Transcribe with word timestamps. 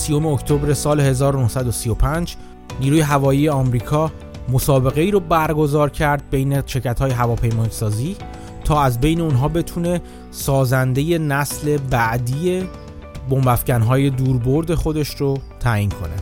روز 0.00 0.06
30 0.06 0.26
اکتبر 0.26 0.74
سال 0.74 1.00
1935 1.00 2.36
نیروی 2.80 3.00
هوایی 3.00 3.48
آمریکا 3.48 4.12
مسابقه 4.52 5.00
ای 5.00 5.10
رو 5.10 5.20
برگزار 5.20 5.90
کرد 5.90 6.22
بین 6.30 6.62
شرکت 6.66 6.98
های 6.98 7.10
هواپیمایی 7.10 7.70
سازی 7.70 8.16
تا 8.64 8.82
از 8.82 9.00
بین 9.00 9.20
اونها 9.20 9.48
بتونه 9.48 10.00
سازنده 10.30 11.18
نسل 11.18 11.76
بعدی 11.76 12.62
بمب 13.30 13.48
های 13.68 14.10
دوربرد 14.10 14.74
خودش 14.74 15.14
رو 15.14 15.38
تعیین 15.60 15.90
کنه. 15.90 16.14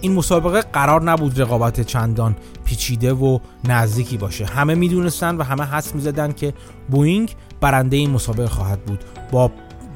این 0.00 0.12
مسابقه 0.12 0.60
قرار 0.60 1.02
نبود 1.02 1.40
رقابت 1.40 1.80
چندان 1.80 2.36
پیچیده 2.64 3.12
و 3.12 3.38
نزدیکی 3.64 4.16
باشه. 4.16 4.44
همه 4.46 4.74
می‌دونستن 4.74 5.36
و 5.36 5.42
همه 5.42 5.64
حس 5.64 5.94
می‌زدن 5.94 6.32
که 6.32 6.54
بوینگ 6.90 7.36
برنده 7.60 7.96
این 7.96 8.10
مسابقه 8.10 8.48
خواهد 8.48 8.84
بود. 8.84 9.04
با 9.32 9.50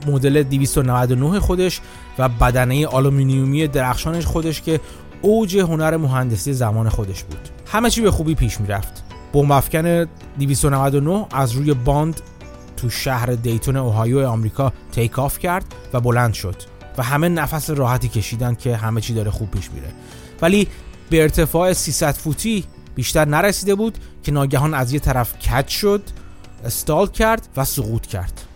مدل 0.07 0.43
299 0.43 1.41
خودش 1.41 1.81
و 2.19 2.29
بدنه 2.29 2.87
آلومینیومی 2.87 3.67
درخشانش 3.67 4.27
خودش 4.27 4.63
که 4.63 4.81
اوج 5.23 5.57
هنر 5.57 5.97
مهندسی 5.97 6.53
زمان 6.53 6.89
خودش 6.89 7.25
بود. 7.25 7.49
همه 7.67 7.91
چی 7.91 8.01
به 8.01 8.11
خوبی 8.11 8.35
پیش 8.35 8.61
می‌رفت. 8.61 9.05
بمب 9.33 9.53
افکن 9.53 10.07
299 10.39 11.27
از 11.31 11.53
روی 11.53 11.75
باند 11.75 12.21
تو 12.77 12.91
شهر 12.91 13.27
دیتون 13.27 13.77
اوهایو 13.77 14.27
آمریکا 14.27 14.73
take 14.93 15.19
off 15.19 15.39
کرد 15.39 15.65
و 15.93 16.01
بلند 16.01 16.35
شد 16.35 16.57
و 16.99 17.03
همه 17.03 17.29
نفس 17.29 17.71
راحتی 17.71 18.09
کشیدن 18.09 18.55
که 18.55 18.77
همه 18.77 19.01
چی 19.01 19.15
داره 19.15 19.31
خوب 19.31 19.51
پیش 19.51 19.71
میره. 19.71 19.89
ولی 20.43 20.69
به 21.11 21.23
ارتفاع 21.23 21.73
300 21.73 22.13
فوتی 22.15 22.65
بیشتر 22.95 23.25
نرسیده 23.25 23.75
بود 23.75 23.99
که 24.23 24.33
ناگهان 24.33 24.75
از 24.75 24.93
یه 24.93 25.01
طرف 25.01 25.39
کج 25.39 25.69
شد 25.69 26.03
استال 26.65 27.07
کرد 27.07 27.49
و 27.57 27.65
سقوط 27.65 28.07
کرد. 28.07 28.48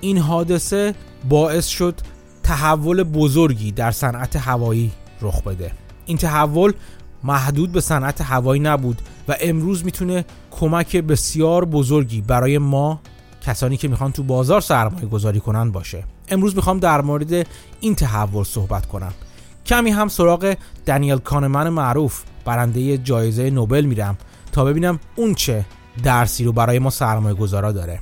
این 0.00 0.18
حادثه 0.18 0.94
باعث 1.28 1.66
شد 1.66 2.00
تحول 2.42 3.02
بزرگی 3.02 3.72
در 3.72 3.90
صنعت 3.90 4.36
هوایی 4.36 4.92
رخ 5.20 5.42
بده. 5.42 5.72
این 6.06 6.18
تحول 6.18 6.72
محدود 7.24 7.72
به 7.72 7.80
صنعت 7.80 8.20
هوایی 8.20 8.60
نبود 8.60 9.02
و 9.28 9.36
امروز 9.40 9.84
می‌تونه 9.84 10.24
کمک 10.50 10.96
بسیار 10.96 11.64
بزرگی 11.64 12.20
برای 12.20 12.58
ما 12.58 13.00
کسانی 13.46 13.76
که 13.76 13.88
می‌خوان 13.88 14.12
تو 14.12 14.22
بازار 14.22 14.60
سرمایه 14.60 15.06
گذاری 15.06 15.40
کنن 15.40 15.70
باشه. 15.70 16.04
امروز 16.28 16.56
می‌خوام 16.56 16.78
در 16.78 17.00
مورد 17.00 17.46
این 17.80 17.94
تحول 17.94 18.44
صحبت 18.44 18.86
کنم. 18.86 19.12
کمی 19.66 19.90
هم 19.90 20.08
سراغ 20.08 20.56
دنیل 20.86 21.18
کانمن 21.18 21.68
معروف 21.68 22.22
برنده 22.44 22.98
جایزه 22.98 23.50
نوبل 23.50 23.84
میرم 23.84 24.18
تا 24.52 24.64
ببینم 24.64 25.00
اون 25.16 25.34
چه 25.34 25.64
درسی 26.02 26.44
رو 26.44 26.52
برای 26.52 26.78
ما 26.78 26.90
سرمایه 26.90 27.34
گذارا 27.34 27.72
داره. 27.72 28.00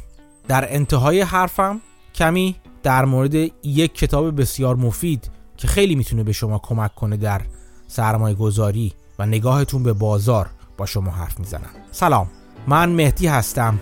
در 0.48 0.74
انتهای 0.74 1.20
حرفم 1.20 1.80
کمی 2.18 2.56
در 2.82 3.04
مورد 3.04 3.34
یک 3.62 3.94
کتاب 3.94 4.40
بسیار 4.40 4.76
مفید 4.76 5.30
که 5.56 5.68
خیلی 5.68 5.94
می‌تونه 5.94 6.24
به 6.24 6.32
شما 6.32 6.58
کمک 6.58 6.94
کنه 6.94 7.16
در 7.16 7.40
سرمایه 7.86 8.34
گذاری 8.34 8.92
و 9.18 9.26
نگاهتون 9.26 9.82
به 9.82 9.92
بازار 9.92 10.50
با 10.76 10.86
شما 10.86 11.10
حرف 11.10 11.38
می‌زنم. 11.38 11.70
سلام 11.90 12.26
من 12.66 12.88
مهدی 12.88 13.26
هستم 13.26 13.78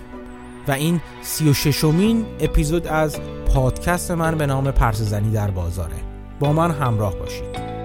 و 0.69 0.73
این 0.73 1.01
سی 1.23 1.51
و 1.51 1.55
ششمین 1.55 2.27
اپیزود 2.41 2.87
از 2.87 3.17
پادکست 3.47 4.11
من 4.11 4.39
به 4.39 4.47
نام 4.47 4.71
پرسزنی 4.71 5.31
در 5.31 5.51
بازاره. 5.51 5.97
با 6.41 6.53
من 6.53 6.71
همراه 6.71 7.15
باشید. 7.15 7.76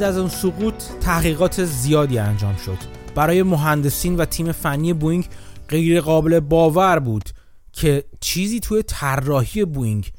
بعد 0.00 0.08
از 0.08 0.18
اون 0.18 0.28
سقوط 0.28 0.74
تحقیقات 1.00 1.64
زیادی 1.64 2.18
انجام 2.18 2.56
شد. 2.56 2.78
برای 3.14 3.42
مهندسین 3.42 4.16
و 4.16 4.24
تیم 4.24 4.52
فنی 4.52 4.92
بوینگ 4.92 5.28
غیر 5.68 6.00
قابل 6.00 6.40
باور 6.40 6.98
بود 6.98 7.30
که 7.72 8.04
چیزی 8.20 8.60
توی 8.60 8.82
طراحی 8.82 9.64
بوینگ 9.64 10.12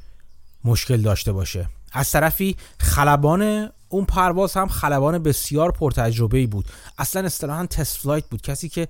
مشکل 0.64 1.02
داشته 1.02 1.32
باشه. 1.32 1.70
از 1.92 2.12
طرفی 2.12 2.56
خلبان 2.80 3.70
اون 3.90 4.06
پرواز 4.06 4.54
هم 4.54 4.68
خلبان 4.68 5.18
بسیار 5.18 5.72
پرتجربه 5.72 6.38
ای 6.38 6.48
بود. 6.48 6.66
اصلا 6.98 7.26
اصطلاحا 7.26 7.66
test 7.66 7.98
flight 7.98 8.26
بود. 8.26 8.42
کسی 8.42 8.70
که 8.70 8.88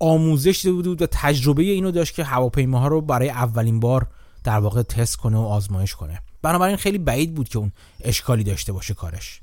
آموزش 0.00 0.60
دیده 0.62 0.72
بود 0.72 1.02
و 1.02 1.06
تجربه 1.10 1.62
اینو 1.62 1.90
داشت 1.90 2.14
که 2.14 2.24
هواپیماها 2.24 2.88
رو 2.88 3.00
برای 3.00 3.30
اولین 3.30 3.80
بار 3.80 4.06
در 4.44 4.58
واقع 4.58 4.82
تست 4.82 5.16
کنه 5.16 5.36
و 5.36 5.40
آزمایش 5.40 5.94
کنه. 5.94 6.20
بنابراین 6.42 6.76
خیلی 6.76 6.98
بعید 6.98 7.34
بود 7.34 7.48
که 7.48 7.58
اون 7.58 7.72
اشکالی 8.00 8.44
داشته 8.44 8.72
باشه 8.72 8.94
کارش. 8.94 9.40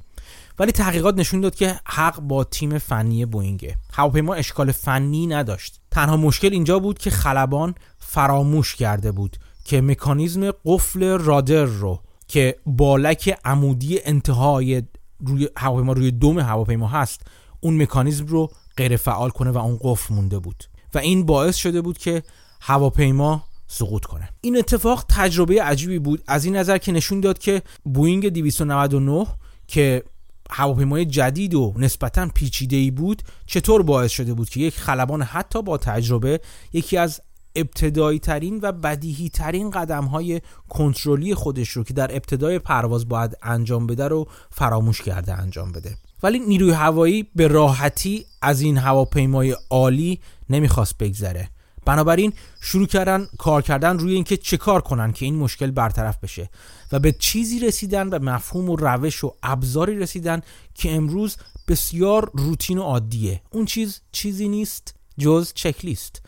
ولی 0.62 0.72
تحقیقات 0.72 1.18
نشون 1.18 1.42
داد 1.42 1.56
که 1.56 1.80
حق 1.86 2.20
با 2.20 2.44
تیم 2.44 2.78
فنی 2.78 3.26
بوینگه. 3.26 3.78
هواپیما 3.94 4.34
اشکال 4.34 4.72
فنی 4.72 5.28
نداشت. 5.28 5.82
تنها 5.92 6.18
مشکل 6.18 6.54
اینجا 6.54 6.80
بود 6.80 6.98
که 6.98 7.10
خلبان 7.10 7.76
فراموش 8.00 8.76
کرده 8.76 9.12
بود 9.12 9.38
که 9.64 9.82
مکانیزم 9.82 10.52
قفل 10.66 11.04
رادر 11.04 11.64
رو 11.64 12.00
که 12.28 12.56
بالک 12.66 13.40
عمودی 13.46 14.00
انتهای 14.06 14.84
روی 15.20 15.50
هواپیما 15.58 15.94
روی 15.94 16.12
دوم 16.12 16.40
هواپیما 16.40 16.88
هست 16.88 17.22
اون 17.60 17.82
مکانیزم 17.82 18.26
رو 18.26 18.52
غیر 18.78 18.98
فعال 18.98 19.30
کنه 19.30 19.52
و 19.52 19.58
اون 19.58 19.80
قفل 19.82 20.14
مونده 20.14 20.40
بود. 20.40 20.64
و 20.94 20.98
این 20.98 21.26
باعث 21.26 21.56
شده 21.56 21.82
بود 21.82 21.98
که 21.98 22.24
هواپیما 22.62 23.44
سقوط 23.68 24.06
کنه. 24.06 24.30
این 24.42 24.58
اتفاق 24.58 25.06
تجربه 25.10 25.64
عجیبی 25.64 26.00
بود. 26.00 26.24
از 26.28 26.46
این 26.46 26.56
نظر 26.56 26.78
که 26.78 26.92
نشون 26.92 27.20
داد 27.20 27.38
که 27.40 27.62
بوینگ 27.84 28.30
299 28.30 29.28
که 29.68 30.04
هواپیمای 30.52 31.06
جدید 31.06 31.54
و 31.54 31.74
نسبتا 31.78 32.28
پیچیده 32.34 32.76
ای 32.76 32.92
بود 32.92 33.22
چطور 33.46 33.84
باعث 33.84 34.12
شده 34.12 34.34
بود 34.34 34.50
که 34.50 34.60
یک 34.60 34.78
خلبان 34.78 35.22
حتی 35.22 35.62
با 35.62 35.78
تجربه 35.78 36.42
یکی 36.74 36.98
از 36.98 37.22
ابتدایی 37.56 38.20
ترین 38.20 38.60
و 38.64 38.72
بدیهی 38.72 39.30
ترین 39.30 39.70
قدم 39.70 40.06
های 40.06 40.42
کنترلی 40.70 41.36
خودش 41.36 41.70
رو 41.70 41.84
که 41.84 41.94
در 41.94 42.16
ابتدای 42.16 42.60
پرواز 42.60 43.08
باید 43.08 43.38
انجام 43.44 43.88
بده 43.88 44.08
رو 44.08 44.28
فراموش 44.50 45.02
کرده 45.02 45.34
انجام 45.34 45.72
بده. 45.72 45.98
ولی 46.24 46.40
نیروی 46.40 46.72
هوایی 46.72 47.28
به 47.36 47.48
راحتی 47.48 48.26
از 48.42 48.62
این 48.62 48.78
هواپیمای 48.78 49.56
عالی 49.70 50.20
نمی‌خواست 50.50 50.98
بگذره. 50.98 51.50
بنابراین 51.86 52.34
شروع 52.62 52.88
کردن 52.88 53.28
کار 53.38 53.62
کردن 53.62 54.00
روی 54.00 54.14
اینکه 54.14 54.38
چه 54.38 54.58
کار 54.58 54.82
کنن 54.82 55.12
که 55.12 55.26
این 55.26 55.36
مشکل 55.36 55.72
برطرف 55.72 56.18
بشه 56.18 56.50
و 56.92 57.00
به 57.00 57.12
چیزی 57.12 57.60
رسیدن 57.60 58.08
و 58.08 58.20
مفهوم 58.20 58.70
و 58.70 58.76
روش 58.76 59.24
و 59.24 59.34
ابزاری 59.44 60.00
رسیدن 60.00 60.42
که 60.76 60.96
امروز 60.96 61.38
بسیار 61.68 62.32
روتین 62.34 62.78
و 62.78 62.82
عادیه. 62.82 63.42
اون 63.50 63.66
چیز 63.66 64.02
چیزی 64.12 64.50
نیست 64.50 64.96
جز 65.18 65.52
چکلیست. 65.56 66.22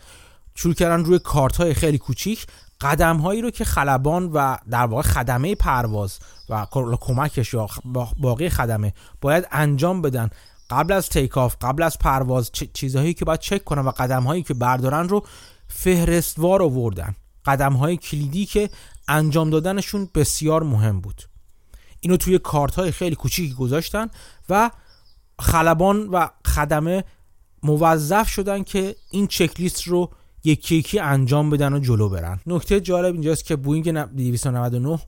شروع 0.56 0.74
کردن 0.74 1.06
روی 1.06 1.20
کارت 1.20 1.56
های 1.56 1.74
خیلی 1.74 1.98
کوچیک 1.98 2.48
قدم 2.82 3.18
هایی 3.18 3.42
رو 3.42 3.52
که 3.52 3.66
خلبان 3.66 4.32
و 4.34 4.58
در 4.70 4.86
واقع 4.86 5.02
خدمه 5.02 5.56
پرواز 5.56 6.20
و 6.50 6.66
کمکش 7.02 7.54
یا 7.54 7.68
باقی 8.20 8.50
خدمه 8.50 8.94
باید 9.22 9.48
انجام 9.52 10.02
بدن 10.02 10.30
قبل 10.70 10.94
از 10.94 11.10
تیک 11.10 11.38
آف 11.38 11.56
قبل 11.62 11.84
از 11.84 12.00
پرواز 12.00 12.52
چیزهایی 12.74 13.14
که 13.14 13.26
باید 13.26 13.40
چک 13.40 13.64
کنن 13.64 13.82
و 13.82 13.92
قدم 13.92 14.24
هایی 14.24 14.44
که 14.44 14.54
بردارن 14.54 15.10
رو 15.10 15.26
فهرستوار 15.68 16.62
آوردن. 16.62 17.16
قدم 17.46 17.74
های 17.74 17.98
کلیدی 17.98 18.46
که 18.46 18.70
انجام 19.08 19.50
دادنشون 19.50 20.10
بسیار 20.16 20.64
مهم 20.64 21.02
بود. 21.02 21.22
اینو 22.00 22.18
توی 22.18 22.40
کارت 22.40 22.76
های 22.76 22.92
خیلی 22.92 23.16
کوچیکی 23.16 23.54
گذاشتن 23.54 24.08
و 24.50 24.72
خلبان 25.40 26.08
و 26.08 26.28
خدمه 26.46 27.04
موظف 27.64 28.30
شدن 28.30 28.64
که 28.64 28.96
این 29.12 29.28
چکلیست 29.28 29.84
رو 29.84 30.12
یکی 30.44 30.76
یکی 30.76 31.00
انجام 31.00 31.50
بدن 31.50 31.74
و 31.74 31.80
جلو 31.80 32.10
برن. 32.10 32.40
نکته 32.46 32.82
جالب 32.82 33.14
اینجاست 33.14 33.46
که 33.46 33.56
بوینگ 33.56 33.92
299 33.92 35.00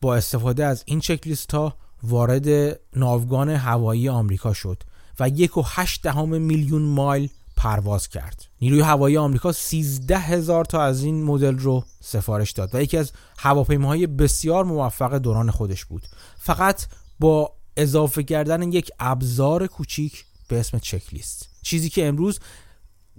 با 0.00 0.16
استفاده 0.16 0.64
از 0.64 0.82
این 0.86 1.00
چکلیست 1.00 1.54
ها 1.54 1.74
وارد 2.02 2.78
ناوگان 2.96 3.50
هوایی 3.50 4.08
آمریکا 4.08 4.52
شد. 4.52 4.82
و 5.20 5.28
یک 5.28 5.56
و 5.56 5.62
هشت 5.66 6.02
دهم 6.02 6.40
میلیون 6.40 6.82
مایل 6.82 7.28
پرواز 7.56 8.08
کرد. 8.08 8.44
نیروی 8.60 8.80
هوایی 8.80 9.16
آمریکا 9.16 9.52
13 9.52 10.18
هزار 10.18 10.64
تا 10.64 10.82
از 10.82 11.02
این 11.02 11.24
مدل 11.24 11.58
رو 11.58 11.84
سفارش 12.00 12.52
داد 12.52 12.74
و 12.74 12.82
یکی 12.82 12.96
از 12.96 13.12
هواپیماهای 13.38 14.06
بسیار 14.06 14.64
موفق 14.64 15.18
دوران 15.18 15.50
خودش 15.50 15.84
بود. 15.84 16.02
فقط 16.38 16.86
با 17.20 17.52
اضافه 17.76 18.22
کردن 18.22 18.72
یک 18.72 18.90
ابزار 19.00 19.66
کوچیک 19.66 20.24
به 20.48 20.60
اسم 20.60 20.78
چکلیست. 20.78 21.48
چیزی 21.62 21.88
که 21.88 22.06
امروز 22.06 22.40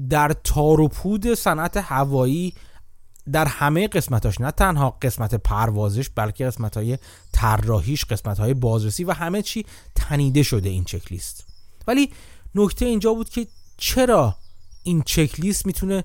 در 0.09 0.35
تار 0.43 0.81
و 0.81 0.89
صنعت 1.35 1.77
هوایی 1.77 2.53
در 3.31 3.45
همه 3.45 3.87
قسمتاش 3.87 4.41
نه 4.41 4.51
تنها 4.51 4.97
قسمت 5.01 5.35
پروازش 5.35 6.09
بلکه 6.09 6.45
قسمت 6.45 6.77
های 6.77 6.97
طراحیش 7.31 8.05
قسمت 8.05 8.39
های 8.39 8.53
بازرسی 8.53 9.03
و 9.03 9.11
همه 9.11 9.41
چی 9.41 9.65
تنیده 9.95 10.43
شده 10.43 10.69
این 10.69 10.83
چکلیست. 10.83 11.46
ولی 11.87 12.11
نکته 12.55 12.85
اینجا 12.85 13.13
بود 13.13 13.29
که 13.29 13.47
چرا 13.77 14.35
این 14.83 15.01
چک 15.01 15.39
لیست 15.39 15.65
می‌تونه 15.65 16.03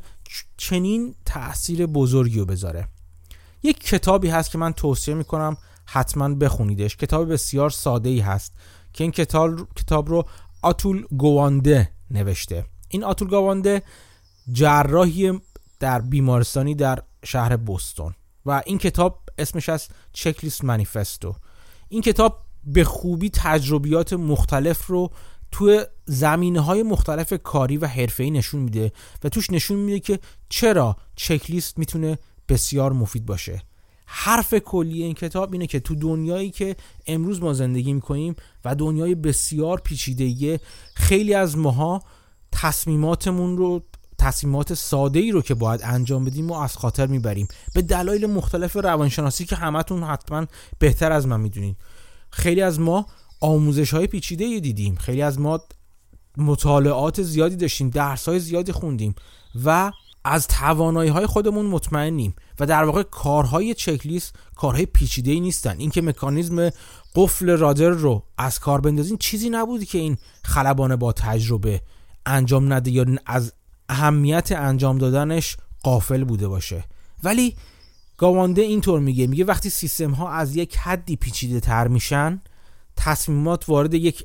چنین 0.57 1.15
تاثیر 1.25 1.87
بزرگی 1.87 2.39
رو 2.39 2.45
بذاره. 2.45 2.89
یک 3.63 3.85
کتابی 3.85 4.29
هست 4.29 4.51
که 4.51 4.59
من 4.59 4.73
توصیه 4.73 5.15
می‌کنم 5.15 5.57
حتما 5.87 6.35
بخونیدش. 6.35 6.97
کتاب 6.97 7.33
بسیار 7.33 7.71
ساده 7.71 8.09
ای 8.09 8.21
هست 8.21 8.53
که 8.93 9.05
این 9.05 9.11
کتاب, 9.11 9.75
کتاب 9.77 10.09
رو 10.09 10.25
آتول 10.63 11.07
گوانده 11.17 11.91
نوشته. 12.11 12.65
این 12.89 13.05
آتول 13.05 13.29
گوانده 13.29 13.83
جراحی 14.53 15.41
در 15.81 16.01
بیمارستانی 16.01 16.75
در 16.75 17.03
شهر 17.25 17.57
بوستون 17.57 18.15
و 18.47 18.63
این 18.67 18.79
کتاب 18.79 19.23
اسمش 19.39 19.69
از 19.69 19.89
چکلیست 20.13 20.65
منیفستو 20.65 21.35
این 21.89 22.03
کتاب 22.03 22.43
به 22.65 22.85
خوبی 22.85 23.31
تجربیات 23.31 24.13
مختلف 24.13 24.87
رو 24.87 25.11
توی 25.53 25.85
زمینه 26.05 26.61
های 26.61 26.83
مختلف 26.83 27.33
کاری 27.43 27.77
و 27.77 27.87
حرفه‌ای 27.87 28.31
نشون 28.31 28.61
میده 28.61 28.93
و 29.25 29.29
توش 29.29 29.51
نشون 29.51 29.79
میده 29.79 30.01
که 30.01 30.19
چرا 30.49 30.97
چکلیست 31.17 31.79
می‌تونه 31.79 32.19
بسیار 32.49 32.93
مفید 32.93 33.27
باشه. 33.27 33.63
حرف 34.07 34.55
کلی 34.55 35.03
این 35.03 35.15
کتاب 35.15 35.53
اینه 35.53 35.67
که 35.67 35.81
تو 35.81 35.95
دنیایی 35.95 36.51
که 36.51 36.77
امروز 37.07 37.43
ما 37.43 37.53
زندگی 37.53 37.93
می‌کنیم 37.93 38.37
و 38.65 38.75
دنیای 38.75 39.15
بسیار 39.15 39.81
پیچیده 39.81 40.61
خیلی 40.95 41.35
از 41.35 41.59
ماها 41.59 42.03
تصمیماتمون 42.53 43.57
رو 43.57 43.83
تصمیمات 44.19 44.75
ساده 44.75 45.21
ای 45.21 45.31
رو 45.31 45.43
که 45.43 45.55
باید 45.55 45.81
انجام 45.85 46.25
بدیم 46.25 46.51
و 46.51 46.55
از 46.55 46.77
خاطر 46.77 47.07
می‌بریم. 47.07 47.49
به 47.75 47.83
دلایل 47.83 48.27
مختلف 48.27 48.77
روانشناسی 48.77 49.45
که 49.45 49.57
همتون 49.57 50.03
حتما 50.03 50.47
بهتر 50.79 51.13
از 51.13 51.27
من 51.27 51.41
می‌دونید. 51.41 51.77
خیلی 52.31 52.63
از 52.63 52.81
ما 52.81 53.07
آموزش 53.43 53.95
های 53.95 54.07
پیچیده 54.07 54.61
دیدیم. 54.61 54.95
خیلی 54.95 55.23
از 55.23 55.41
ما 55.41 55.61
مطالعات 56.37 57.23
زیادی 57.23 57.57
داشتیم 57.57 57.91
درس 57.91 58.29
های 58.29 58.39
زیادی 58.39 58.73
خوندیم 58.73 59.15
و 59.65 59.93
از 60.25 60.49
توانایی 60.49 61.11
های 61.11 61.27
خودمون 61.27 61.67
مطمئنیم 61.67 62.35
و 62.61 62.67
در 62.67 62.85
واقع 62.85 63.03
کارهای 63.03 63.75
چکلیست 63.75 64.35
کارهای 64.57 64.87
پیچیده 64.87 65.31
ای 65.31 65.41
نیستن. 65.41 65.77
اینکه 65.79 66.03
مکانیزم 66.03 66.71
قفل 67.15 67.51
رادر 67.51 67.89
رو 67.89 68.23
از 68.39 68.59
کار 68.59 68.81
بندازین 68.81 69.17
چیزی 69.19 69.51
نبودی 69.51 69.87
که 69.87 69.99
این 69.99 70.17
خلبانه 70.45 70.97
با 70.97 71.13
تجربه 71.13 71.81
انجام 72.27 72.73
نده 72.73 72.91
یا 72.91 73.07
از 73.27 73.53
اهمیت 73.89 74.53
انجام 74.53 74.99
دادنش 74.99 75.57
قافل 75.83 76.25
بوده 76.25 76.49
باشه. 76.49 76.85
ولی 77.25 77.57
گاوانده 78.17 78.63
اینطور 78.63 79.01
میگه 79.01 79.27
میگه 79.27 79.45
وقتی 79.45 79.71
سیستم 79.71 80.11
ها 80.11 80.31
از 80.31 80.57
یک 80.57 80.77
حدی 80.77 81.17
پیچیده 81.17 81.61
تر 81.61 81.89
میشن 81.89 82.41
تصمیمات 82.97 83.69
وارد 83.69 83.95
یک 83.95 84.25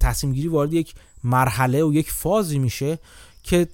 تصمیم 0.00 0.32
گیری 0.32 0.48
وارد 0.48 0.72
یک 0.72 0.94
مرحله 1.24 1.84
و 1.84 1.92
یک 1.92 2.10
فازی 2.10 2.58
میشه 2.58 2.98
که 3.42 3.68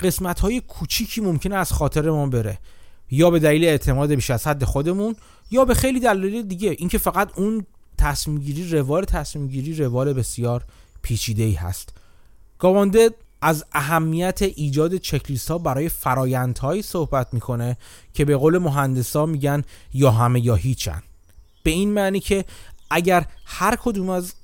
قسمت 0.00 0.40
های 0.40 0.60
کوچیکی 0.60 1.20
ممکنه 1.20 1.56
از 1.56 1.72
خاطر 1.72 2.10
ما 2.10 2.26
بره. 2.26 2.58
یا 3.10 3.30
به 3.30 3.38
دلیل 3.38 3.64
اعتماد 3.64 4.14
بیش 4.14 4.30
از 4.30 4.46
حد 4.46 4.64
خودمون 4.64 5.16
یا 5.50 5.64
به 5.64 5.74
خیلی 5.74 6.00
دلایل 6.00 6.42
دیگه. 6.42 6.76
اینکه 6.78 6.98
فقط 6.98 7.38
اون 7.38 7.66
تصمیم 7.98 8.38
گیری 8.38 8.70
روال 8.70 9.04
تصمیم 9.04 9.48
گیری 9.48 9.74
روال 9.74 10.12
بسیار 10.12 10.64
پیچیده 11.02 11.42
ای 11.42 11.52
هست. 11.52 11.92
گاوانده 12.58 13.10
از 13.42 13.64
اهمیت 13.72 14.42
ایجاد 14.42 14.96
چکلیست 14.96 15.50
ها 15.50 15.58
برای 15.58 15.88
فرایندهایی 15.88 16.82
صحبت 16.82 17.34
می‌کنه 17.34 17.76
که 18.14 18.24
به 18.24 18.36
قول 18.36 18.58
مهندسا 18.58 19.26
میگن 19.26 19.62
یا 19.94 20.10
همه 20.10 20.40
یا 20.40 20.54
هیچن. 20.54 21.02
به 21.62 21.70
این 21.70 21.92
معنی 21.92 22.20
که 22.20 22.44
اگر 22.90 23.26
هر 23.44 23.76
کدوم 23.76 24.10
از 24.10 24.34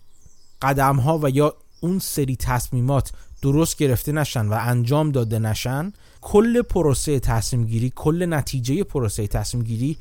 قدم 0.63 0.97
ها 0.97 1.21
و 1.23 1.31
یا 1.31 1.55
اون 1.81 1.99
سری 1.99 2.37
تصمیمات 2.37 3.13
درست 3.43 3.77
گرفته 3.77 4.13
نشن 4.13 4.47
و 4.47 4.59
انجام 4.61 5.13
داده 5.13 5.39
نشن 5.39 5.93
کل 6.21 6.63
پروسه 6.63 7.21
تصمیم 7.21 7.65
گیری 7.67 7.93
کل 7.97 8.27
نتیجه 8.35 8.85
پروسه 8.85 9.27
تصمیم 9.27 9.65
گیری 9.65 9.99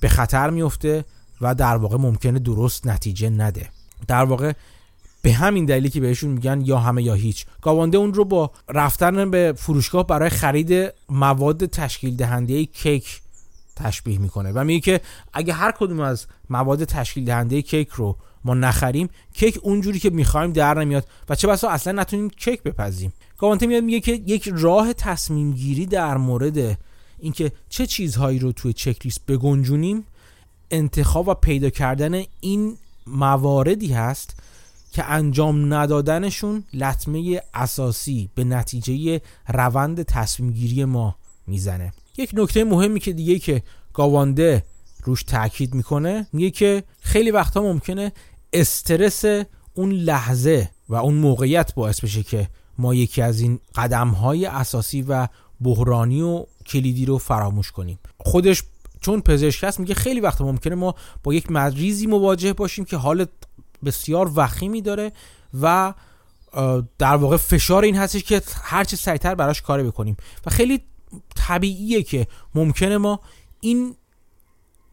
به 0.00 0.08
خطر 0.08 0.50
میفته 0.50 1.04
و 1.40 1.54
در 1.54 1.76
واقع 1.76 1.96
ممکنه 1.96 2.38
درست 2.38 2.86
نتیجه 2.86 3.30
نده. 3.30 3.68
در 4.08 4.24
واقع 4.24 4.52
به 5.22 5.32
همین 5.32 5.64
دلیلی 5.64 5.90
که 5.90 6.00
بهشون 6.00 6.30
میگن 6.30 6.60
یا 6.64 6.78
همه 6.78 7.02
یا 7.02 7.14
هیچ. 7.14 7.46
گاوانده 7.62 7.98
اون 7.98 8.14
رو 8.14 8.24
با 8.24 8.50
رفتن 8.68 9.30
به 9.30 9.54
فروشگاه 9.56 10.06
برای 10.06 10.30
خرید 10.30 10.92
مواد 11.08 11.66
تشکیل 11.66 12.16
دهنده 12.16 12.64
کیک 12.64 13.21
تشبیه 13.76 14.18
می‌کنه 14.18 14.52
و 14.52 14.64
میگه 14.64 14.80
که 14.80 15.00
اگه 15.32 15.52
هر 15.52 15.72
کدوم 15.72 16.00
از 16.00 16.26
مواد 16.50 16.84
تشکیل 16.84 17.24
دهنده 17.24 17.62
کیک 17.62 17.88
رو 17.88 18.16
ما 18.44 18.54
نخریم 18.54 19.08
کیک 19.34 19.58
اونجوری 19.62 19.98
که 19.98 20.10
می‌خوایم 20.10 20.52
در 20.52 20.74
نمیاد 20.74 21.06
و 21.28 21.34
چه 21.34 21.48
بسا 21.48 21.68
اصلا 21.68 21.92
نتونیم 22.00 22.30
کیک 22.30 22.62
بپزیم. 22.62 23.12
گاوانته 23.38 23.66
میاد 23.66 23.84
میگه 23.84 24.00
که 24.00 24.12
یک 24.12 24.48
راه 24.52 24.92
تصمیم 24.92 25.52
گیری 25.52 25.86
در 25.86 26.16
مورد 26.16 26.78
اینکه 27.18 27.52
چه 27.68 27.86
چیزهایی 27.86 28.38
رو 28.38 28.52
توی 28.52 28.72
چک 28.72 28.96
لیست 29.04 29.26
بگنجونیم 29.26 30.04
انتخاب 30.70 31.28
و 31.28 31.34
پیدا 31.34 31.70
کردن 31.70 32.22
این 32.40 32.76
مواردی 33.06 33.92
هست 33.92 34.36
که 34.92 35.04
انجام 35.04 35.74
ندادنشون 35.74 36.64
لطمه 36.72 37.40
اساسی 37.54 38.30
به 38.34 38.44
نتیجه 38.44 39.20
روند 39.48 40.02
تصمیم 40.02 40.50
گیری 40.50 40.84
ما 40.84 41.16
می‌زنه. 41.46 41.92
یک 42.16 42.30
نکته 42.34 42.64
مهمی 42.64 43.00
که 43.00 43.12
دیگه 43.12 43.38
که 43.38 43.62
گاوانده 43.92 44.64
روش 45.04 45.22
تاکید 45.22 45.74
می‌کنه 45.74 46.26
میگه 46.32 46.50
که 46.50 46.84
خیلی 47.00 47.30
وقتا 47.30 47.62
ممکنه 47.62 48.12
استرس 48.52 49.24
اون 49.74 49.92
لحظه 49.92 50.70
و 50.88 50.94
اون 50.94 51.14
موقعیت 51.14 51.74
باعث 51.74 52.00
بشه 52.00 52.22
که 52.22 52.48
ما 52.78 52.94
یکی 52.94 53.22
از 53.22 53.40
این 53.40 53.60
قدم 53.74 54.08
های 54.08 54.46
اساسی 54.46 55.02
و 55.02 55.28
بحرانی 55.60 56.22
و 56.22 56.46
کلیدی 56.66 57.06
رو 57.06 57.18
فراموش 57.18 57.72
کنیم. 57.72 57.98
خودش 58.18 58.62
چون 59.00 59.20
پزشک 59.20 59.64
هست 59.64 59.80
میگه 59.80 59.94
خیلی 59.94 60.20
وقت 60.20 60.40
ممکنه 60.40 60.74
ما 60.74 60.94
با 61.22 61.34
یک 61.34 61.50
مریضی 61.50 62.06
مواجه 62.06 62.52
باشیم 62.52 62.84
که 62.84 62.96
حال 62.96 63.26
بسیار 63.84 64.32
وخیمی 64.34 64.82
داره 64.82 65.12
و 65.60 65.94
در 66.98 67.16
واقع 67.16 67.36
فشار 67.36 67.84
این 67.84 67.96
هستش 67.96 68.22
که 68.24 68.42
هرچه 68.62 68.96
سریعتر 68.96 69.34
براش 69.34 69.62
کاری 69.62 69.82
بکنیم. 69.82 70.16
و 70.46 70.50
خیلی 70.50 70.80
طبیعیه 71.36 72.02
که 72.02 72.26
ممکنه 72.54 72.98
ما 72.98 73.20
این 73.60 73.96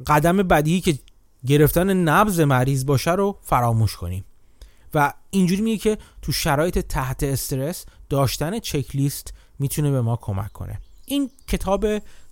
قدم 0.07 0.37
بدیهی 0.37 0.81
که 0.81 0.99
گرفتن 1.45 1.93
نبز 1.93 2.39
مریض 2.39 2.85
باشه 2.85 3.11
رو 3.11 3.37
فراموش 3.41 3.95
کنیم. 3.95 4.25
و 4.93 5.13
اینجوری 5.29 5.61
میگه 5.61 5.77
که 5.77 5.97
تو 6.21 6.31
شرایط 6.31 6.79
تحت 6.79 7.23
استرس 7.23 7.85
داشتن 8.09 8.59
چکلیست 8.59 9.33
می‌تونه 9.59 9.91
به 9.91 10.01
ما 10.01 10.15
کمک 10.15 10.51
کنه. 10.51 10.79
این 11.05 11.29
کتاب 11.47 11.85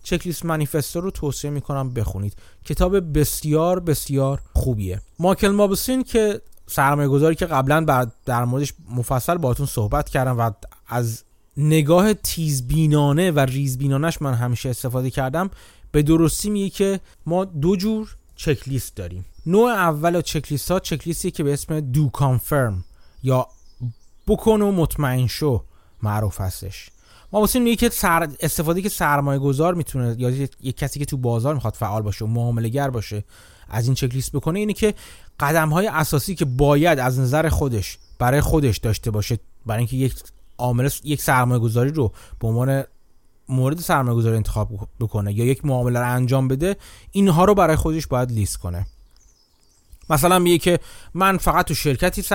چکلیست 0.03 0.45
منیفستو 0.45 1.01
رو 1.01 1.11
توصیه 1.11 1.49
می‌کنم 1.49 1.89
بخونید. 1.93 2.35
کتاب 2.65 3.19
بسیار 3.19 3.79
بسیار 3.79 4.41
خوبیه. 4.53 5.01
ماکل 5.19 5.47
مابسین 5.47 6.03
که 6.03 6.41
سرمایه 6.67 7.07
گذاری 7.07 7.35
که 7.35 7.45
قبلا 7.45 8.07
در 8.25 8.45
موردش 8.45 8.73
مفصل 8.89 9.37
باهاتون 9.37 9.65
صحبت 9.65 10.09
کردم 10.09 10.39
و 10.39 10.51
از 10.87 11.23
نگاه 11.57 12.13
تیزبینانه 12.13 13.31
و 13.31 13.39
ریزبینانش 13.39 14.21
من 14.21 14.33
همیشه 14.33 14.69
استفاده 14.69 15.09
کردم 15.09 15.49
به 15.91 16.03
درستی 16.03 16.49
میگه 16.49 16.69
که 16.69 16.99
ما 17.25 17.45
دو 17.45 17.75
جور 17.75 18.15
چکلیست 18.35 18.95
داریم. 18.95 19.25
نوع 19.45 19.71
اول 19.71 20.21
چکلیست 20.21 20.71
ها 20.71 20.79
چکلیستی 20.79 21.31
که 21.31 21.43
به 21.43 21.53
اسم 21.53 21.79
دو 21.79 22.09
کانفرم 22.09 22.83
یا 23.23 23.47
بکن 24.27 24.61
و 24.61 24.71
مطمئن 24.71 25.27
شو 25.27 25.63
معروف 26.03 26.41
هستش. 26.41 26.89
ما 27.31 27.39
واسه 27.39 27.59
میگه 27.59 27.75
که 27.75 27.89
سر 27.89 28.29
استفاده 28.39 28.81
که 28.81 28.89
سرمایه 28.89 29.39
گذار 29.39 29.73
می‌تونه 29.73 30.15
یا 30.17 30.29
یک 30.61 30.77
کسی 30.77 30.99
که 30.99 31.05
تو 31.05 31.17
بازار 31.17 31.53
می‌خواد 31.53 31.73
فعال 31.73 32.01
باشه 32.01 32.25
و 32.25 32.27
معامله 32.27 32.69
گر 32.69 32.89
باشه 32.89 33.23
از 33.69 33.85
این 33.85 33.95
چکلیست 33.95 34.31
بکنه 34.31 34.59
اینه 34.59 34.73
که 34.73 34.93
قدم 35.39 35.69
های 35.69 35.87
اساسی 35.87 36.35
که 36.35 36.45
باید 36.45 36.99
از 36.99 37.19
نظر 37.19 37.49
خودش 37.49 37.97
برای 38.19 38.41
خودش 38.41 38.77
داشته 38.77 39.11
باشه 39.11 39.39
برای 39.65 39.79
اینکه 39.79 39.95
یک 39.95 40.15
عامل 40.57 40.89
یک 41.03 41.21
سرمایه 41.21 41.59
گذاری 41.59 41.91
رو 41.91 42.13
به 42.39 42.47
عنوان 42.47 42.83
مورد 43.49 43.79
سرمایه 43.79 44.17
گذاری 44.17 44.35
انتخاب 44.35 44.89
بکنه 44.99 45.33
یا 45.33 45.45
یک 45.45 45.65
معامله 45.65 45.99
رو 45.99 46.13
انجام 46.13 46.47
بده 46.47 46.75
اینها 47.11 47.45
رو 47.45 47.55
برای 47.55 47.75
خودش 47.75 48.07
باید 48.07 48.31
لیست 48.31 48.57
کنه. 48.57 48.87
مثلا 50.09 50.39
میگه 50.39 50.57
که 50.57 50.79
من 51.13 51.37
فقط 51.37 51.65
تو 51.65 51.73
شرکتی 51.73 52.25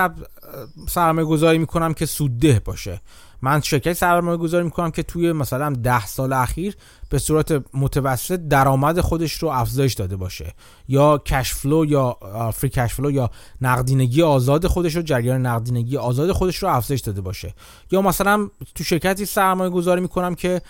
سرمایه 0.88 1.26
گذاری 1.26 1.59
می‌کنم 1.59 1.95
که 1.95 2.07
سودده 2.07 2.62
باشه. 2.64 3.00
من 3.42 3.61
شرکتی 3.61 3.94
سرمایه 3.94 4.37
گذاری 4.37 4.64
می‌کنم 4.64 4.90
که 4.90 5.02
توی 5.02 5.32
مثلا 5.32 5.70
ده 5.70 6.06
سال 6.06 6.32
اخیر 6.32 6.76
به 7.08 7.18
صورت 7.18 7.64
متوسط 7.75 8.40
درآمد 8.40 9.00
خودش 9.00 9.32
رو 9.32 9.49
افزایش 9.49 9.94
داده 9.94 10.16
باشه. 10.16 10.54
یا 10.88 11.18
cash 11.18 11.54
flow 11.54 11.85
یا 11.84 12.16
free 12.54 12.71
cash 12.71 12.94
flow 12.94 13.11
یا 13.11 13.30
نقدینگی 13.61 14.22
آزاد 14.22 14.66
خودش 14.66 14.96
رو 14.96 15.02
جریان 15.02 15.46
نقدینگی 15.46 15.96
آزاد 15.96 16.32
خودش 16.32 16.56
رو 16.56 16.68
افزایش 16.68 17.00
داده 17.00 17.20
باشه. 17.20 17.54
یا 17.90 18.02
مثلا 18.02 18.49
تو 18.75 18.84
شرکتی 18.84 19.26
سرمایه 19.26 19.70
گذاری 19.70 20.00
می‌کنم 20.00 20.34
که 20.34 20.62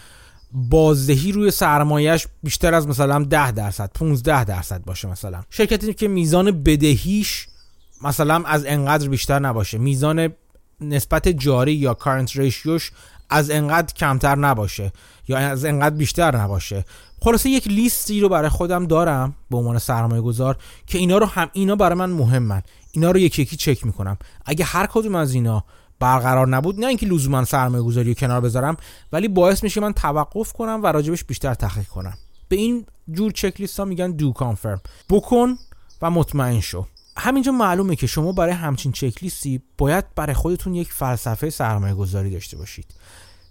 بازدهی 0.52 1.33
روی 1.33 1.50
سرمایهش 1.50 2.26
بیشتر 2.43 2.75
از 2.75 2.88
مثلا 2.88 3.25
10 3.25 3.52
درصد 3.52 3.91
15 3.95 4.45
درصد 4.45 4.85
باشه 4.85 5.09
مثلا. 5.09 5.43
شرکتی 5.50 5.95
که 5.95 6.09
میزان 6.09 6.62
بدهیش 6.62 7.49
مثلا 8.02 8.43
از 8.47 8.64
انقدر 8.67 9.09
بیشتر 9.09 9.38
نباشه. 9.38 9.79
میزان 9.79 10.29
نسبت 10.83 11.29
جاری 11.29 11.73
یا 11.73 11.95
کارنت 11.95 12.37
ریشیوش 12.37 12.93
از 13.31 13.51
انقدر 13.51 13.95
کمتر 13.95 14.35
نباشه 14.35 14.93
یا 15.29 15.39
از 15.39 15.65
انقدر 15.65 15.95
بیشتر 15.97 16.37
نباشه. 16.37 16.85
خلاصه 17.21 17.51
یک 17.51 17.69
لیستی 17.69 18.21
رو 18.21 18.29
برای 18.29 18.49
خودم 18.49 18.87
دارم 18.87 19.35
به 19.51 19.57
عنوان 19.57 19.79
سرمایه 19.79 20.23
گذار 20.23 20.57
که 20.87 20.99
اینا 20.99 21.19
رو 21.19 21.27
هم 21.27 21.51
اینا 21.53 21.77
برای 21.77 21.99
من 21.99 22.11
مهمن. 22.11 22.62
اینا 22.93 23.11
رو 23.11 23.19
یکی 23.19 23.43
یکی 23.43 23.57
چک 23.57 23.87
می‌کنم. 23.87 24.17
اگه 24.45 24.65
هر 24.65 24.87
کدوم 24.87 25.15
از 25.15 25.35
اینا 25.35 25.65
برقرار 26.01 26.49
نبود 26.49 26.81
نه 26.81 26.87
اینکه 26.87 27.07
لزوما 27.07 27.45
سرمایه 27.45 27.83
گذاری 27.83 28.09
رو 28.09 28.15
کنار 28.15 28.41
بذارم 28.41 28.77
ولی 29.12 29.29
باعث 29.29 29.62
میشه 29.62 29.81
من 29.81 29.93
توقف 29.93 30.53
کنم 30.53 30.81
و 30.83 30.87
راجبش 30.87 31.25
بیشتر 31.25 31.55
تحقیق 31.55 31.87
کنم. 31.87 32.15
به 32.49 32.57
این 32.57 32.87
جور 33.12 33.33
چک 33.33 33.61
لیست 33.61 33.79
ها 33.79 33.85
میگن 33.85 34.11
دو 34.11 34.33
کانفرم 34.33 34.81
بکن 35.11 35.57
و 36.03 36.11
مطمئن 36.11 36.61
شو. 36.61 36.87
همینجا 37.16 37.52
معلومه 37.52 37.97
که 37.97 38.07
شما 38.07 38.33
برای 38.33 38.52
همچین 38.52 38.92
چک 38.92 39.23
لیستی 39.23 39.62
باید 39.78 40.14
برای 40.14 40.35
خودتون 40.35 40.75
یک 40.75 40.92
فلسفه 40.92 41.50
سرمایه 41.50 41.95
گذاری 41.95 42.31
داشته 42.31 42.57
باشید. 42.57 42.95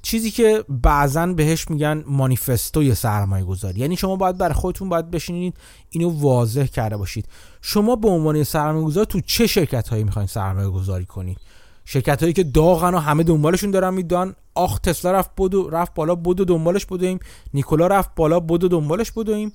چیزی 0.02 0.32
که 0.32 0.64
بعضا 0.70 1.28
بهش 1.28 1.70
میگن 1.70 2.04
مانیفستوی 2.08 2.96
سرمایه 2.96 3.46
گذاری 3.46 3.80
یعنی 3.80 3.98
شما 3.98 4.16
باید 4.16 4.38
برای 4.38 4.54
خودتون 4.54 4.90
باید 4.90 5.12
بشینید 5.12 5.58
اینو 5.90 6.10
واضح 6.10 6.66
کرده 6.66 6.98
باشید. 6.98 7.26
شما 7.62 7.96
به 7.96 8.08
عنوان 8.08 8.44
سرمایه 8.44 8.86
گذار 8.86 9.06
تو 9.06 9.22
چه 9.22 9.48
شرکت 9.48 9.88
هایی 9.88 10.04
می‌خواین 10.04 10.28
سرمایه 10.28 10.70
گذاری 10.70 11.06
کنید؟ 11.06 11.38
شرکت 11.86 12.22
هایی 12.22 12.34
که 12.34 12.44
داغن 12.44 12.94
و 12.94 13.00
همه 13.00 13.24
دنبالشون 13.24 13.72
دارن 13.72 13.94
میدان. 13.94 14.36
آخ 14.56 14.80
تسلا 14.80 15.12
رفت 15.12 15.32
بدو 15.38 15.70
رفت 15.70 15.94
بالا 15.94 16.16
بدو 16.16 16.46
دنبالش 16.46 16.86
بدویم 16.86 17.20
نیکولا 17.54 17.88
رفت 17.88 18.16
بالا 18.16 18.40
بدو 18.40 18.68
دنبالش 18.68 19.12
بدویم 19.12 19.54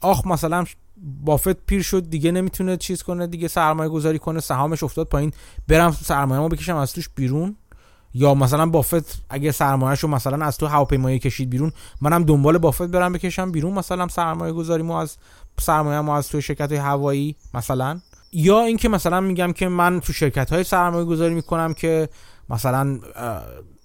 آخ 0.00 0.26
مثلا 0.26 0.64
بافت 0.96 1.66
پیر 1.66 1.82
شد 1.82 2.10
دیگه 2.10 2.32
نمی‌تونه 2.32 2.76
چیز 2.76 3.02
کنه 3.02 3.26
دیگه 3.26 3.48
سرمایه 3.48 3.90
گذاری 3.90 4.18
کنه 4.18 4.40
سهامش 4.40 4.82
افتاد 4.82 5.06
پایین. 5.06 5.32
برم 5.68 5.90
سرمایه 5.90 6.40
ما 6.40 6.48
بکشم 6.48 6.76
از 6.76 6.92
توش 6.92 7.08
بیرون. 7.08 7.56
یا 8.16 8.34
مثلا 8.34 8.66
بافت 8.66 9.24
اگه 9.30 9.52
سرمایه‌شو 9.52 10.08
مثلا 10.08 10.46
از 10.46 10.58
تو 10.58 10.66
هواپیمایی 10.66 11.18
کشید 11.18 11.50
بیرون 11.50 11.72
منم 12.00 12.24
دنبال 12.24 12.58
بافت 12.58 12.82
برم 12.82 13.12
بکشم 13.12 13.52
بیرون 13.52 13.72
مثلا 13.72 14.08
سرمایه 14.08 14.52
گذاری 14.52 14.82
ما 14.82 15.00
از 15.02 15.16
سرمایه 15.60 16.00
ما 16.00 16.16
از 16.16 16.28
تو 16.28 16.40
شرکت 16.40 16.72
های 16.72 16.80
هوایی 16.80 17.36
مثلا. 17.54 18.00
یا 18.32 18.60
اینکه 18.60 18.88
مثلا 18.88 19.20
میگم 19.20 19.52
که 19.52 19.68
من 19.68 20.00
تو 20.00 20.12
شرکت 20.12 20.52
های 20.52 20.64
سرمایه 20.64 21.04
گذاری 21.04 21.34
می‌کنم 21.34 21.74
که 21.74 22.08
مثلا 22.50 22.98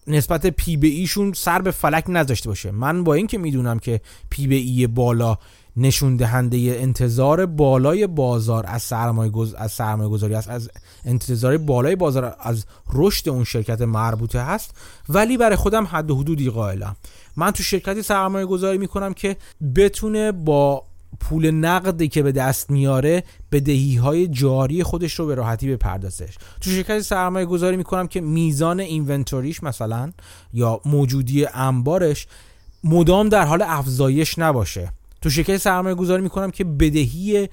نسبت 0.08 0.46
P 0.48 0.78
به 0.78 0.88
E 0.88 0.97
شون 0.97 1.34
سر 1.34 1.62
به 1.62 1.72
فلک 1.72 2.04
نذاشته 2.08 2.50
باشه. 2.50 2.72
من 2.72 3.04
با 3.04 3.14
اینکه 3.14 3.38
می‌دونم 3.38 3.80
که 3.80 4.02
P 4.30 4.48
به 4.48 4.56
E 4.56 4.88
بالا 4.88 5.38
نشون 5.80 6.18
دهنده 6.18 6.58
انتظار 6.58 7.46
بالای 7.46 8.08
بازار 8.08 8.66
از 8.68 8.82
سرمایه 8.82 9.32
گز... 9.32 9.54
از 9.54 9.72
سرمایه 9.72 10.10
گذاری 10.10 10.36
است 10.36 10.50
از 10.50 10.70
انتظار 11.06 11.58
بالای 11.58 11.96
بازار 11.96 12.36
از 12.40 12.66
رشد 12.94 13.30
اون 13.30 13.44
شرکت 13.44 13.82
مربوطه 13.82 14.42
هست 14.42 14.72
ولی 15.10 15.38
برای 15.38 15.56
خودم 15.56 15.86
حد 15.86 16.12
و 16.12 16.16
حدودی 16.16 16.50
قائلم. 16.50 16.96
من 17.36 17.52
تو 17.52 17.64
شرکتی 17.64 18.02
سرمایه 18.02 18.46
گذاری 18.46 18.78
می‌کنم 18.78 19.14
که 19.14 19.38
بتونه 19.76 20.32
با 20.32 20.84
پول 21.20 21.52
نقدی 21.52 22.08
که 22.08 22.24
به 22.24 22.32
دست 22.32 22.70
میاره 22.70 23.24
بدهی 23.52 23.96
های 23.96 24.28
جاری 24.28 24.84
خودش 24.84 25.14
رو 25.14 25.26
به 25.26 25.36
راحتی 25.36 25.72
بپردازش. 25.72 26.38
تو 26.62 26.70
شرکتی 26.70 27.02
سرمایه 27.02 27.46
گذاری 27.46 27.78
می‌کنم 27.78 28.08
که 28.08 28.22
میزان 28.22 28.80
inventory 28.80 29.48
ش 29.48 29.64
مثلا 29.64 30.12
یا 30.54 30.82
موجودی 30.86 31.46
انبارش 31.46 32.28
مدام 32.84 33.30
در 33.30 33.46
حال 33.46 33.62
افزایش 33.62 34.40
نباشه. 34.40 34.94
تو 35.22 35.30
شرکت 35.30 35.58
سرمایه 35.58 35.96
گذاری 35.96 36.22
می‌کنم 36.22 36.52
که 36.52 36.64
بدهی 36.64 37.50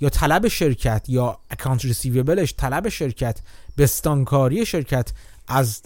یا 0.00 0.08
طلب 0.08 0.48
شرکت 0.48 1.04
یا 1.08 1.38
اکانت 1.50 1.84
ریسیویبلش 1.84 2.54
طلب 2.56 2.88
شرکت 2.88 3.40
بستانکاری 3.78 4.66
شرکت 4.66 5.12
از 5.48 5.82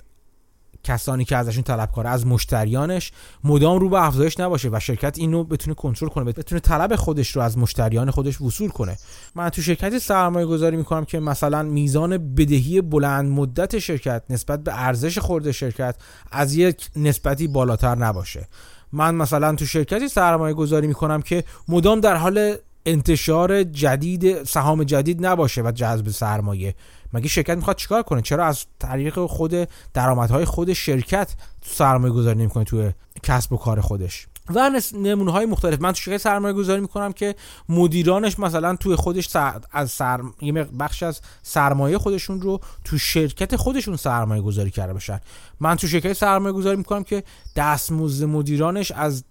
کسانی 0.85 1.25
که 1.25 1.37
ازشون 1.37 1.63
طلب 1.63 1.93
کاره 1.93 2.11
از 2.11 2.27
مشتریانش 2.27 3.13
مدام 3.45 3.79
رو 3.79 3.89
به 3.89 4.07
افزایش 4.07 4.41
نباشه 4.41 4.69
و 4.73 4.81
شرکت 4.81 5.19
اینو 5.19 5.45
بتونه 5.45 5.75
کنترل 5.75 6.09
کنه 6.09 6.25
بتونه 6.25 6.61
طلب 6.61 6.97
خودش 6.97 7.37
رو 7.37 7.43
از 7.43 7.59
مشتریان 7.59 8.11
خودش 8.11 8.41
وصول 8.41 8.71
کنه. 8.71 8.97
من 9.35 9.49
تو 9.49 9.63
شرکتی 9.63 9.99
سرمایه 9.99 10.47
گذاری 10.47 10.77
می‌کنم 10.77 11.05
که 11.05 11.21
مثلا 11.21 11.63
میزان 11.63 12.35
بدهی 12.35 12.81
بلند 12.81 13.31
مدت 13.31 13.79
شرکت 13.79 14.23
نسبت 14.31 14.65
به 14.65 14.83
ارزش 14.83 15.19
خورده 15.19 15.53
شرکت 15.53 15.97
از 16.33 16.55
یک 16.55 16.89
نسبتی 16.97 17.49
بالاتر 17.49 17.95
نباشه. 17.95 18.49
من 18.95 19.15
مثلا 19.15 19.55
تو 19.55 19.67
شرکتی 19.67 20.09
سرمایه 20.09 20.55
گذاری 20.55 20.87
می‌کنم 20.87 21.23
که 21.23 21.45
مدام 21.69 22.01
در 22.01 22.17
حال 22.17 22.55
انتشار 22.87 23.63
جدید 23.63 24.45
سهام 24.45 24.85
جدید 24.85 25.27
نباشه 25.27 25.63
و 25.63 25.73
جذب 25.73 26.09
سرمایه. 26.09 26.75
مگه 27.13 27.29
شرکت 27.29 27.57
می‌خواد 27.57 27.77
چیکار 27.77 28.03
کنه؟ 28.03 28.23
چرا 28.23 28.47
از 28.47 28.65
طریق 28.79 29.27
خود 29.27 29.69
درآمدهای 29.95 30.45
خود 30.45 30.73
شرکت 30.73 31.35
سرمایه 31.63 32.13
گذاری 32.13 32.39
نمی‌کنه 32.39 32.65
توی 32.65 32.93
کسب 33.23 33.53
و 33.53 33.57
کار 33.57 33.81
خودش؟ 33.81 34.27
و 34.49 34.81
نمونه 34.95 35.33
های 35.33 35.47
مختلف. 35.47 35.81
من 35.81 35.93
تو 35.93 36.01
شرکت 36.01 36.21
سرمایه 36.21 36.55
گذاری 36.55 36.81
می‌کنم 36.81 37.13
که 37.13 37.35
مدیرانش 37.69 38.39
مثلا 38.39 38.77
توی 38.77 38.97
خودش 38.97 39.37
از 39.73 39.91
سر... 39.91 40.21
یه 40.43 40.53
بخش 40.53 41.03
از 41.03 41.21
سرمایه 41.43 41.99
خودشون 41.99 42.41
رو 42.41 42.61
تو 42.85 42.99
شرکت 42.99 43.57
خودشون 43.57 43.97
سرمایه 43.97 44.43
گذاری 44.43 44.71
کرده 44.71 44.93
باشن 44.93 45.21
من 45.61 45.77
تو 45.77 45.87
شرکت 45.87 46.13
سرمایه 46.13 46.53
گذاری 46.53 46.77
می‌کنم 46.77 47.05
که 47.05 47.25
دستمزد 47.57 48.25
مدیرانش 48.25 48.93
از 48.93 49.25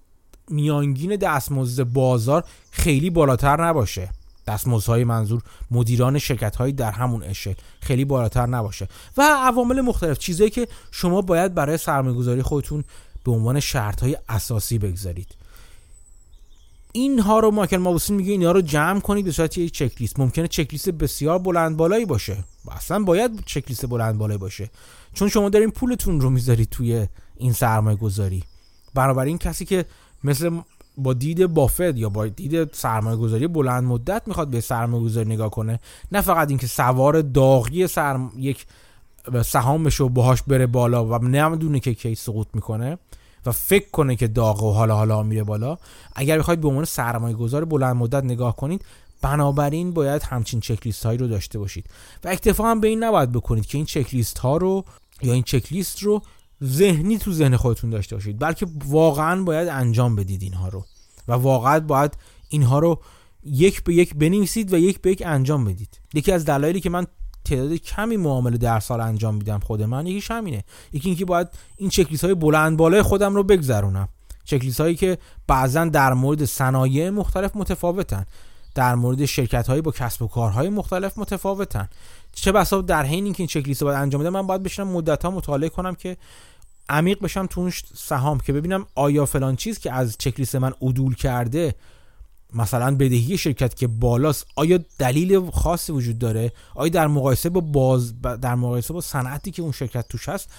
میانگین 0.50 1.16
دستمزد 1.16 1.84
بازار 1.84 2.44
خیلی 2.72 3.10
بالاتر 3.10 3.66
نباشه. 3.66 4.10
دستمزدهای 4.48 5.04
منظور 5.04 5.42
مدیران 5.72 6.20
شرکت 6.20 6.56
هایی 6.56 6.74
در 6.74 6.92
همون 6.92 7.24
اشل 7.24 7.54
خیلی 7.80 8.06
بالاتر 8.06 8.46
نباشه. 8.46 8.88
و 9.18 9.22
عوامل 9.22 9.82
مختلف. 9.82 10.18
چیزایی 10.18 10.50
که 10.50 10.68
شما 10.92 11.22
باید 11.22 11.54
برای 11.54 11.78
سرمایه 11.78 12.16
گذاری 12.16 12.42
خودتون 12.42 12.84
به 13.24 13.32
عنوان 13.32 13.60
شرط 13.60 14.04
های 14.04 14.18
اساسی 14.30 14.78
بگذارید. 14.78 15.36
اینها 16.92 17.40
رو 17.40 17.52
ماکل 17.52 17.78
مابوسین 17.78 18.16
میگه 18.16 18.32
اینها 18.32 18.52
رو 18.52 18.62
جمع 18.62 19.00
کنید 19.00 19.26
به 19.26 19.32
صورت 19.32 19.58
یک 19.58 19.72
چک 19.72 20.02
لیست 20.02 20.20
ممکنه 20.20 20.48
چک 20.48 20.68
لیست 20.72 20.90
بسیار 20.90 21.40
بلند 21.40 21.78
بالایی 21.78 22.06
باشه. 22.06 22.44
اصلا 22.72 23.04
باید 23.04 23.44
چک 23.46 23.64
لیست 23.68 23.86
بلند 23.86 24.18
بالایی 24.18 24.38
باشه. 24.38 24.70
چون 25.14 25.30
شما 25.30 25.50
دارین 25.50 25.72
پولتون 25.72 26.22
رو 26.22 26.30
می‌ذارید 26.30 26.70
توی 26.70 27.08
این 27.38 27.54
سرمایه 27.54 27.98
گذاری 27.98 28.44
بنابراین 28.94 29.38
کسی 29.38 29.66
که 29.66 29.86
مثل 30.24 30.60
با 30.98 31.14
دید 31.14 31.46
بافت 31.48 31.98
یا 31.98 32.10
با 32.10 32.28
دید 32.28 32.74
سرمایه 32.74 33.18
گذاری 33.18 33.48
بلند 33.48 33.84
مدت 33.84 34.22
می‌خواد 34.28 34.48
به 34.48 34.62
سرمایه 34.62 35.04
گذاری 35.04 35.30
نگاه 35.30 35.50
کنه 35.50 35.80
نه 36.12 36.22
فقط 36.22 36.50
اینکه 36.50 36.68
سوار 36.68 37.22
داغی 37.22 37.88
سرم 37.88 38.32
یک 38.38 38.66
سهامش 39.46 39.96
رو 39.96 40.10
باهاش 40.10 40.42
بره 40.42 40.68
بالا 40.68 41.06
و 41.06 41.18
نمی‌دونه 41.18 41.80
که 41.80 41.94
کی 41.94 42.16
سقوط 42.16 42.48
می‌کنه 42.54 42.98
و 43.46 43.52
فکر 43.52 43.90
کنه 43.90 44.16
که 44.16 44.28
داغ 44.28 44.64
و 44.64 44.72
حالا 44.72 44.96
حالا 44.96 45.24
میره 45.24 45.44
بالا. 45.44 45.78
اگر 46.16 46.40
بخواید 46.40 46.62
به 46.62 46.68
عنوان 46.68 46.86
سرمایه 46.86 47.36
گذار 47.36 47.66
بلند 47.66 47.96
مدت 47.96 48.24
نگاه 48.24 48.56
کنید 48.56 48.86
بنابراین 49.22 49.92
باید 49.92 50.24
همچین 50.24 50.60
چک 50.60 50.88
هایی 51.06 51.18
رو 51.18 51.28
داشته 51.28 51.60
باشید. 51.60 51.86
و 52.24 52.28
اکتفا 52.28 52.72
هم 52.72 52.80
به 52.80 52.88
این 52.88 53.04
نباید 53.04 53.32
بکنید 53.32 53.66
که 53.66 53.78
این 53.78 53.86
چک 53.86 54.38
ها 54.40 54.58
رو 54.58 54.86
یا 55.22 55.34
این 55.34 55.44
چک 55.44 55.74
لیست 55.74 56.04
رو 56.04 56.22
ذهنی 56.64 57.18
تو 57.18 57.34
ذهن 57.34 57.56
خودتون 57.56 57.90
داشته 57.90 58.16
باشید 58.16 58.40
بلکه 58.40 58.68
واقعا 58.86 59.44
باید 59.44 59.68
انجام 59.68 60.16
بدید 60.16 60.42
اینها 60.42 60.68
رو. 60.68 60.86
و 61.28 61.34
واقعا 61.34 61.80
باید 61.80 62.18
اینها 62.50 62.80
رو 62.80 63.00
یک 63.44 63.84
به 63.84 63.94
یک 63.94 64.16
بنویسید 64.16 64.74
و 64.74 64.78
یک 64.78 65.02
به 65.02 65.12
یک 65.12 65.24
انجام 65.26 65.66
بدید. 65.66 66.00
یکی 66.14 66.32
از 66.32 66.46
دلایلی 66.46 66.82
که 66.82 66.90
من 66.90 67.08
تعداد 67.46 67.74
کمی 67.74 68.18
معامله 68.18 68.58
در 68.58 68.80
سال 68.80 69.02
انجام 69.02 69.36
میدم 69.36 69.60
خود 69.60 69.82
من 69.82 70.08
یکیش 70.08 70.32
همینه. 70.32 70.64
یکی 70.94 71.10
اینکه 71.10 71.26
باید 71.26 71.48
این 71.78 71.90
چکلیست 71.90 72.24
های 72.24 72.34
بلند 72.34 72.78
بالای 72.78 73.02
خودم 73.02 73.36
رو 73.36 73.44
بگذرونم. 73.44 74.08
چکلیست 74.46 74.82
هایی 74.82 74.96
که 74.96 75.18
بعضا 75.48 75.86
در 75.86 76.14
مورد 76.14 76.46
صنایع 76.46 77.10
مختلف 77.10 77.56
متفاوتن. 77.56 78.26
در 78.76 78.96
مورد 78.96 79.26
شرکت 79.26 79.68
هایی 79.68 79.82
با 79.82 79.92
کسب 79.92 80.22
و 80.22 80.28
کارهای 80.28 80.70
مختلف 80.70 81.18
متفاوتن. 81.18 81.90
چه 82.34 82.52
بسا 82.52 82.82
در 82.82 83.04
حین 83.04 83.24
اینکه 83.24 83.42
این 83.42 83.48
چکلیست 83.48 83.84
باید 83.84 83.98
انجام 83.98 84.22
بدم 84.22 84.30
من 84.30 84.48
باید 84.48 84.64
بشینم 84.64 84.88
مدت 84.88 85.26
ها 85.26 85.32
مطالعه 85.32 85.70
کنم 85.70 85.96
که 85.96 86.18
عمیق 86.90 87.20
بشم 87.20 87.46
تو 87.46 87.70
سهام. 87.96 88.40
که 88.40 88.54
ببینم 88.54 88.86
آیا 88.96 89.26
فلان 89.26 89.56
چیز 89.56 89.80
که 89.80 89.94
از 89.94 90.16
چکلیست 90.18 90.56
من 90.56 90.74
عدول 90.82 91.16
کرده 91.16 91.76
مثلا 92.54 92.96
بدهی 92.96 93.38
شرکت 93.38 93.76
که 93.76 93.88
بالاست 93.88 94.46
آیا 94.56 94.80
دلیل 95.00 95.50
خاصی 95.52 95.92
وجود 95.92 96.20
داره؟ 96.20 96.52
آیا 96.76 96.90
در 96.90 97.08
مقایسه 97.08 97.50
با 97.50 97.62
باز 97.62 98.22
در 98.22 98.56
مقایسه 98.56 98.94
با 98.94 99.02
صنعتی 99.02 99.52
که 99.52 99.62
اون 99.62 99.72
شرکت 99.72 100.08
توش 100.08 100.30
هست 100.30 100.50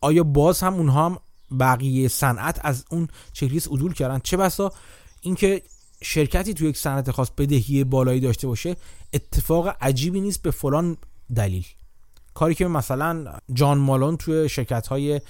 آیا 0.00 0.24
باز 0.24 0.60
هم 0.60 0.74
اونها 0.74 1.06
هم 1.06 1.18
بقیه 1.60 2.08
صنعت 2.08 2.60
از 2.62 2.84
اون 2.90 3.08
چکلیست 3.32 3.68
عدول 3.68 3.92
کردن؟ 3.92 4.18
چه 4.18 4.36
بسا؟ 4.36 4.72
اینکه 5.20 5.62
شرکتی 6.02 6.54
تو 6.54 6.64
یک 6.64 6.76
صنعت 6.76 7.10
خاص 7.10 7.30
بدهی 7.38 7.84
بالایی 7.84 8.20
داشته 8.20 8.46
باشه 8.46 8.76
اتفاق 9.12 9.76
عجیبی 9.80 10.20
نیست 10.20 10.42
به 10.42 10.50
فلان 10.50 10.96
دلیل. 11.34 11.66
کاری 12.34 12.54
که 12.54 12.66
مثلا 12.66 13.24
جان 13.52 13.78
مالون 13.78 14.16
توی 14.16 14.48
شرکت 14.48 14.86
های 14.86 15.20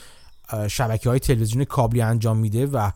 شبکه 0.68 1.08
های 1.08 1.18
تلویزیون 1.18 1.64
کابلی 1.64 2.00
انجام 2.00 2.36
میده 2.36 2.66
و 2.66 2.90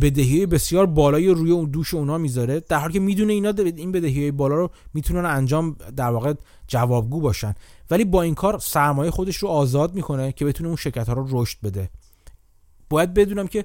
بدهی 0.00 0.46
بسیار 0.46 0.86
بالایی 0.86 1.28
روی 1.28 1.50
اون 1.50 1.70
دوش 1.70 1.94
اونا 1.94 2.18
می‌ذاره 2.18 2.60
در 2.60 2.78
حالی 2.78 2.92
که 2.92 3.00
می‌دونه 3.00 3.32
اینا 3.32 3.54
این 3.76 3.92
بدهی 3.92 4.30
بالا 4.30 4.54
رو 4.54 4.70
می‌تونن 4.94 5.24
انجام 5.24 5.76
در 5.96 6.10
واقع 6.10 6.34
جوابگو 6.68 7.20
باشن. 7.20 7.54
ولی 7.90 8.04
با 8.04 8.22
این 8.22 8.34
کار 8.34 8.58
سرمایه 8.58 9.10
خودش 9.10 9.36
رو 9.36 9.48
آزاد 9.48 9.94
می‌کنه 9.94 10.32
که 10.32 10.44
بتونه 10.44 10.68
اون 10.68 10.76
شرکت 10.76 11.08
ها 11.08 11.12
رو 11.12 11.26
رشد 11.30 11.58
بده. 11.62 11.90
باید 12.90 13.14
بدونم 13.14 13.46
که 13.46 13.64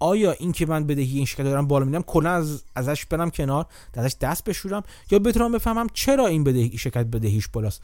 آیا 0.00 0.32
این 0.32 0.52
که 0.52 0.66
من 0.66 0.86
بدهی 0.86 1.16
این 1.16 1.24
شرکت 1.24 1.44
دارم 1.44 1.66
بالا 1.66 1.84
میدم 1.84 2.02
کلا 2.02 2.30
از 2.30 2.62
ازش 2.74 3.06
برم 3.06 3.30
کنار 3.30 3.66
ازش 3.94 4.16
دست 4.20 4.44
بشورم 4.44 4.82
یا 5.10 5.18
بتونم 5.18 5.52
بفهمم 5.52 5.86
چرا 5.92 6.26
این 6.26 6.44
بدهی 6.44 6.78
شرکت 6.78 7.06
بدهیش 7.06 7.48
بالاست؟ 7.48 7.82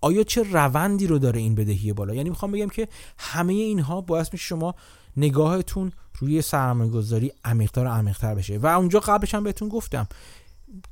آیا 0.00 0.22
چه 0.22 0.42
روندی 0.42 1.06
رو 1.06 1.18
داره 1.18 1.40
این 1.40 1.54
بدهی 1.54 1.92
بالا؟ 1.92 2.14
یعنی 2.14 2.30
می‌خوام 2.30 2.52
بگم 2.52 2.68
که 2.68 2.88
همه 3.18 3.52
اینها 3.52 4.00
باعث 4.00 4.32
میشه 4.32 4.44
شما 4.44 4.74
نگاهتون 5.16 5.92
روی 6.18 6.42
سرمایه 6.42 6.90
گذاری 6.90 7.32
عمیقتر 7.44 7.84
و 7.84 7.88
عمیقتر 7.88 8.34
بشه. 8.34 8.58
و 8.58 8.66
اونجا 8.66 9.00
قبلش 9.00 9.34
هم 9.34 9.44
بهتون 9.44 9.68
گفتم 9.68 10.08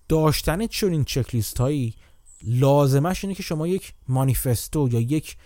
داشتن 0.08 0.66
چنین 0.66 1.04
چکلیست 1.04 1.58
هایی 1.58 1.94
لازمش 2.46 3.24
اینه 3.24 3.34
که 3.34 3.42
شما 3.42 3.66
یک 3.66 3.92
manifesto 4.08 4.88
یا 4.92 5.00
یک 5.00 5.36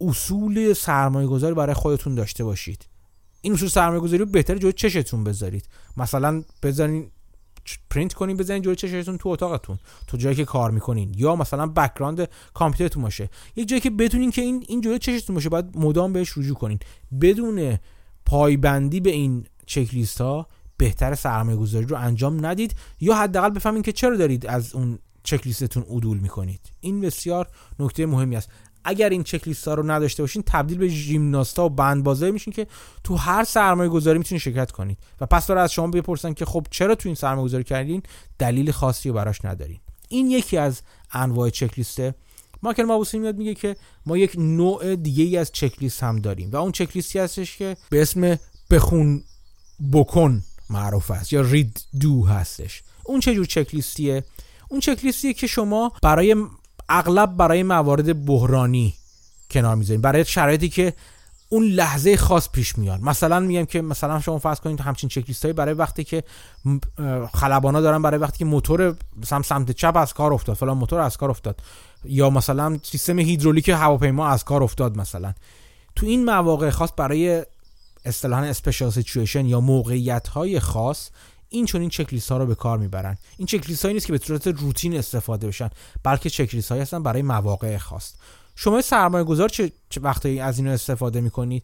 اصول 0.00 0.72
سرمایه 0.72 1.26
گذاری 1.26 1.54
برای 1.54 1.74
خودتون 1.74 2.14
داشته 2.14 2.44
باشید. 2.44 2.86
این 3.42 3.52
اصول 3.52 3.68
سرمایه 3.68 4.00
گذاری 4.00 4.18
رو 4.18 4.26
بهتر 4.26 4.58
جلوی 4.58 4.72
چشتون 4.72 5.24
بذارید. 5.24 5.68
مثلا 5.96 6.42
بذارین 6.62 7.10
پرینت 7.90 8.14
کنین 8.14 8.36
بزنین 8.36 8.62
جلوی 8.62 8.76
چشتون 8.76 9.18
تو 9.18 9.28
اتاقتون 9.28 9.78
تو 10.06 10.16
جایی 10.16 10.36
که 10.36 10.44
کار 10.44 10.70
می‌کنین. 10.70 11.14
یا 11.16 11.36
مثلا 11.36 11.66
background 11.66 12.28
کامپیوترتون 12.54 13.02
باشه. 13.02 13.30
یک 13.56 13.68
جایی 13.68 13.80
که 13.80 13.90
بدونین 13.90 14.30
که 14.30 14.42
این 14.42 14.64
این 14.68 14.80
جلوی 14.80 14.98
چشتون 14.98 15.34
باشه 15.34 15.48
باید 15.48 15.76
مدام 15.76 16.12
بهش 16.12 16.38
رجوع 16.38 16.56
کنین. 16.56 16.78
بدون 17.20 17.78
پایبندی 18.28 19.00
به 19.00 19.10
این 19.10 19.46
چک 19.66 19.94
لیست 19.94 20.20
ها 20.20 20.46
بهتر 20.76 21.14
سرمایه 21.14 21.56
گذاری 21.56 21.86
رو 21.86 21.96
انجام 21.96 22.46
ندید 22.46 22.74
یا 23.00 23.14
حداقل 23.14 23.50
بفهمین 23.50 23.82
که 23.82 23.92
چرا 23.92 24.16
دارید 24.16 24.46
از 24.46 24.74
اون 24.74 24.98
چک 25.22 25.46
لیستتون 25.46 25.82
عدول 25.82 26.18
می‌کنید. 26.18 26.60
این 26.80 27.00
بسیار 27.00 27.48
نکته 27.78 28.06
مهمی 28.06 28.36
است. 28.36 28.50
اگر 28.84 29.08
این 29.08 29.22
چک 29.22 29.48
لیست 29.48 29.68
ها 29.68 29.74
رو 29.74 29.90
نداشته 29.90 30.22
باشین 30.22 30.42
تبدیل 30.46 30.78
به 30.78 30.88
ژیمناستا 30.88 31.64
و 31.64 31.68
بندبازایی 31.68 32.32
میشین 32.32 32.52
که 32.52 32.66
تو 33.04 33.16
هر 33.16 33.44
سرمایه 33.44 33.90
گذاری 33.90 34.18
می‌تونید 34.18 34.42
شرکت 34.42 34.70
کنید. 34.70 34.98
و 35.20 35.26
پس 35.26 35.46
داره 35.46 35.60
از 35.60 35.72
شما 35.72 35.86
بپرسن 35.86 36.32
که 36.32 36.44
خب 36.44 36.66
چرا 36.70 36.94
تو 36.94 37.08
این 37.08 37.16
سرمایه 37.16 37.44
گذاری 37.44 37.64
کردین؟ 37.64 38.02
دلیل 38.38 38.70
خاصی 38.70 39.08
رو 39.08 39.14
براش 39.14 39.44
ندارین. 39.44 39.80
این 40.08 40.30
یکی 40.30 40.56
از 40.56 40.82
انواع 41.12 41.50
چک 41.50 41.78
لیسته 41.78 42.14
ماکل 42.62 42.82
مابوسی 42.82 43.18
میاد 43.18 43.36
میگه 43.36 43.54
که 43.54 43.76
ما 44.06 44.16
یک 44.16 44.32
نوع 44.38 44.96
دیگه 44.96 45.24
ای 45.24 45.36
از 45.36 45.52
چک 45.52 45.82
لیست 45.82 46.02
هم 46.02 46.18
داریم 46.18 46.50
و 46.50 46.56
اون 46.56 46.72
چک 46.72 46.96
لیستی 46.96 47.18
هستش 47.18 47.56
که 47.56 47.76
به 47.90 48.02
اسم 48.02 48.38
بخون 48.70 49.22
بکن 49.92 50.42
معروف 50.70 51.10
است 51.10 51.32
یا 51.32 51.40
رید 51.40 51.80
دو 52.00 52.26
هستش. 52.26 52.82
اون 53.04 53.20
چه 53.20 53.34
جور 53.34 53.46
چک 53.46 53.74
لیستیه 53.74 54.24
اون 54.68 54.80
چک 54.80 55.04
لیستیه 55.04 55.32
که 55.32 55.46
شما 55.46 55.92
برای 56.02 56.36
اغلب 56.88 57.36
برای 57.36 57.62
موارد 57.62 58.26
بحرانی 58.26 58.94
کنار 59.50 59.74
می‌ذاریم 59.74 60.00
برای 60.00 60.24
شرایطی 60.24 60.68
که 60.68 60.92
اون 61.48 61.64
لحظه 61.64 62.16
خاص 62.16 62.48
پیش 62.48 62.78
میاد. 62.78 63.00
مثلا 63.00 63.40
میگم 63.40 63.64
که 63.64 63.82
مثلا 63.82 64.20
شما 64.20 64.38
فرض 64.38 64.60
کنید 64.60 64.80
همچین 64.80 65.08
چک 65.08 65.44
های 65.44 65.52
برای 65.52 65.74
وقتی 65.74 66.04
که 66.04 66.24
خلبانا 67.34 67.80
دارن 67.80 68.02
برای 68.02 68.20
وقتی 68.20 68.38
که 68.38 68.44
موتور 68.44 68.96
مثلا 69.22 69.42
سمت 69.42 69.70
چپ 69.70 69.96
از 69.96 70.14
کار 70.14 70.32
افتاد. 70.32 70.56
فلان 70.56 70.76
موتور 70.76 71.00
از 71.00 71.16
کار 71.16 71.30
افتاد. 71.30 71.62
یا 72.04 72.30
مثلا 72.30 72.78
سیستم 72.82 73.18
هیدرولیک 73.18 73.68
هواپیما 73.68 74.28
از 74.28 74.44
کار 74.44 74.62
افتاد 74.62 74.96
مثلا. 74.96 75.34
تو 75.96 76.06
این 76.06 76.24
مواقع 76.24 76.70
خاص 76.70 76.90
برای 76.96 77.44
اصطلاحا 78.04 78.42
اسپیشال 78.42 78.90
سیچویشن 78.90 79.46
یا 79.46 79.60
موقعیت 79.60 80.28
های 80.28 80.60
خاص 80.60 81.10
این 81.48 81.66
چون 81.66 81.80
این 81.80 81.90
چک 81.90 82.30
ها 82.30 82.36
رو 82.36 82.46
به 82.46 82.54
کار 82.54 82.78
می‌برن. 82.78 83.18
این 83.36 83.46
چک 83.46 83.82
هایی 83.82 83.94
نیست 83.94 84.06
که 84.06 84.12
به 84.12 84.18
صورت 84.18 84.46
روتین 84.46 84.96
استفاده 84.96 85.46
بشن 85.46 85.70
بلکه 86.02 86.30
چک 86.30 86.54
لیست 86.54 86.68
هایی 86.68 86.82
هستن 86.82 87.02
برای 87.02 87.22
مواقع 87.22 87.76
خاص. 87.76 88.12
شما 88.56 88.80
سرمایه 88.80 89.24
گذار 89.24 89.48
چه, 89.48 89.72
چه 89.90 90.00
وقتی 90.00 90.40
از 90.40 90.58
این 90.58 90.68
استفاده 90.68 91.20
می‌کنید 91.20 91.62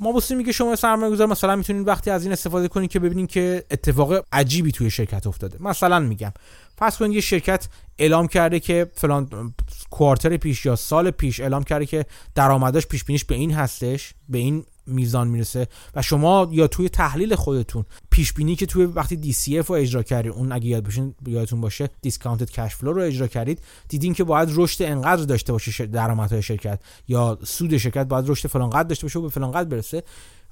ما 0.00 0.12
بسیم 0.12 0.36
میگه 0.36 0.52
شما 0.52 0.76
سرمایه 0.76 1.12
گذار 1.12 1.26
مثلا 1.26 1.56
می‌تونید 1.56 1.88
وقتی 1.88 2.10
از 2.10 2.22
این 2.22 2.32
استفاده 2.32 2.68
کنید 2.68 2.90
که 2.90 2.98
ببینید 2.98 3.30
که 3.30 3.64
اتفاق 3.70 4.24
عجیبی 4.32 4.72
توی 4.72 4.90
شرکت 4.90 5.26
افتاده. 5.26 5.56
مثلا 5.60 6.00
میگم 6.00 6.32
فرض 6.78 6.96
کنید 6.96 7.12
یه 7.12 7.20
شرکت 7.20 7.68
اعلام 7.98 8.26
کرده 8.28 8.60
که 8.60 8.86
فلان 8.94 9.54
quarter 9.90 10.36
پیش 10.36 10.66
یا 10.66 10.76
سال 10.76 11.10
پیش 11.10 11.40
اعلام 11.40 11.64
کرده 11.64 11.86
که 11.86 12.06
درآمدش 12.34 12.86
پیش 12.86 13.04
بینیش 13.04 13.24
به 13.24 13.34
این 13.34 13.52
هستش 13.52 14.14
به 14.28 14.38
این 14.38 14.64
میزان 14.90 15.28
می‌رسه 15.28 15.68
و 15.94 16.02
شما 16.02 16.48
یا 16.50 16.66
توی 16.66 16.88
تحلیل 16.88 17.34
خودتون 17.34 17.84
پیش 18.10 18.32
بینی 18.32 18.56
که 18.56 18.66
توی 18.66 18.84
وقتی 18.84 19.34
DCF 19.58 19.66
رو 19.66 19.74
اجرا 19.74 20.02
کردید 20.02 20.32
اون 20.32 20.52
اگه 20.52 20.66
یاد 20.66 20.84
باشین 20.84 21.14
یادتون 21.26 21.60
باشه 21.60 21.90
discounted 22.02 22.50
cash 22.50 22.74
flow 22.76 22.92
رو 22.92 23.02
اجرا 23.02 23.26
کردید 23.26 23.60
دیدین 23.88 24.14
که 24.14 24.24
باید 24.24 24.48
رشد 24.52 24.82
انقدر 24.82 25.24
داشته 25.24 25.52
باشه 25.52 25.86
درآمدهای 25.86 26.42
شرکت 26.42 26.80
یا 27.08 27.38
سود 27.44 27.76
شرکت 27.76 28.06
باید 28.06 28.30
رشد 28.30 28.48
فلان 28.48 28.70
قدر 28.70 28.82
داشته 28.82 29.04
باشه 29.04 29.18
و 29.18 29.22
به 29.22 29.28
فلان 29.28 29.50
قدر 29.50 29.68
برسه. 29.68 30.02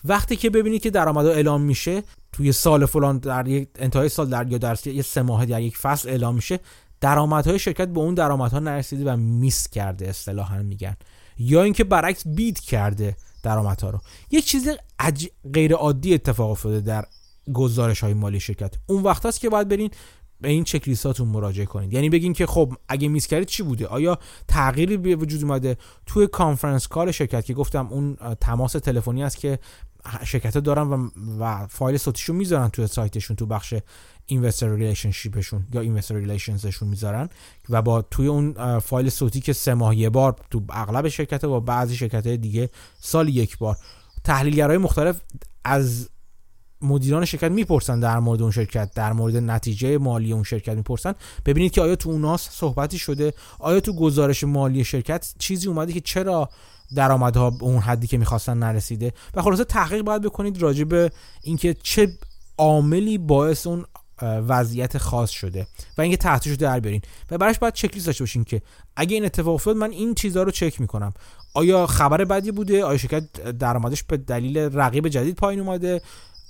وقتی 0.04 0.36
که 0.36 0.50
ببینید 0.50 0.82
که 0.82 0.90
درآمدها 0.90 1.32
اعلام 1.32 1.62
میشه 1.62 2.02
توی 2.32 2.52
سال 2.52 2.86
فلان 2.86 3.18
در 3.18 3.48
یک 3.48 3.68
انتهای 3.78 4.08
سال 4.08 4.28
در 4.28 4.52
یا 4.52 4.58
در 4.58 4.78
یه 4.86 5.02
سه 5.02 5.22
ماه 5.22 5.46
در 5.46 5.62
یک 5.62 5.76
فصل 5.76 6.08
اعلام 6.08 6.34
میشه 6.34 6.60
درآمدهای 7.00 7.58
شرکت 7.58 7.88
به 7.88 8.00
اون 8.00 8.14
درآمدها 8.14 8.58
نرسیده 8.58 9.12
و 9.12 9.16
miss 9.16 9.68
کرده 9.68 10.08
اصطلاحا 10.08 10.62
میگن. 10.62 10.96
یا 11.38 11.62
اینکه 11.62 11.84
برعکس 11.84 12.22
beat 12.26 12.60
کرده. 12.60 13.16
درآمدها 13.48 13.90
رو. 13.90 14.00
یک 14.30 14.44
چیز 14.44 14.68
عج... 14.98 15.28
غیر 15.54 15.74
عادی 15.74 16.14
اتفاق 16.14 16.50
افتاده 16.50 16.80
در 16.80 17.04
گزارش 17.52 18.00
های 18.00 18.14
مالی 18.14 18.40
شرکت. 18.40 18.74
اون 18.86 19.02
وقت 19.02 19.26
است 19.26 19.40
که 19.40 19.48
باید 19.48 19.68
برین 19.68 19.90
به 20.40 20.48
این 20.48 20.64
چک 20.64 20.88
لیستاتون 20.88 21.28
مراجعه 21.28 21.66
کنید. 21.66 21.92
یعنی 21.92 22.10
بگین 22.10 22.32
که 22.32 22.46
خب 22.46 22.72
اگه 22.88 23.08
miss 23.08 23.26
کردید 23.26 23.48
چی 23.48 23.62
بوده؟ 23.62 23.86
آیا 23.86 24.18
تغییری 24.48 24.96
به 24.96 25.16
وجود 25.16 25.42
اومده 25.42 25.76
توی 26.06 26.26
conference 26.26 26.88
call 26.88 27.10
شرکت 27.10 27.44
که 27.44 27.54
گفتم 27.54 27.86
اون 27.86 28.16
تماس 28.40 28.72
تلفنی 28.72 29.24
است 29.24 29.36
که 29.36 29.58
شرکت 30.24 30.54
ها 30.54 30.60
دارن 30.60 30.82
و, 30.82 31.08
و 31.38 31.66
فایل 31.66 31.96
صوتیشون 31.96 32.36
می‌ذارن 32.36 32.68
توی 32.68 32.86
سایتشون 32.86 33.36
تو 33.36 33.46
بخش 33.46 33.74
investor 34.26 34.74
relationship 34.74 35.43
شون 35.43 35.66
یا 35.72 35.80
investor 35.80 36.14
relations 36.14 36.65
شون 36.65 36.88
می‌ذارن 36.88 37.28
و 37.68 37.82
با 37.82 38.02
توی 38.02 38.26
اون 38.26 38.78
فایل 38.78 39.08
صوتی 39.08 39.40
که 39.40 39.52
سه 39.52 39.74
ماه 39.74 39.96
یه 39.96 40.10
بار 40.10 40.36
تو 40.50 40.62
اغلب 40.70 41.08
شرکت 41.08 41.44
و 41.44 41.60
بعضی 41.60 41.96
شرکت 41.96 42.26
های 42.26 42.36
دیگه 42.36 42.70
سال 43.00 43.28
یک 43.28 43.58
بار. 43.58 43.76
تحلیلگرای 44.24 44.78
مختلف 44.78 45.20
از 45.64 46.08
مدیران 46.82 47.24
شرکت 47.24 47.50
می‌پرسن 47.50 48.00
در 48.00 48.18
مورد 48.18 48.42
اون 48.42 48.50
شرکت 48.50 48.94
در 48.94 49.12
مورد 49.12 49.36
نتیجه 49.36 49.98
مالی 49.98 50.32
اون 50.32 50.42
شرکت 50.42 50.76
می‌پرسن. 50.76 51.14
ببینید 51.46 51.72
که 51.72 51.80
آیا 51.80 51.96
تو 51.96 52.10
اوناس 52.10 52.48
صحبتی 52.50 52.98
شده؟ 52.98 53.32
آیا 53.58 53.80
تو 53.80 53.92
گزارش 53.92 54.44
مالی 54.44 54.84
شرکت 54.84 55.34
چیزی 55.38 55.68
اومده 55.68 55.92
که 55.92 56.00
چرا 56.00 56.48
درآمدها 56.94 57.50
به 57.50 57.64
اون 57.64 57.78
حدی 57.78 58.06
که 58.06 58.18
می‌خواستن 58.18 58.58
نرسیده؟ 58.58 59.12
و 59.34 59.42
خلاصه 59.42 59.64
تحقیق 59.64 60.02
باید 60.02 60.22
بکنید 60.22 60.62
راجع 60.62 60.84
به 60.84 61.10
اینکه 61.42 61.76
چه 61.82 62.18
عاملی 62.58 63.18
باعث 63.18 63.66
اون 63.66 63.84
وضعیت 64.22 64.98
خاص 64.98 65.30
شده 65.30 65.66
و 65.98 66.02
اینکه 66.02 66.16
تحتش 66.16 66.46
رو 66.46 66.56
در 66.56 66.80
بیارین. 66.80 67.02
و 67.30 67.38
براش 67.38 67.58
باید 67.58 67.74
چک 67.74 67.94
لیست 67.94 68.06
داشته 68.06 68.24
باشین 68.24 68.44
که 68.44 68.62
اگه 68.96 69.14
این 69.14 69.24
اتفاق 69.24 69.54
افتاد 69.54 69.76
من 69.76 69.90
این 69.90 70.14
چیزها 70.14 70.42
رو 70.42 70.50
چک 70.50 70.80
می‌کنم. 70.80 71.14
آیا 71.54 71.86
خبر 71.86 72.24
بدی 72.24 72.50
بوده؟ 72.50 72.84
آیا 72.84 72.98
شرکت 72.98 73.50
درآمدش 73.50 74.02
به 74.02 74.16
دلیل 74.16 74.58
رقیب 74.58 75.08
جدید 75.08 75.36
پایین 75.36 75.60
اومده؟ 75.60 76.00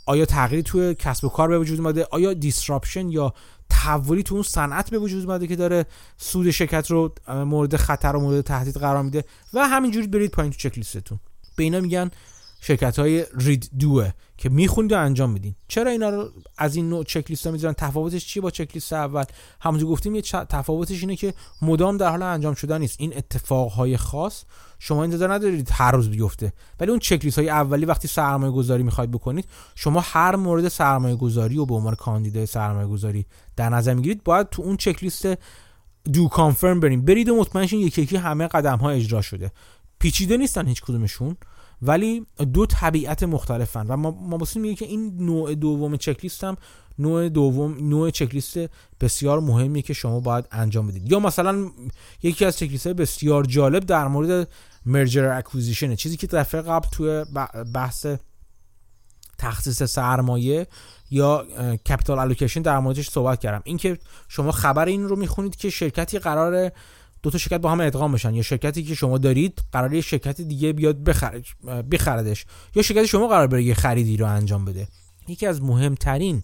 آیا 0.09 0.25
تغییری 0.25 0.63
توی 0.63 0.95
کسب 0.95 1.25
و 1.25 1.29
کار 1.29 1.49
به 1.49 1.59
وجود 1.59 1.81
اومده؟ 1.81 2.07
آیا 2.11 2.33
دیسراپشن 2.33 3.09
یا 3.09 3.35
تحولی 3.71 4.23
تو 4.23 4.35
اون 4.35 4.43
صنعت 4.43 4.91
به 4.91 4.99
وجود 4.99 5.25
اومده 5.25 5.47
که 5.47 5.57
داره 5.57 5.87
سود 6.17 6.51
شرکت 6.51 6.91
رو 6.91 7.15
مورد 7.29 7.77
خطر 7.77 8.17
و 8.17 8.21
مورد 8.21 8.41
تهدید 8.41 8.77
قرار 8.77 9.03
میده؟ 9.03 9.25
و 9.55 9.69
همینجوری 9.69 10.07
برید 10.07 10.31
پایین 10.31 10.53
تو 10.53 10.59
چک 10.59 10.79
لیستتون 10.79 11.21
به 11.57 11.63
اینا 11.63 11.81
میگن 11.81 12.11
شرکت 12.61 12.99
های 12.99 13.25
رید 13.39 13.71
دوه 13.79 14.11
که 14.37 14.49
می‌خونید 14.49 14.93
و 14.93 14.99
انجام 14.99 15.31
میدین. 15.31 15.55
چرا 15.69 15.91
اینا 15.91 16.09
رو 16.09 16.31
از 16.59 16.77
این 16.77 16.89
نوع 16.89 17.05
چک 17.05 17.31
لیست 17.31 17.47
می‌ذارن 17.47 17.75
تفاوتش 17.79 18.27
چیه 18.27 18.43
با 18.43 18.51
چک 18.51 18.71
لیست 18.75 18.93
اول؟ 18.93 19.25
همونجور 19.61 19.91
گفتیم 19.91 20.15
یه 20.15 20.23
تفاوتش 20.23 21.01
اینه 21.01 21.17
که 21.17 21.35
مدام 21.63 21.97
در 21.97 22.11
حال 22.11 22.23
انجام 22.23 22.55
شدن 22.55 22.81
نیست. 22.81 22.97
این 23.01 23.17
اتفاقهای 23.17 23.97
خاص 23.97 24.45
شما 24.79 25.03
انتظار 25.03 25.33
ندارید 25.33 25.69
هر 25.73 25.93
روز 25.93 26.11
بیفته. 26.11 26.53
ولی 26.81 26.91
اون 26.91 26.99
چک 26.99 27.25
لیست 27.25 27.39
های 27.39 27.51
اولی 27.51 27.85
وقتی 27.85 28.09
سرمایه 28.09 28.53
گذاری 28.53 28.83
می‌خواید 28.83 29.11
بکنید 29.11 29.49
شما 29.75 30.01
هر 30.01 30.37
مورد 30.37 30.69
سرمایه 30.69 31.17
گذاری 31.17 31.59
و 31.59 31.67
به 31.67 31.75
عنوان 31.75 31.95
کاندیدای 31.95 32.47
سرمایه 32.47 32.87
گذاری 32.87 33.27
در 33.57 33.69
نظر 33.69 33.95
می‌گیرید 33.95 34.25
باید 34.25 34.49
تو 34.49 34.63
اون 34.63 34.77
چک 34.77 35.03
لیست 35.03 35.29
دو 36.13 36.29
کانفرم 36.29 36.81
بریم. 36.81 37.05
برید 37.05 37.29
و 37.29 37.37
مطمئن 37.37 37.65
یکی 37.65 38.03
یکی 38.03 38.17
همه 38.17 38.47
قدم 38.47 38.79
ها 38.79 38.91
اجرا 38.91 39.23
شده. 39.23 39.53
پیچیده 39.99 40.37
نیستن 40.37 40.67
هیچ 40.67 40.83
کدومشون. 40.83 41.37
ولی 41.83 42.27
دو 42.53 42.67
طبیعت 42.67 43.23
مختلفن 43.23 43.87
و 43.87 43.97
ما 43.97 44.11
ما 44.11 44.39
میگه 44.55 44.75
که 44.75 44.85
این 44.85 45.17
نوع 45.17 45.55
دوم 45.55 45.97
چک 45.97 46.19
لیست 46.23 46.45
هم 46.45 46.57
نوع 46.99 47.29
دوم 47.29 47.89
نوع 47.89 48.11
چک 48.11 48.35
لیست 48.35 48.59
بسیار 49.01 49.41
مهمیه 49.41 49.83
که 49.83 49.93
شما 49.93 50.21
باید 50.21 50.45
انجام 50.53 50.87
بدید. 50.87 51.13
یا 51.13 51.21
مثلا 51.21 51.71
یکی 52.23 52.45
از 52.45 52.59
چک 52.59 52.71
لیست 52.71 52.89
بسیار 52.89 53.45
جالب 53.45 53.85
در 53.85 54.09
مورد 54.09 54.49
merger 54.87 55.29
acquisition 55.29 55.95
چیزی 55.95 56.17
که 56.17 56.27
دفعه 56.27 56.63
قبل 56.63 56.89
توی 56.89 57.25
بحث 57.75 58.07
تخصیص 59.39 59.83
سرمایه 59.83 60.67
یا 61.11 61.47
capital 61.89 62.19
allocation 62.19 62.63
در 62.63 62.79
موردش 62.79 63.11
صحبت 63.11 63.41
کردم. 63.41 63.63
اینکه 63.65 63.99
شما 64.29 64.53
خبر 64.53 64.87
این 64.87 65.09
رو 65.09 65.17
می‌خونید 65.17 65.57
که 65.57 65.71
شرکتی 65.71 66.19
قرار 66.19 66.71
دو 67.23 67.31
تا 67.31 67.39
شرکت 67.39 67.61
با 67.61 67.71
هم 67.71 67.81
ادغام 67.81 68.13
بشن. 68.13 68.35
یا 68.35 68.43
شرکتی 68.43 68.83
که 68.83 68.95
شما 68.95 69.19
دارید 69.19 69.63
قرار 69.73 69.95
یه 69.95 70.01
شرکت 70.01 70.41
دیگه 70.41 70.73
بیاد 70.73 71.05
بخرد 71.05 71.45
بخردش 71.91 72.47
یا 72.75 72.83
شرکت 72.83 73.07
شما 73.07 73.29
قرار 73.29 73.47
بره 73.47 73.63
یه 73.63 73.75
خریدی 73.75 74.17
رو 74.17 74.27
انجام 74.27 74.65
بده. 74.65 74.89
یکی 75.29 75.47
از 75.47 75.63
مهمترین 75.63 76.43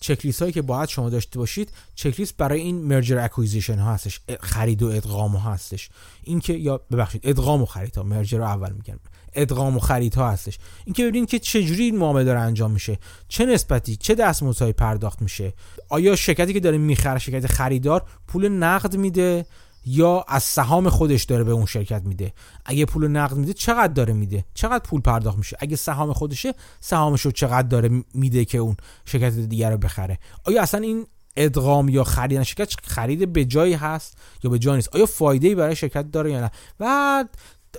چکلیست 0.00 0.42
هایی 0.42 0.52
که 0.52 0.62
باید 0.62 0.88
شما 0.88 1.10
داشته 1.10 1.38
باشید 1.38 1.72
چکلیست 1.94 2.36
برای 2.36 2.60
این 2.60 2.82
مرجر 2.82 3.18
اکویزیشن 3.18 3.78
ها 3.78 3.94
هستش. 3.94 4.20
خرید 4.40 4.82
و 4.82 4.86
ادغام 4.86 5.36
ها 5.36 5.52
هستش. 5.52 5.88
اینکه 6.22 6.52
یا 6.52 6.80
ببخشید 6.92 7.20
ادغام 7.24 7.62
و 7.62 7.66
خرید 7.66 7.96
ها 7.96 8.02
مرجر 8.02 8.38
رو 8.38 8.44
اول 8.44 8.72
میگن 8.72 8.98
ادغام 9.34 9.76
و 9.76 9.80
خرید 9.80 10.14
ها 10.14 10.30
هستش. 10.30 10.58
اینکه 10.84 11.04
ببینید 11.04 11.28
که 11.28 11.38
چه 11.38 11.62
جوری 11.62 11.84
این 11.84 11.98
معامله 11.98 12.24
داره 12.24 12.40
انجام 12.40 12.70
میشه. 12.70 12.98
چه 13.28 13.46
نسبتی 13.46 13.96
چه 13.96 14.14
دستمزدهایی 14.14 14.72
پرداخت 14.72 15.22
میشه. 15.22 15.52
آیا 15.88 16.16
شرکتی 16.16 16.52
که 16.52 16.60
داره 16.60 16.78
می‌خره 16.78 17.18
شرکت 17.18 17.46
خریدار 17.46 18.06
پول 18.26 18.48
نقد 18.48 18.96
میده؟ 18.96 19.46
یا 19.86 20.24
از 20.28 20.42
سهام 20.42 20.88
خودش 20.88 21.24
داره 21.24 21.44
به 21.44 21.52
اون 21.52 21.66
شرکت 21.66 22.02
میده. 22.04 22.32
اگه 22.64 22.84
پول 22.84 23.08
نقد 23.08 23.36
میده 23.36 23.52
چقدر 23.52 23.92
داره 23.92 24.12
میده؟ 24.12 24.44
چقدر 24.54 24.84
پول 24.84 25.00
پرداخت 25.00 25.38
میشه؟ 25.38 25.56
اگه 25.60 25.76
سهام 25.76 26.12
خودشه 26.12 26.54
سهامش 26.80 27.20
رو 27.20 27.30
چقدر 27.30 27.68
داره 27.68 28.04
میده 28.14 28.44
که 28.44 28.58
اون 28.58 28.76
شرکت 29.04 29.34
دیگر 29.34 29.70
رو 29.70 29.76
بخره؟ 29.76 30.18
آیا 30.44 30.62
اصلا 30.62 30.80
این 30.80 31.06
ادغام 31.36 31.88
یا 31.88 32.04
خرید 32.04 32.42
شرکت 32.42 32.74
خرید 32.82 33.32
به 33.32 33.44
جایی 33.44 33.74
هست 33.74 34.18
یا 34.42 34.50
به 34.50 34.58
جایی 34.58 34.76
نیست؟ 34.76 34.96
آیا 34.96 35.06
فایده 35.06 35.54
برای 35.54 35.76
شرکت 35.76 36.10
داره 36.10 36.32
یا 36.32 36.40
نه؟ 36.40 36.50
و 36.80 37.24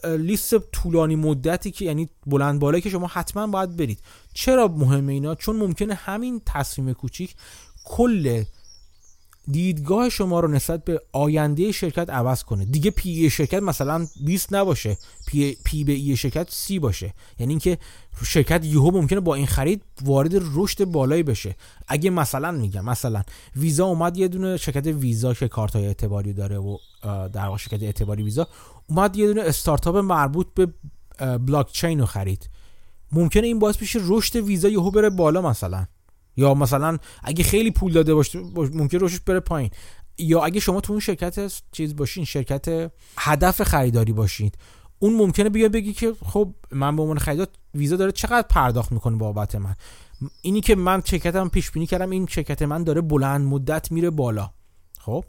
لیست 0.03 0.57
طولانی 0.57 1.15
مدتی 1.15 1.71
که 1.71 1.85
یعنی 1.85 2.09
بلند 2.25 2.59
بالایی 2.59 2.81
که 2.81 2.89
شما 2.89 3.07
حتما 3.07 3.47
باید 3.47 3.75
برید. 3.77 3.99
چرا 4.33 4.67
مهمه 4.67 5.13
اینا؟ 5.13 5.35
چون 5.35 5.55
ممکنه 5.55 5.93
همین 5.93 6.41
تصمیم 6.45 6.93
کوچیک 6.93 7.35
کل 7.85 8.43
دیدگاه 9.51 10.09
شما 10.09 10.39
رو 10.39 10.47
نسبت 10.47 10.83
به 10.83 11.01
آینده 11.11 11.71
شرکت 11.71 12.09
عوض 12.09 12.43
کنه. 12.43 12.65
دیگه 12.65 12.91
P 12.91 13.09
E 13.09 13.29
شرکت 13.29 13.63
مثلا 13.63 14.07
20 14.25 14.53
نباشه. 14.53 14.97
P, 15.27 15.57
P 15.63 15.83
به 15.83 15.91
E 15.91 16.17
شرکت 16.17 16.47
30 16.49 16.79
باشه. 16.79 17.13
یعنی 17.39 17.53
اینکه 17.53 17.77
شرکت 18.23 18.65
یهو 18.65 18.91
ممکنه 18.91 19.19
با 19.19 19.35
این 19.35 19.45
خرید 19.45 19.81
وارد 20.01 20.31
رشد 20.55 20.85
بالایی 20.85 21.23
بشه. 21.23 21.55
اگه 21.87 22.09
مثلا 22.09 22.51
میگم 22.51 22.85
مثلا 22.85 23.23
ویزا 23.55 23.85
اومد 23.85 24.17
یه 24.17 24.27
دونه 24.27 24.57
شرکت 24.57 24.87
ویزا 24.87 25.33
که 25.33 25.47
کارت 25.47 25.75
های 25.75 25.85
اعتباری 25.85 26.33
داره 26.33 26.57
و 26.57 26.77
در 27.03 27.45
واقع 27.45 27.57
شرکت 27.57 27.83
اعتباری 27.83 28.23
ویزا 28.23 28.47
اومد 28.87 29.15
یه 29.15 29.27
دونه 29.27 29.41
استارتاپ 29.41 29.97
مربوط 29.97 30.47
به 30.55 30.67
بلاک 31.37 31.71
چین 31.71 31.99
رو 31.99 32.05
خرید. 32.05 32.49
ممکنه 33.11 33.47
این 33.47 33.59
باعث 33.59 33.77
بشه 33.77 33.99
رشد 34.03 34.35
ویزا 34.35 34.69
یهو 34.69 34.91
بره 34.91 35.09
بالا 35.09 35.41
مثلا. 35.41 35.85
یا 36.37 36.53
مثلا 36.53 36.97
اگه 37.23 37.43
خیلی 37.43 37.71
پول 37.71 37.93
داده 37.93 38.13
باشه 38.13 38.39
ممکن 38.55 38.99
روشش 38.99 39.19
بره 39.19 39.39
پایین. 39.39 39.71
یا 40.17 40.43
اگه 40.43 40.59
شما 40.59 40.81
تو 40.81 40.93
اون 40.93 40.99
شرکت 40.99 41.51
چیز 41.71 41.95
باشین 41.95 42.25
شرکت 42.25 42.91
هدف 43.17 43.63
خریداری 43.63 44.13
باشید 44.13 44.57
اون 44.99 45.15
ممکنه 45.15 45.49
بیا 45.49 45.69
بگی 45.69 45.93
که 45.93 46.13
خب 46.25 46.53
من 46.71 46.95
به 46.95 47.01
عنوان 47.01 47.17
خریدار 47.17 47.47
ویزا 47.73 47.95
داره 47.95 48.11
چقدر 48.11 48.47
پرداخت 48.49 48.91
می‌کنه 48.91 49.17
بابت 49.17 49.55
من. 49.55 49.75
اینی 50.41 50.61
که 50.61 50.75
من 50.75 51.01
شرکتم 51.05 51.49
پیش 51.49 51.71
بینی 51.71 51.85
کردم 51.85 52.09
این 52.09 52.27
شرکت 52.27 52.61
من 52.61 52.83
داره 52.83 53.01
بلند 53.01 53.47
مدت 53.47 53.91
میره 53.91 54.09
بالا. 54.09 54.49
خب؟ 54.99 55.25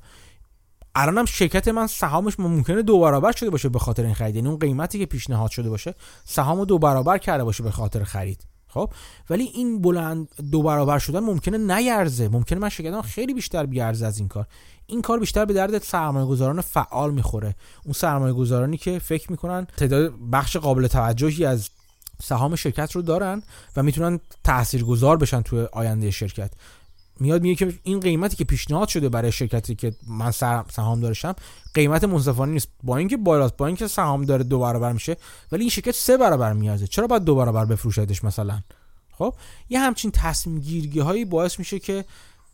الانم 0.95 1.25
شرکت 1.25 1.69
من 1.69 1.87
سهامش 1.87 2.41
ممکنه 2.41 2.83
دو 2.83 3.01
برابر 3.01 3.33
شده 3.33 3.51
باشه 3.51 3.69
به 3.69 3.79
خاطر 3.79 4.05
این 4.05 4.15
خرید. 4.15 4.37
یعنی 4.37 4.49
اون 4.49 4.59
قیمتی 4.59 4.99
که 4.99 5.07
پیشنهاد 5.07 5.51
شده 5.51 5.71
باشه 5.71 5.95
سهامو 6.25 6.65
دو 6.65 6.79
برابر 6.79 7.19
کرده 7.19 7.45
باشه 7.45 7.63
به 7.63 7.71
خاطر 7.71 8.05
خرید. 8.05 8.56
خب 8.77 8.91
ولی 9.31 9.45
این 9.45 9.83
بلند 9.83 10.29
دو 10.51 10.63
برابر 10.63 10.99
شدن 10.99 11.21
ممکنه 11.21 11.59
نیرزه. 11.59 12.29
ممکنه 12.29 12.59
من 12.59 12.69
شرکتم 12.69 13.03
خیلی 13.03 13.35
بیشتر 13.35 13.67
بیارزه 13.67 14.07
از 14.07 14.19
این 14.19 14.29
کار. 14.29 14.47
این 14.87 15.03
کار 15.03 15.19
بیشتر 15.19 15.45
به 15.45 15.53
درد 15.53 15.83
سرمایه 15.83 16.27
گذاران 16.27 16.61
فعال 16.61 17.15
می‌خوره. 17.15 17.55
اون 17.85 17.93
سرمایه 17.93 18.35
گذارانی 18.35 18.77
که 18.77 18.99
فکر 18.99 19.31
می‌کنن 19.31 19.67
تعداد 19.77 20.13
بخش 20.33 20.57
قابل 20.57 20.87
توجهی 20.87 21.45
از 21.45 21.69
سهام 22.23 22.57
شرکت 22.57 22.93
رو 22.93 23.03
دارن 23.03 23.43
و 23.77 23.83
می‌تونن 23.83 24.21
تاثیرگذار 24.45 25.17
بشن 25.17 25.43
توی 25.43 25.67
آینده 25.73 26.11
شرکت. 26.11 26.51
میاد 27.21 27.43
میگه 27.43 27.55
که 27.55 27.79
این 27.83 28.01
قیمتی 28.01 28.37
که 28.37 28.45
پیشنهاد 28.45 28.89
شده 28.89 29.09
برای 29.09 29.33
شرکتی 29.33 29.75
که 29.75 29.93
من 30.07 30.31
سهام 30.31 31.01
دارشم 31.01 31.35
قیمت 31.75 32.05
منصفانه 32.05 32.53
نیست. 32.53 32.69
با 32.83 32.97
اینکه 32.97 33.17
بالاست 33.17 33.57
با 33.57 33.67
اینکه 33.67 33.87
سهام 33.89 34.25
داره 34.25 34.45
دو 34.45 34.59
برابر 34.59 34.93
میشه 34.93 35.17
ولی 35.53 35.61
این 35.61 35.71
شرکت 35.71 35.95
سه 35.95 36.17
برابر 36.17 36.53
میارزه. 36.53 36.87
چرا 36.87 37.07
باید 37.07 37.25
دو 37.25 37.35
برابر 37.35 37.65
بفروشدش 37.65 38.25
مثلا؟ 38.25 38.61
خب 39.11 39.35
یه 39.69 39.81
همچین 39.81 40.11
تصمیم 40.11 40.61
گیرگی 40.61 41.01
هایی 41.01 41.25
باعث 41.25 41.59
میشه 41.59 41.79
که 41.79 42.05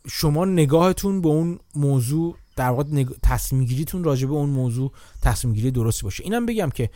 شما 0.08 0.44
نگاهتون 0.44 1.20
به 1.20 1.28
اون 1.28 1.58
موضوع 1.74 2.36
در 2.56 2.70
واقع 2.70 2.84
نگ... 2.92 3.08
تصمیم 3.22 3.64
گیریتون 3.64 4.04
راجع 4.04 4.26
به 4.26 4.34
اون 4.34 4.50
موضوع 4.50 4.92
تصمیم 5.22 5.54
گیری 5.54 5.70
درستی 5.70 6.02
باشه. 6.02 6.24
اینم 6.24 6.46
بگم 6.46 6.70
که 6.70 6.90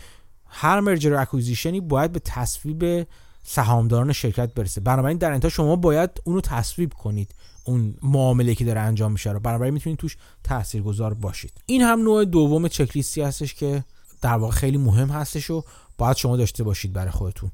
هر 0.48 0.81
مرجر 0.81 1.14
اکوزیشنی 1.14 1.81
باید 1.81 2.12
به 2.12 2.18
تصویب 2.18 3.07
سهامداران 3.44 4.12
شرکت 4.12 4.55
برسه. 4.55 4.81
بنابراین 4.81 5.18
در 5.18 5.33
انتها 5.33 5.48
شما 5.48 5.76
باید 5.76 6.11
اونو 6.24 6.40
تصویب 6.40 6.92
کنید. 6.92 7.35
اون 7.66 7.94
معامله 8.02 8.55
که 8.55 8.64
داره 8.64 8.81
انجام 8.81 9.12
میشه 9.12 9.33
رو. 9.33 9.40
بنابراین 9.40 9.74
می‌تونید 9.74 9.98
توش 9.98 10.16
تاثیرگذار 10.44 11.14
باشید. 11.14 11.52
این 11.66 11.83
هم 11.83 12.00
نوع 12.00 12.24
دوم 12.24 12.68
چکلیستی 12.68 13.22
هستش 13.22 13.55
که 13.55 13.85
در 14.22 14.35
واقع 14.35 14.55
خیلی 14.55 14.79
مهم 14.79 15.09
هستش 15.09 15.50
و 15.50 15.64
باید 15.98 16.16
شما 16.16 16.37
داشته 16.37 16.64
باشید 16.64 16.92
برای 16.92 17.11
خودتون. 17.11 17.50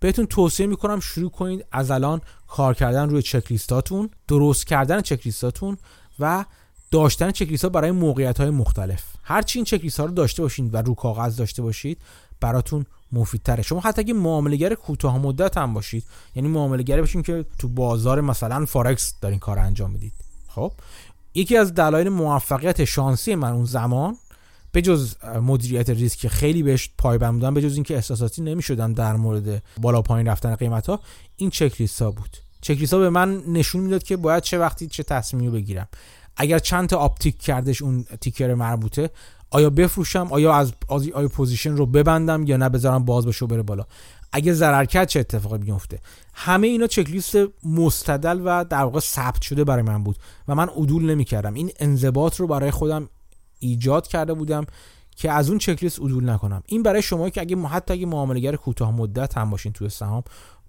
بهتون 0.00 0.26
توصیه 0.26 0.66
می‌کنم 0.66 1.00
شروع 1.00 1.30
کنید 1.30 1.64
از 1.72 1.90
الان 1.90 2.20
کار 2.46 2.74
کردن 2.74 3.10
روی 3.10 3.22
چکلیستاتون 3.22 4.10
درست 4.28 4.66
کردن 4.66 5.00
چکلیستاتون 5.00 5.78
و 6.18 6.44
داشتن 6.90 7.30
چکلیست 7.30 7.64
ها 7.64 7.70
برای 7.70 7.90
موقعیت 7.90 8.40
های 8.40 8.50
مختلف 8.50 9.02
هرچی 9.22 9.58
این 9.58 9.64
چکلیست 9.64 10.00
ها 10.00 10.06
رو 10.06 10.12
داشته 10.12 10.42
باشید 10.42 10.74
و 10.74 10.76
رو 10.76 10.94
کاغذ 10.94 11.36
داشته 11.36 11.62
باشید 11.62 11.98
براتون 12.40 12.86
مفیدتره. 13.12 13.62
شما 13.62 13.80
حتی 13.80 14.00
اگه 14.00 14.14
معاملهگر 14.14 14.74
کوتاه 14.74 15.18
مدت 15.18 15.56
هم 15.56 15.74
باشید 15.74 16.04
یعنی 16.34 16.48
معاملهگر 16.48 17.00
باشین 17.00 17.22
که 17.22 17.44
تو 17.58 17.68
بازار 17.68 18.20
مثلا 18.20 18.64
فارکس 18.64 19.14
دارین 19.20 19.38
کار 19.38 19.58
انجام 19.58 19.90
می‌دید. 19.90 20.12
خب؟ 20.48 20.72
یکی 21.34 21.56
از 21.56 21.74
دلایل 21.74 22.08
موفقیت 22.08 22.84
شانسی 22.84 23.34
من 23.34 23.52
اون 23.52 23.64
زمان 23.64 24.16
به 24.72 24.82
جز 24.82 25.14
مدیریت 25.24 25.90
ریسک 25.90 26.28
خیلی 26.28 26.62
بهش 26.62 26.90
پایبند 26.98 27.32
بودم 27.32 27.54
به 27.54 27.62
جز 27.62 27.74
اینکه 27.74 27.94
احساساتی 27.94 28.42
نمی‌شدم 28.42 28.94
در 28.94 29.16
مورد 29.16 29.62
بالا 29.80 30.02
پایین 30.02 30.28
رفتن 30.28 30.54
قیمت 30.54 30.86
ها 30.86 31.00
این 31.36 31.50
چک 31.50 32.00
ها 32.00 32.10
بود. 32.10 32.36
چک 32.60 32.92
ها 32.92 32.98
به 32.98 33.10
من 33.10 33.42
نشون 33.46 33.80
می‌داد 33.80 34.02
که 34.02 34.16
باید 34.16 34.42
چه 34.42 34.58
وقتی 34.58 34.86
چه 34.86 35.02
تصمیمی 35.02 35.50
بگیرم. 35.50 35.88
اگر 36.36 36.58
چند 36.58 36.88
تا 36.88 36.96
uptick 36.96 37.38
کردش 37.38 37.82
اون 37.82 38.04
ticker 38.20 38.54
مربوطه 38.54 39.10
آیا 39.50 39.70
بفروشم؟ 39.70 40.28
آیا 40.30 40.54
از 40.54 40.72
آیا 40.88 41.28
position 41.28 41.76
رو 41.76 41.86
ببندم 41.86 42.44
یا 42.46 42.56
نه 42.56 42.68
بذارم 42.68 43.04
باز 43.04 43.26
بشه 43.26 43.44
و 43.44 43.48
بره 43.48 43.62
بالا؟ 43.62 43.86
اگه 44.32 44.52
ضرر 44.52 44.84
کرد 44.84 45.08
چه 45.08 45.20
اتفاقی 45.20 45.58
میفته 45.58 46.00
همه 46.34 46.66
اینا 46.66 46.86
چک 46.86 47.10
لیست 47.10 47.36
مستدل 47.64 48.40
و 48.44 48.64
در 48.64 48.82
واقع 48.82 49.00
ثبت 49.00 49.42
شده 49.42 49.64
برای 49.64 49.82
من 49.82 50.04
بود 50.04 50.16
و 50.48 50.54
من 50.54 50.68
عدول 50.68 51.10
نمی‌کردم. 51.10 51.54
این 51.54 51.70
انضباط 51.78 52.36
رو 52.36 52.46
برای 52.46 52.70
خودم 52.70 53.08
ایجاد 53.58 54.06
کرده 54.06 54.34
بودم 54.34 54.66
که 55.16 55.32
از 55.32 55.48
اون 55.48 55.58
چک 55.58 55.82
لیست 55.82 56.00
عدول 56.00 56.30
نکنم. 56.30 56.62
این 56.66 56.82
برای 56.82 57.02
شما 57.02 57.30
که 57.30 57.40
اگه 57.40 57.56
حتی 57.56 57.94
اگه 57.94 58.06
معاملهگر 58.06 58.56
کوتاه 58.56 58.90
مدت 58.90 59.38
هم 59.38 59.50
باشین 59.50 59.72
توی 59.72 59.88
سهام 59.88 60.22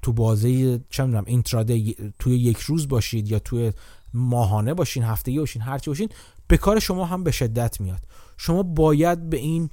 تو 0.04 0.14
بازه 0.14 0.80
چه 0.90 1.04
می‌دونم 1.04 1.24
اینتراده 1.28 1.94
توی 2.20 2.38
یک 2.38 2.58
روز 2.58 2.88
باشید 2.88 3.32
یا 3.32 3.40
توی 3.40 3.74
ماهانه 4.14 4.74
باشین 4.74 5.04
هفتگی 5.04 5.40
باشین 5.40 5.62
هرچی 5.62 5.90
باشین 5.90 6.10
به 6.48 6.58
کار 6.58 6.80
شما 6.80 7.06
هم 7.06 7.24
به 7.24 7.32
شدت 7.32 7.82
میاد. 7.82 8.00
شما 8.42 8.64
باید 8.64 9.30
به 9.30 9.38
این 9.38 9.70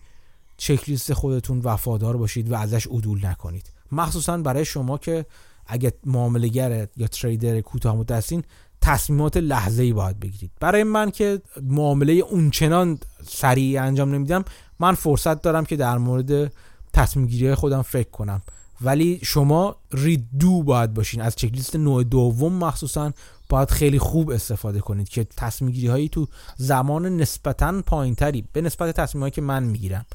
چکلیست 0.56 1.12
خودتون 1.12 1.60
وفادار 1.60 2.16
باشید 2.16 2.50
و 2.50 2.54
ازش 2.54 2.86
عدول 2.86 3.26
نکنید. 3.26 3.70
مخصوصا 3.92 4.38
برای 4.38 4.64
شما 4.64 4.98
که 4.98 5.26
اگه 5.66 5.92
معاملگر 6.06 6.88
یا 6.96 7.06
تریدر 7.06 7.60
کوتاه 7.60 7.96
مدتین 7.96 8.42
تصمیمات 8.80 9.36
لحظه 9.36 9.82
ای 9.82 9.92
باید 9.92 10.20
بگیرید. 10.20 10.50
برای 10.60 10.84
من 10.84 11.10
که 11.10 11.42
معامله 11.62 12.12
اونچنان 12.12 12.98
سریع 13.28 13.82
انجام 13.82 14.14
نمیدم 14.14 14.44
من 14.80 14.94
فرصت 14.94 15.42
دارم 15.42 15.64
که 15.64 15.76
در 15.76 15.98
مورد 15.98 16.52
تصمیم 16.92 17.26
گیری 17.26 17.54
خودم 17.54 17.82
فکر 17.82 18.10
کنم. 18.10 18.42
ولی 18.80 19.20
شما 19.22 19.76
ریدو 19.92 20.62
باید 20.62 20.94
باشین. 20.94 21.20
از 21.20 21.36
چکلیست 21.36 21.76
نوع 21.76 22.04
دوم 22.04 22.52
مخصوصا 22.52 23.12
باید 23.48 23.70
خیلی 23.70 23.98
خوب 23.98 24.30
استفاده 24.30 24.80
کنید 24.80 25.08
که 25.08 25.26
تصمیم 25.36 25.70
گیری 25.70 25.86
هایی 25.86 26.08
تو 26.08 26.26
زمان 26.56 27.16
نسبتا 27.16 27.82
پایینتری 27.86 28.44
به 28.52 28.60
نسبت 28.60 28.96
تصمیم 28.96 29.22
هایی 29.22 29.30
که 29.30 29.42
من 29.42 29.62
می‌گیرم 29.62 30.06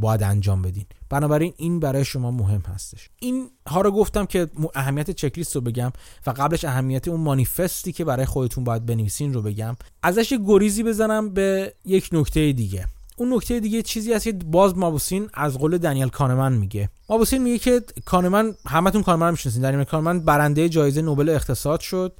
باید 0.00 0.22
انجام 0.22 0.62
بدین. 0.62 0.84
بنابراین 1.08 1.52
این 1.56 1.80
برای 1.80 2.04
شما 2.04 2.30
مهم 2.30 2.62
هستش. 2.74 3.10
این 3.20 3.50
ها 3.66 3.80
رو 3.80 3.90
گفتم 3.90 4.26
که 4.26 4.48
اهمیت 4.74 5.10
چکلیست 5.10 5.54
رو 5.54 5.60
بگم 5.60 5.92
و 6.26 6.30
قبلش 6.30 6.64
اهمیت 6.64 7.08
اون 7.08 7.20
مانیفستی 7.20 7.92
که 7.92 8.04
برای 8.04 8.26
خودتون 8.26 8.64
باید 8.64 8.86
بنویسین 8.86 9.34
رو 9.34 9.42
بگم. 9.42 9.76
ازش 10.02 10.34
گریزی 10.46 10.82
بزنم 10.82 11.34
به 11.34 11.74
یک 11.84 12.08
نکته 12.12 12.52
دیگه. 12.52 12.86
اون 13.16 13.34
نکته 13.34 13.60
دیگه 13.60 13.82
چیزی 13.82 14.12
هست 14.12 14.24
که 14.24 14.32
باز 14.32 14.76
مابوسین 14.76 15.28
از 15.34 15.58
قول 15.58 15.78
دنیل 15.78 16.08
کانمن 16.08 16.52
میگه. 16.52 16.88
مابوسین 17.08 17.42
میگه 17.42 17.58
که 17.58 17.82
کانمن 18.04 18.54
همتون 18.66 19.02
کانمن 19.02 19.26
رو 19.26 19.32
می‌شناسین. 19.32 19.62
دنیل 19.62 19.84
کانمن 19.84 20.20
برنده 20.20 20.68
جایزه 20.68 21.02
نوبل 21.02 21.28
اقتصاد 21.28 21.80
شد. 21.80 22.16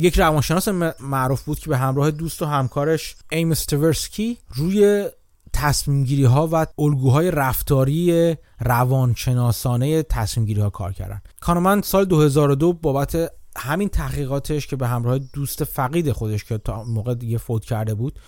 یک 0.00 0.18
روانشناس 0.18 0.68
معروف 1.00 1.42
بود 1.42 1.58
که 1.58 1.70
به 1.70 1.78
همراه 1.78 2.10
دوست 2.10 2.42
و 2.42 2.46
همکارش 2.46 3.16
ایم 3.30 3.50
استورسکی 3.50 4.38
روی 4.54 5.08
تصمیم 5.52 6.04
گیری 6.04 6.24
ها 6.24 6.48
و 6.52 6.66
الگوهای 6.78 7.30
رفتاری 7.30 8.36
روانشناسانه 8.60 10.02
تصمیم 10.02 10.46
گیری 10.46 10.60
ها 10.60 10.70
کار 10.70 10.92
کردن. 10.92 11.22
کانمن 11.40 11.82
سال 11.82 12.04
2002 12.04 12.72
بابت 12.72 13.32
همین 13.56 13.88
تحقیقاتش 13.88 14.66
که 14.66 14.76
به 14.76 14.88
همراه 14.88 15.18
دوست 15.18 15.64
فقید 15.64 16.12
خودش 16.12 16.44
که 16.44 16.58
تا 16.58 16.84
موقع 16.84 17.14
دیگه 17.14 17.38
فوت 17.38 17.64
کرده 17.64 17.94
بود 17.94 18.18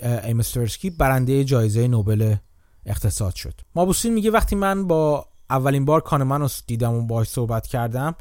ایمسترسکی 0.00 0.90
برنده 0.90 1.44
جایزه 1.44 1.88
نوبل 1.88 2.34
اقتصاد 2.86 3.34
شد. 3.34 3.60
مابوسین 3.74 4.14
میگه 4.14 4.30
وقتی 4.30 4.56
من 4.56 4.86
با 4.86 5.26
اولین 5.50 5.84
بار 5.84 6.00
کانمن 6.00 6.40
رو 6.40 6.48
دیدم 6.66 6.94
و 6.94 7.06
باهاش 7.06 7.28
صحبت 7.28 7.66
کردم 7.66 8.14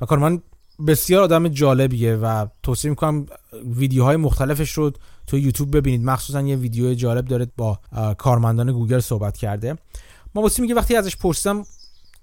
و 0.00 0.06
کانمن 0.06 0.42
بسیار 0.86 1.22
آدم 1.22 1.48
جالبیه 1.48 2.16
و 2.16 2.46
توصیه 2.62 2.90
می‌کنم 2.90 3.26
ویدیوهای 3.76 4.16
مختلفش 4.16 4.72
رو 4.72 4.92
تو 5.26 5.38
یوتیوب 5.38 5.76
ببینید. 5.76 6.04
مخصوصا 6.04 6.42
یه 6.42 6.56
ویدیو 6.56 6.94
جالب 6.94 7.24
داره 7.24 7.46
با 7.56 7.80
کارمندان 8.18 8.72
گوگل 8.72 9.00
صحبت 9.00 9.36
کرده. 9.36 9.78
مابوسین 10.34 10.62
میگه 10.62 10.74
وقتی 10.74 10.96
ازش 10.96 11.16
پرسیدم 11.16 11.64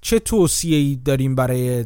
چه 0.02 0.20
توصیه‌ای 0.20 0.96
داریم 1.06 1.36
برای 1.36 1.86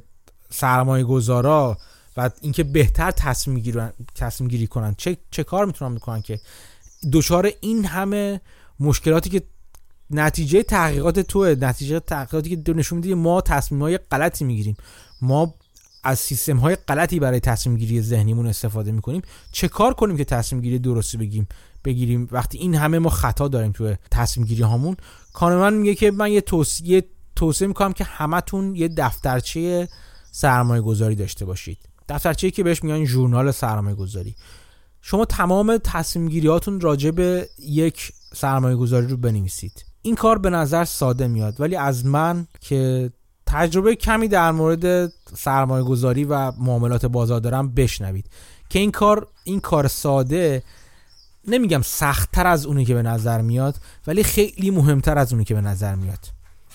سرمایه 0.49 1.03
گذارا 1.03 1.77
و 2.17 2.30
اینکه 2.41 2.63
بهتر 2.63 3.12
تصمیم 3.12 3.91
تصمیم 4.15 4.49
گیری 4.49 4.67
کنن 4.67 4.95
چه, 4.97 5.17
چه 5.32 5.43
کار 5.43 5.65
می‌تونن 5.65 5.95
بکنن 5.95 6.21
که 6.21 6.39
دچار 7.13 7.51
این 7.62 7.86
همه 7.86 8.41
مشکلاتی 8.80 9.30
که 9.30 9.41
نتیجه 10.10 10.63
تحقیقات 10.63 11.19
توه 11.19 11.56
نتیجه 11.62 11.99
تحقیقاتی 11.99 12.56
که 12.56 12.73
نشون 12.73 12.97
میده 12.97 13.15
ما 13.15 13.41
تصمیم 13.41 13.82
های 13.82 13.97
غلطی 13.97 14.45
می‌گیریم. 14.45 14.77
ما 15.21 15.53
از 16.08 16.20
سیستم 16.20 16.58
های 16.58 16.76
غلطی 16.76 17.20
برای 17.20 17.39
تصمیم 17.39 17.78
گیری 17.78 18.02
ذهنیمون 18.02 18.48
استفاده 18.48 18.91
می‌کنیم. 18.91 19.22
چه 19.52 19.67
کار 19.67 19.93
کنیم 19.93 20.17
که 20.17 20.26
تصمیم 20.26 20.62
گیری 20.62 20.80
درستی 20.80 21.17
بگیم 21.17 21.48
بگیریم؟ 21.86 22.28
وقتی 22.32 22.58
این 22.58 22.76
همه 22.76 23.00
ما 23.00 23.10
خطا 23.10 23.48
داریم 23.48 23.72
توی 23.72 23.96
تصمیم 24.12 24.48
گیری 24.48 24.63
هامون 24.63 24.98
کانمن 25.34 25.74
میگه 25.74 25.96
که 25.96 26.12
من 26.12 26.32
یه 26.32 26.41
توصیه 26.41 27.04
توصیه 27.36 27.67
می‌کنم 27.67 27.93
که 27.93 28.04
همتون 28.04 28.76
یه 28.76 28.88
دفترچه 28.88 29.88
سرمایه 30.32 30.82
گذاری 30.82 31.15
داشته 31.15 31.46
باشید. 31.46 31.78
دفترچه 32.10 32.52
که 32.52 32.63
بهش 32.63 32.84
میگن 32.84 33.06
ژورنال 33.06 33.52
سرمایه 33.52 33.96
گذاری 33.96 34.36
شما 35.02 35.26
تمام 35.26 35.78
تصمیم 35.78 36.30
گیریاتون 36.30 36.80
راجع 36.82 37.12
به 37.12 37.50
یک 37.60 38.12
سرمایه 38.34 38.76
گذاری 38.76 39.08
رو 39.08 39.17
بنویسید. 39.17 39.86
این 40.02 40.15
کار 40.15 40.38
به 40.38 40.50
نظر 40.50 40.86
ساده 40.86 41.28
میاد 41.28 41.62
ولی 41.62 41.76
از 41.76 42.06
من 42.06 42.48
که 42.62 43.12
تجربه 43.47 43.95
کمی 43.95 44.27
در 44.27 44.51
مورد 44.51 45.13
سرمایه 45.36 45.83
گذاری 45.83 46.23
و 46.23 46.51
معاملات 46.51 47.05
بازار 47.05 47.39
دارم 47.39 47.69
بشنوید. 47.69 48.25
که 48.69 48.79
این 48.79 48.91
کار 48.91 49.27
این 49.43 49.60
کار 49.60 49.88
ساده 49.88 50.63
نمیگم 51.47 51.81
سختتر 51.81 52.47
از 52.47 52.65
اونی 52.65 52.86
که 52.86 52.93
به 52.93 53.01
نظر 53.01 53.41
میاد 53.41 53.75
ولی 54.07 54.23
خیلی 54.23 54.71
مهمتر 54.71 55.17
از 55.17 55.33
اونی 55.33 55.45
که 55.45 55.53
به 55.53 55.62
نظر 55.62 55.95
میاد. 55.95 56.19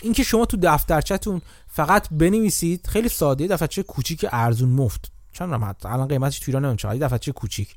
اینکه 0.01 0.23
شما 0.23 0.45
تو 0.45 0.57
دفترچتون 0.63 1.43
فقط 1.69 2.09
بنویسید 2.11 2.87
خیلی 2.87 3.09
ساده. 3.09 3.47
دفترچه 3.47 3.83
کوچیک 3.83 4.27
ارزون 4.33 4.69
مفت. 4.69 5.13
چند 5.33 5.55
رم 5.55 5.75
الان 5.85 6.09
قیمتش 6.09 6.39
تو 6.39 6.45
ایران 6.47 6.65
نمیشه 6.65 6.99
دفترچه 6.99 7.33
کوچیک. 7.33 7.75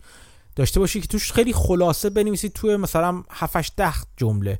داشته 0.55 0.79
باشید 0.79 1.01
که 1.01 1.07
توش 1.07 1.31
خیلی 1.31 1.53
خلاصه 1.53 2.09
بنویسید 2.09 2.53
توی 2.53 2.77
مثلا 2.77 3.23
7 3.29 3.75
ده 3.75 3.93
جمله. 4.17 4.59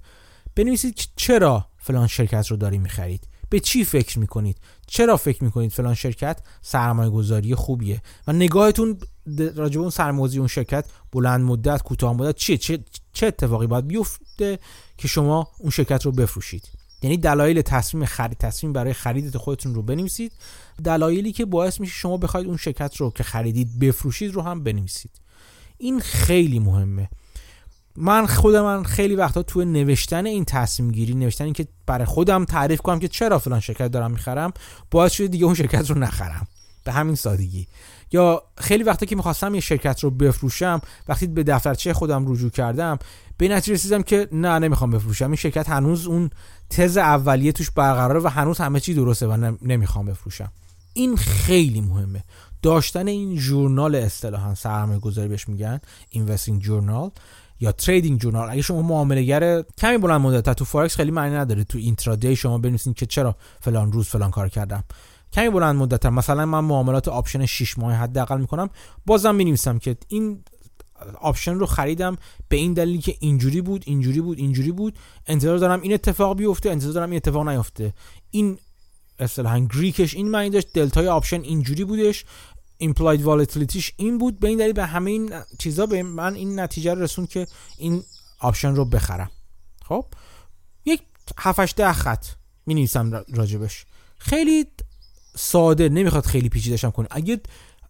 بنویسید 0.56 1.00
چرا 1.16 1.66
فلان 1.78 2.08
شرکت 2.08 2.48
رو 2.48 2.58
داری 2.58 2.78
می‌خرید. 2.78 3.28
به 3.50 3.60
چی 3.60 3.86
فکر 3.86 4.20
می‌کنید؟ 4.20 4.58
چرا 4.88 5.18
فکر 5.18 5.44
می‌کنید 5.44 5.72
فلان 5.72 5.94
شرکت 5.94 6.40
سرمایه 6.62 7.10
گذاری 7.10 7.56
خوبیه؟ 7.56 8.02
و 8.28 8.34
نگاهتون 8.34 8.98
راجع 9.56 9.80
اون 9.80 9.90
سرمایه 9.90 10.40
اون 10.40 10.48
شرکت 10.48 10.86
بلند 11.12 11.42
مدت 11.42 11.84
کوتاه 11.84 12.14
مدت 12.14 12.36
چیه؟ 12.36 12.58
چه 12.58 12.80
چه 13.14 13.28
اتفاقی 13.28 13.68
باید 13.68 13.88
بیفته 13.88 14.60
که 14.98 15.08
شما 15.08 15.48
اون 15.60 15.70
شرکت 15.70 16.06
رو 16.06 16.12
بفروشید؟ 16.12 16.70
یعنی 17.02 17.18
دلایل 17.18 17.62
تصمیم 17.62 18.06
خرید 18.06 18.38
تصمیم 18.38 18.74
برای 18.74 18.94
خرید 18.94 19.38
خودتون 19.38 19.76
رو 19.76 19.82
بنویسید. 19.82 20.32
دلایلی 20.84 21.32
که 21.32 21.46
باعث 21.46 21.80
میشه 21.80 21.94
شما 21.94 22.18
بخواید 22.18 22.48
اون 22.48 22.58
شرکت 22.58 22.96
رو 22.96 23.12
که 23.12 23.24
خریدید 23.24 23.80
بفروشید 23.80 24.34
رو 24.34 24.42
هم 24.42 24.64
بنویسید. 24.64 25.12
این 25.78 26.00
خیلی 26.00 26.60
مهمه. 26.60 27.10
من 27.98 28.26
خود 28.26 28.56
من 28.56 28.84
خیلی 28.84 29.16
وقتا 29.16 29.44
توی 29.44 29.66
نوشتن 29.66 30.26
این 30.26 30.46
تصمیم 30.46 30.92
گیری 30.92 31.14
نوشتن 31.14 31.44
این 31.44 31.54
که 31.54 31.68
برای 31.86 32.06
خودم 32.06 32.46
تعریف 32.46 32.82
کنم 32.82 33.00
که 33.00 33.08
چرا 33.08 33.40
فلان 33.40 33.60
شرکت 33.60 33.88
دارم 33.88 34.12
می‌خرم 34.12 34.54
باعث 34.92 35.12
شده 35.12 35.28
دیگه 35.28 35.46
اون 35.46 35.56
شرکت 35.56 35.90
رو 35.92 36.00
نخرم. 36.00 36.48
به 36.84 36.92
همین 36.92 37.16
سادگی. 37.16 37.68
یا 38.12 38.44
خیلی 38.58 38.84
وقتا 38.84 39.06
که 39.06 39.16
می‌خواستم 39.16 39.56
یه 39.56 39.62
شرکت 39.62 40.04
رو 40.04 40.12
بفروشم 40.12 40.82
وقتی 41.08 41.28
به 41.28 41.44
دفترچه 41.44 41.94
خودم 41.94 42.32
رجوع 42.32 42.50
کردم 42.50 43.00
به 43.38 43.48
نتیجه 43.48 43.74
رسیدم 43.74 44.02
که 44.02 44.28
نه 44.32 44.60
نمی‌خوام 44.60 44.92
بفروشم. 44.92 45.26
این 45.26 45.36
شرکت 45.36 45.70
هنوز 45.70 46.08
اون 46.08 46.30
تز 46.70 46.98
اولیه 46.98 47.52
توش 47.52 47.72
برقراره 47.72 48.20
و 48.20 48.28
هنوز 48.28 48.58
همه 48.58 48.80
چی 48.80 48.94
درسته 48.94 49.28
و 49.28 49.54
نمی‌خوام 49.62 50.06
بفروشم. 50.06 50.52
این 50.94 51.16
خیلی 51.16 51.82
مهمه. 51.82 52.24
داشتن 52.62 53.08
این 53.08 53.40
ژورنال 53.40 53.96
اصطلاحا 53.96 54.56
سرمایه 54.56 55.00
گذاری 55.00 55.28
بهش 55.28 55.48
میگن 55.48 55.80
investing 56.10 56.62
journal 56.62 57.12
یا 57.66 57.72
trading 57.72 58.20
journal 58.20 58.50
اگه 58.50 58.62
شما 58.62 58.82
معاملهگر 58.82 59.62
کمی 59.78 59.98
بلند 59.98 60.22
مدت 60.22 60.50
تو 60.54 60.66
فارکس 60.66 60.96
خیلی 60.96 61.12
معنی 61.12 61.36
نداره. 61.36 61.64
تو 61.64 61.78
intraday 61.78 62.36
شما 62.36 62.58
بنویسید 62.58 62.96
که 62.96 63.06
چرا 63.06 63.36
فلان 63.62 63.92
روز 63.92 64.08
فلان 64.08 64.32
کار 64.32 64.50
کردم. 64.50 64.84
کمی 65.34 65.50
بلند 65.50 65.76
مدت 65.76 66.06
مثلا 66.06 66.46
من 66.46 66.60
معاملات 66.60 67.08
option 67.08 67.46
6 67.46 67.78
ماه 67.78 67.94
حداقل 67.94 68.42
می‌کنم. 68.42 68.70
بازم 69.06 69.36
می‌نویسم 69.36 69.80
که 69.80 69.98
این 70.08 70.44
option 71.22 71.54
رو 71.54 71.66
خریدم 71.66 72.18
به 72.50 72.58
این 72.58 72.74
دلیلی 72.74 72.98
که 72.98 73.16
اینجوری 73.20 73.62
بود 73.62 73.84
اینجوری 73.86 74.22
بود 74.22 74.38
اینجوری 74.38 74.72
بود. 74.72 74.98
انتظار 75.28 75.58
دارم 75.58 75.82
این 75.82 75.94
اتفاق 75.94 76.38
بیفته 76.38 76.70
انتظار 76.70 76.94
دارم 76.94 77.10
این 77.10 77.18
اتفاق 77.18 77.50
نیفته. 77.50 77.94
این 78.32 78.58
اصطلاحا 79.20 79.60
Greek 79.60 79.98
ش 79.98 80.14
این 80.14 80.30
معنی 80.30 80.50
داشت. 80.50 80.68
دلتای 80.74 81.08
option 81.08 81.42
اینجوری 81.42 81.84
بودش. 81.84 82.26
Implied 82.84 83.22
volatility 83.22 83.80
ش 83.80 83.92
این 83.98 84.18
بود 84.18 84.40
به 84.40 84.48
این 84.48 84.58
دلیل 84.58 84.74
به 84.74 84.86
همه 84.86 85.12
این 85.12 85.34
چیزا 85.60 85.86
به 85.86 86.04
من 86.04 86.34
این 86.34 86.60
نتیجه 86.60 86.94
رو 86.94 87.02
رسون 87.02 87.26
که 87.26 87.48
این 87.78 88.04
option 88.40 88.76
رو 88.76 88.86
بخرم. 88.86 89.32
خب؟ 89.86 90.06
یک 90.86 91.02
7 91.38 91.76
ده 91.76 91.94
خط 91.94 92.26
می 92.66 92.74
نویسم 92.74 93.24
راجع 93.34 93.53
بهش. 93.53 93.86
خیلی 94.18 94.66
ساده 95.36 95.90
نمی‌خواد 95.90 96.26
خیلی 96.26 96.50
پیچیدهشم 96.50 96.92
کنه. 96.92 97.08
اگه 97.12 97.42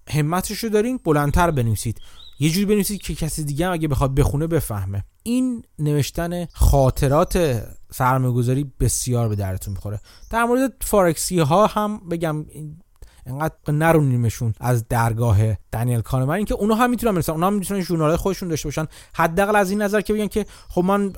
همتش 0.10 0.64
رو 0.64 0.70
دارین 0.70 1.00
بلندتر 1.04 1.52
بنویسید. 1.52 2.02
یه 2.40 2.50
جوری 2.50 2.66
بنویسید 2.66 3.02
که 3.02 3.16
کسی 3.16 3.44
دیگه 3.44 3.68
اگه 3.68 3.88
بخواد 3.88 4.16
بخونه 4.16 4.48
بفهمه. 4.48 5.04
این 5.24 5.64
نوشتن 5.80 6.46
خاطرات 6.46 7.64
سرمایه 7.92 8.34
گذاری 8.34 8.72
بسیار 8.80 9.30
به 9.30 9.36
درتون 9.36 9.74
می‌خوره. 9.74 10.00
در 10.30 10.44
مورد 10.44 10.74
فارکسی 10.82 11.40
ها 11.40 11.68
هم 11.68 12.10
بگم 12.10 12.46
انقدر 13.26 13.56
نرونیمشون 13.68 14.54
از 14.60 14.88
درگاه 14.88 15.38
دنیل 15.72 16.02
کانمن 16.02 16.36
اینکه 16.36 16.54
اونا 16.54 16.76
هم 16.76 16.90
می‌تونن 16.90 17.18
مثلا 17.18 17.36
اونا 17.36 17.48
هم 17.48 17.54
می‌تونن 17.54 17.82
ژورنال 17.82 18.16
خودشون 18.16 18.50
داشته 18.50 18.68
باشن. 18.68 18.88
حداقل 19.14 19.56
از 19.56 19.70
این 19.70 19.82
نظر 19.82 20.02
که 20.02 20.14
بگن 20.14 20.28
که 20.28 20.46
خب 20.70 20.84
من 20.84 21.14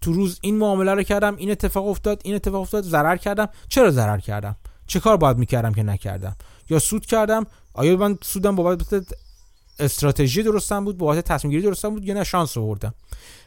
تو 0.00 0.12
روز 0.12 0.38
این 0.40 0.58
معامله 0.58 0.94
رو 0.94 1.02
کردم 1.02 1.36
این 1.36 1.50
اتفاق 1.50 1.86
افتاد 1.86 2.20
این 2.24 2.34
اتفاق 2.34 2.60
افتاد 2.60 2.84
ضرر 2.84 3.16
کردم. 3.16 3.48
چرا 3.68 3.90
ضرر 3.90 4.18
کردم؟ 4.18 4.56
چه 4.86 5.00
کار 5.00 5.16
باید 5.16 5.38
می‌کردم 5.38 5.72
که 5.72 5.82
نکردم؟ 5.82 6.36
یا 6.70 6.78
سود 6.78 7.06
کردم؟ 7.06 7.46
آیا 7.74 7.96
من 7.96 8.18
سودم 8.22 8.56
بابت 8.56 9.04
استراتژی 9.78 10.42
درستم 10.42 10.84
بود 10.84 10.98
بابت 10.98 11.24
تصمیم 11.24 11.50
گیری 11.50 11.62
درستم 11.62 11.90
بود 11.90 12.04
یا 12.04 12.14
نه؟ 12.14 12.24
شانس 12.24 12.56
آوردم. 12.56 12.94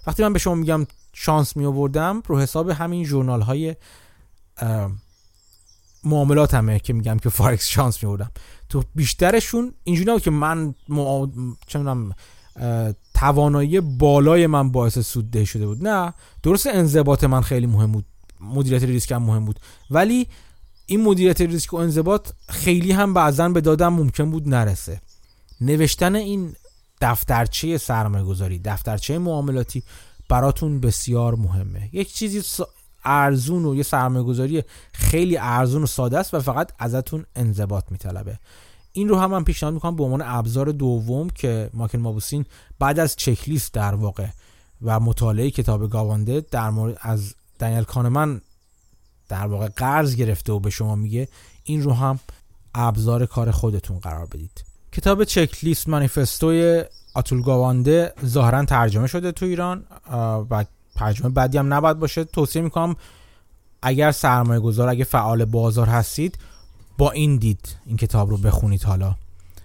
وقتی 0.08 0.24
من 0.24 0.34
به 0.34 0.40
شما 0.40 0.56
میگم 0.56 0.88
شانس 1.14 1.58
می 1.58 1.66
آوردم 1.66 2.24
رو 2.28 2.40
حساب 2.40 2.70
همین 2.70 3.06
ژورنال 3.06 3.42
های 3.42 3.76
معاملات 6.04 6.54
همه 6.54 6.80
که 6.80 6.94
میگم 6.94 7.18
که 7.18 7.30
فارکس 7.30 7.68
شانس 7.68 8.04
می 8.04 8.10
آوردم 8.10 8.32
تو 8.70 8.84
بیشترشون 8.96 9.74
اینجوری 9.84 10.20
که 10.20 10.32
من 10.32 10.76
مع... 10.90 11.28
توانایی 13.14 13.80
بالای 13.80 14.48
من 14.48 14.72
باعث 14.72 15.00
سود 15.00 15.44
شده 15.44 15.68
بود. 15.68 15.88
نه 15.88 16.14
درست 16.44 16.68
انضباط 16.68 17.24
من 17.24 17.42
خیلی 17.42 17.66
مهم 17.66 17.92
بود. 17.92 18.06
مدیریت 18.42 18.84
ریسک 18.84 19.12
هم 19.12 19.24
مهم 19.24 19.46
بود. 19.46 19.60
ولی 19.92 20.28
این 20.86 21.02
مدیریت 21.04 21.42
ریسک 21.42 21.74
و 21.74 21.78
انضباط 21.78 22.30
خیلی 22.50 22.92
هم 22.92 23.14
بعضا 23.14 23.50
به 23.50 23.62
دادم 23.62 23.94
ممکن 23.94 24.32
بود 24.32 24.50
نرسه. 24.50 25.02
نوشتن 25.62 26.16
این 26.16 26.56
دفترچه 27.02 27.78
سرمایه 27.78 28.24
گذاری 28.24 28.60
دفترچه 28.60 29.18
معاملاتی 29.18 29.84
براتون 30.30 30.80
بسیار 30.80 31.36
مهمه. 31.36 31.90
یک 31.92 32.14
چیزی 32.14 32.42
ارزون 33.06 33.66
و 33.66 33.76
یه 33.76 33.84
سرمایه 33.84 34.24
گذاری 34.24 34.64
خیلی 34.94 35.38
ارزون 35.38 35.84
و 35.84 35.86
ساده 35.86 36.20
است 36.20 36.34
و 36.34 36.40
فقط 36.40 36.72
ازتون 36.80 37.26
انضباط 37.36 37.84
میطلبه. 37.92 38.40
این 38.92 39.10
رو 39.10 39.20
هم 39.20 39.32
من 39.32 39.44
پیشنهاد 39.44 39.74
می‌کنم 39.74 39.96
به 39.96 40.04
عنوان 40.04 40.22
ابزار 40.26 40.72
دوم 40.72 41.30
که 41.30 41.70
ماکن 41.74 41.98
مابوسین 41.98 42.46
بعد 42.80 43.00
از 43.00 43.16
چک 43.16 43.50
لیست 43.50 43.74
در 43.74 43.96
واقع 43.96 44.28
و 44.82 45.00
مطالعه 45.00 45.52
کتاب 45.52 45.90
گاوانده 45.90 46.46
در 46.52 46.70
مورد 46.70 46.98
از 47.02 47.36
دنیل 47.60 47.84
کانمن 47.84 48.42
در 49.30 49.48
واقع 49.48 49.68
قرض 49.68 50.16
گرفته 50.16 50.54
و 50.54 50.60
به 50.60 50.70
شما 50.70 50.96
میگه 50.96 51.28
این 51.64 51.84
رو 51.84 51.94
هم 51.94 52.20
ابزار 52.76 53.26
کار 53.26 53.52
خودتون 53.52 54.00
قرار 54.00 54.26
بدید. 54.26 54.64
کتاب 54.92 55.24
چک 55.24 55.64
لیست 55.64 55.90
مانیفستوی 55.90 56.84
آتول 57.14 57.42
گاوانده 57.42 58.14
ظاهرا 58.26 58.66
ترجمه 58.66 59.08
شده 59.08 59.32
تو 59.32 59.46
ایران 59.46 59.86
و 60.50 60.66
ترجمه 61.00 61.30
بعدی 61.30 61.58
هم 61.58 61.74
نباید 61.74 62.00
باشه. 62.00 62.24
توصیه 62.24 62.62
می‌کنم 62.62 62.96
اگر 63.82 64.12
سرمایه 64.12 64.60
گذار 64.60 64.90
اگه 64.90 65.04
فعال 65.04 65.46
بازار 65.46 65.88
هستید 65.88 66.38
با 66.98 67.12
این 67.12 67.38
دید 67.38 67.76
این 67.86 67.98
کتاب 67.98 68.30
رو 68.30 68.38
بخونید 68.38 68.84
حالا. 68.84 69.16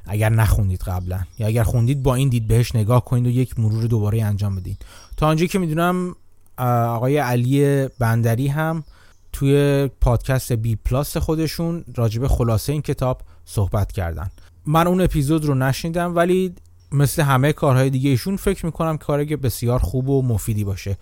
اگر 0.06 0.28
نخوندید 0.28 0.80
قبلا. 0.82 1.20
یا 1.38 1.46
اگر 1.46 1.62
خوندید 1.62 2.02
با 2.02 2.14
این 2.14 2.28
دید 2.28 2.48
بهش 2.48 2.74
نگاه 2.74 3.04
کنید 3.04 3.26
و 3.26 3.30
یک 3.30 3.58
مرور 3.58 3.84
دوباره 3.86 4.22
انجام 4.22 4.56
بدین. 4.56 4.76
تا 5.16 5.26
آنجایی 5.26 5.48
که 5.48 5.58
می‌دونم 5.58 6.16
آقای 6.58 7.18
علی 7.18 7.88
بندری 7.98 8.48
هم 8.48 8.84
توی 9.32 9.88
پادکست 10.00 10.52
بی 10.52 10.76
پلاس 10.76 11.16
خودشون 11.16 11.84
راجب 11.94 12.26
خلاصه 12.26 12.72
این 12.72 12.82
کتاب 12.82 13.22
صحبت 13.44 13.92
کردن. 13.92 14.30
من 14.66 14.86
اون 14.86 15.00
اپیزود 15.00 15.44
رو 15.44 15.54
نشنیدم 15.54 16.16
ولی 16.16 16.54
مثل 16.92 17.22
همه 17.22 17.52
کارهای 17.52 17.90
دیگه 17.90 18.10
ایشون 18.10 18.36
فکر 18.36 18.66
می‌کنم 18.66 18.96
کاری 18.98 19.26
که 19.26 19.36
بسیار 19.36 19.78
خوب 19.78 20.08
و 20.08 20.22
مفیدی 20.22 20.64
باشه. 20.64 20.96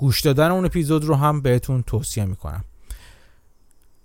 گوش 0.00 0.20
دادن 0.20 0.50
اون 0.50 0.64
اپیزود 0.64 1.04
رو 1.04 1.14
هم 1.14 1.40
بهتون 1.40 1.82
توصیه 1.82 2.24
می‌کنم. 2.24 2.64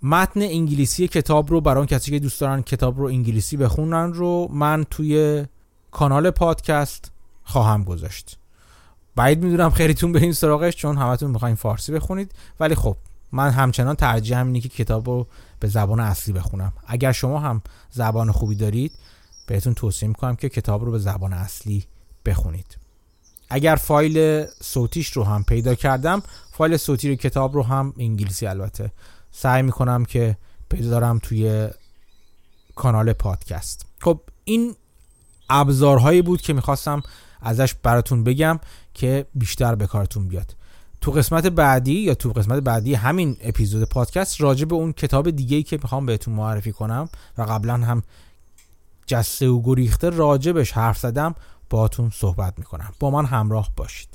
متن 0.02 0.42
انگلیسی 0.42 1.08
کتاب 1.08 1.50
رو 1.50 1.60
برای 1.60 1.86
کسی 1.86 2.10
که 2.10 2.18
دوست 2.18 2.40
دارن 2.40 2.62
کتاب 2.62 2.98
رو 2.98 3.06
انگلیسی 3.06 3.56
بخونن 3.56 4.12
رو 4.12 4.48
من 4.52 4.84
توی 4.90 5.44
کانال 5.90 6.30
پادکست 6.30 7.12
خواهم 7.44 7.84
گذاشت. 7.84 8.38
بعید 9.14 9.42
می‌دونم 9.42 9.70
خیلیتون 9.70 10.12
برین 10.12 10.32
سراغش 10.32 10.76
چون 10.76 10.96
همتون 10.96 11.30
می‌خواین 11.30 11.54
فارسی 11.54 11.92
بخونید. 11.92 12.32
ولی 12.60 12.74
خب 12.74 12.96
من 13.32 13.50
همچنان 13.50 13.94
ترجیح 13.94 14.38
اینه 14.38 14.60
که 14.60 14.68
کتاب 14.68 15.08
رو 15.08 15.26
به 15.60 15.68
زبان 15.68 16.00
اصلی 16.00 16.34
بخونم. 16.34 16.72
اگر 16.86 17.12
شما 17.12 17.38
هم 17.38 17.62
زبان 17.90 18.32
خوبی 18.32 18.54
دارید 18.54 18.92
بهتون 19.46 19.74
توصیه 19.74 20.08
می‌کنم 20.08 20.36
که 20.36 20.48
کتاب 20.48 20.84
رو 20.84 20.90
به 20.90 20.98
زبان 20.98 21.32
اصلی 21.32 21.84
بخونید. 22.26 22.85
اگر 23.50 23.76
فایل 23.76 24.46
صوتیش 24.62 25.12
رو 25.12 25.24
هم 25.24 25.44
پیدا 25.44 25.74
کردم 25.74 26.22
فایل 26.52 26.76
صوتی 26.76 27.08
رو 27.08 27.14
کتاب 27.14 27.54
رو 27.54 27.62
هم 27.62 27.94
انگلیسی 27.98 28.46
البته. 28.46 28.92
سعی 29.30 29.62
می‌کنم 29.62 30.04
که 30.04 30.36
پیدا 30.68 30.90
دارم 30.90 31.18
توی 31.18 31.68
کانال 32.74 33.12
پادکست. 33.12 33.86
خب 34.00 34.20
این 34.44 34.74
ابزارهایی 35.50 36.22
بود 36.22 36.40
که 36.40 36.52
می‌خواستم 36.52 37.02
ازش 37.40 37.74
براتون 37.74 38.24
بگم 38.24 38.60
که 38.94 39.26
بیشتر 39.34 39.74
به 39.74 39.86
کارتون 39.86 40.28
بیاد. 40.28 40.56
تو 41.00 41.10
قسمت 41.10 41.46
بعدی 41.46 41.92
یا 41.92 42.14
تو 42.14 42.32
قسمت 42.32 42.62
بعدی 42.62 42.94
همین 42.94 43.36
اپیزود 43.40 43.88
پادکست 43.88 44.40
راجع 44.40 44.64
به 44.64 44.74
اون 44.74 44.92
کتاب 44.92 45.30
دیگه 45.30 45.56
ای 45.56 45.62
که 45.62 45.78
می‌خوام 45.82 46.06
بهتون 46.06 46.34
معرفی 46.34 46.72
کنم 46.72 47.08
و 47.38 47.42
قبلا 47.42 47.74
هم 47.74 48.02
جسته 49.06 49.48
و 49.48 49.62
گریخته 49.62 50.10
راجبش 50.10 50.72
حرف 50.72 50.98
زدم 50.98 51.34
باهاتون 51.70 52.10
صحبت 52.10 52.58
می‌کنم. 52.58 52.92
با 53.00 53.10
من 53.10 53.24
همراه 53.24 53.70
باشید. 53.76 54.08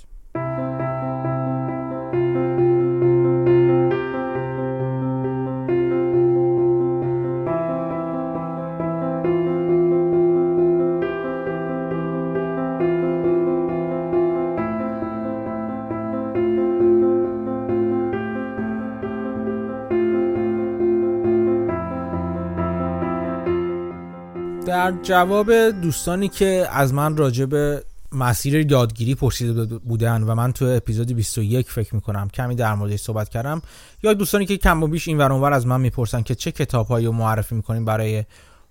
در 24.82 24.94
جواب 25.04 25.54
دوستانی 25.70 26.28
که 26.28 26.67
از 26.72 26.94
من 26.94 27.17
راجع 27.17 27.46
به 27.46 27.84
مسیر 28.12 28.72
یادگیری 28.72 29.15
پرسیده 29.15 29.65
بودن 29.65 30.24
و 30.24 30.36
من 30.36 30.52
تو 30.52 30.65
اپیزود 30.65 31.13
21 31.13 31.72
فکر 31.72 31.96
می‌کنم 31.96 32.30
کمی 32.30 32.56
در 32.56 32.76
موردش 32.76 33.00
صحبت 33.00 33.30
کردم 33.30 33.62
یا 34.04 34.13
دوستانی 34.13 34.46
که 34.46 34.58
کم 34.58 34.84
و 34.84 34.88
بیش 34.88 35.08
این 35.08 35.17
ور 35.17 35.54
از 35.54 35.67
من 35.67 35.82
می‌پرسن 35.82 36.22
که 36.22 36.36
چه 36.36 36.52
کتابهایی 36.52 37.06
رو 37.06 37.12
معرفی 37.12 37.56
می‌کنیم 37.56 37.86
برای 37.86 38.24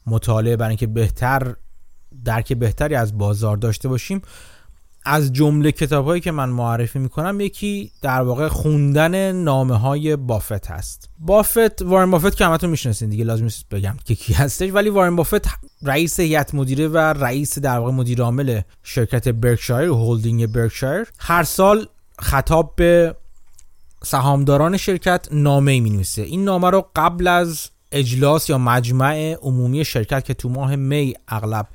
مطالعه 0.07 0.57
برای 0.57 0.69
اینکه 0.69 0.87
بهتر 0.87 1.55
درک 2.25 2.53
بهتری 2.53 2.95
از 2.95 3.19
بازار 3.19 3.57
داشته 3.57 3.89
باشیم 3.89 4.23
از 5.05 5.33
جمله 5.33 5.73
کتاب 5.73 6.05
هایی 6.05 6.21
که 6.21 6.31
من 6.31 6.49
معرفی 6.49 6.99
می‌کنم 6.99 7.41
یکی 7.41 7.93
در 8.03 8.23
واقع 8.23 8.49
خوندن 8.49 9.33
نامه 9.33 9.77
های 9.77 10.17
بافت 10.17 10.67
هست. 10.67 11.09
بافت 11.19 11.83
وارن 11.83 12.11
بافت 12.11 12.37
که 12.37 12.45
همتون 12.45 12.71
می‌شناسین 12.71 13.09
دیگه 13.09 13.25
لازم 13.25 13.45
نیست 13.45 13.69
بگم 13.69 13.97
که 14.05 14.15
کی 14.15 14.33
هستش 14.33 14.71
ولی 14.73 14.91
وارن 14.91 15.17
بافت 15.17 15.49
رئیس 15.83 16.21
هیئت 16.21 16.55
مدیره 16.55 16.89
و 16.89 16.97
رئیس 16.97 17.59
در 17.59 17.79
واقع 17.79 17.93
مدیر 17.93 18.23
عامل 18.23 18.61
شرکت 18.83 19.29
برکشایر 19.29 19.89
هولدینگ 19.89 20.47
برکشایر 20.47 21.07
هر 21.19 21.43
سال 21.45 21.87
خطاب 22.19 22.73
به 22.77 23.15
سهامداران 24.05 24.77
شرکت 24.77 25.29
نامه 25.33 25.81
می 25.81 25.91
نویسه 25.91 26.23
این 26.23 26.45
نامه 26.45 26.71
رو 26.71 26.87
قبل 26.97 27.27
از 27.27 27.71
اجلاس 27.93 28.51
یا 28.51 28.59
مجمع 28.59 29.37
عمومی 29.43 29.85
شرکت 29.85 30.25
که 30.25 30.35
تو 30.35 30.49
ماه 30.49 30.77
می 30.77 31.15
اغلب 31.29 31.69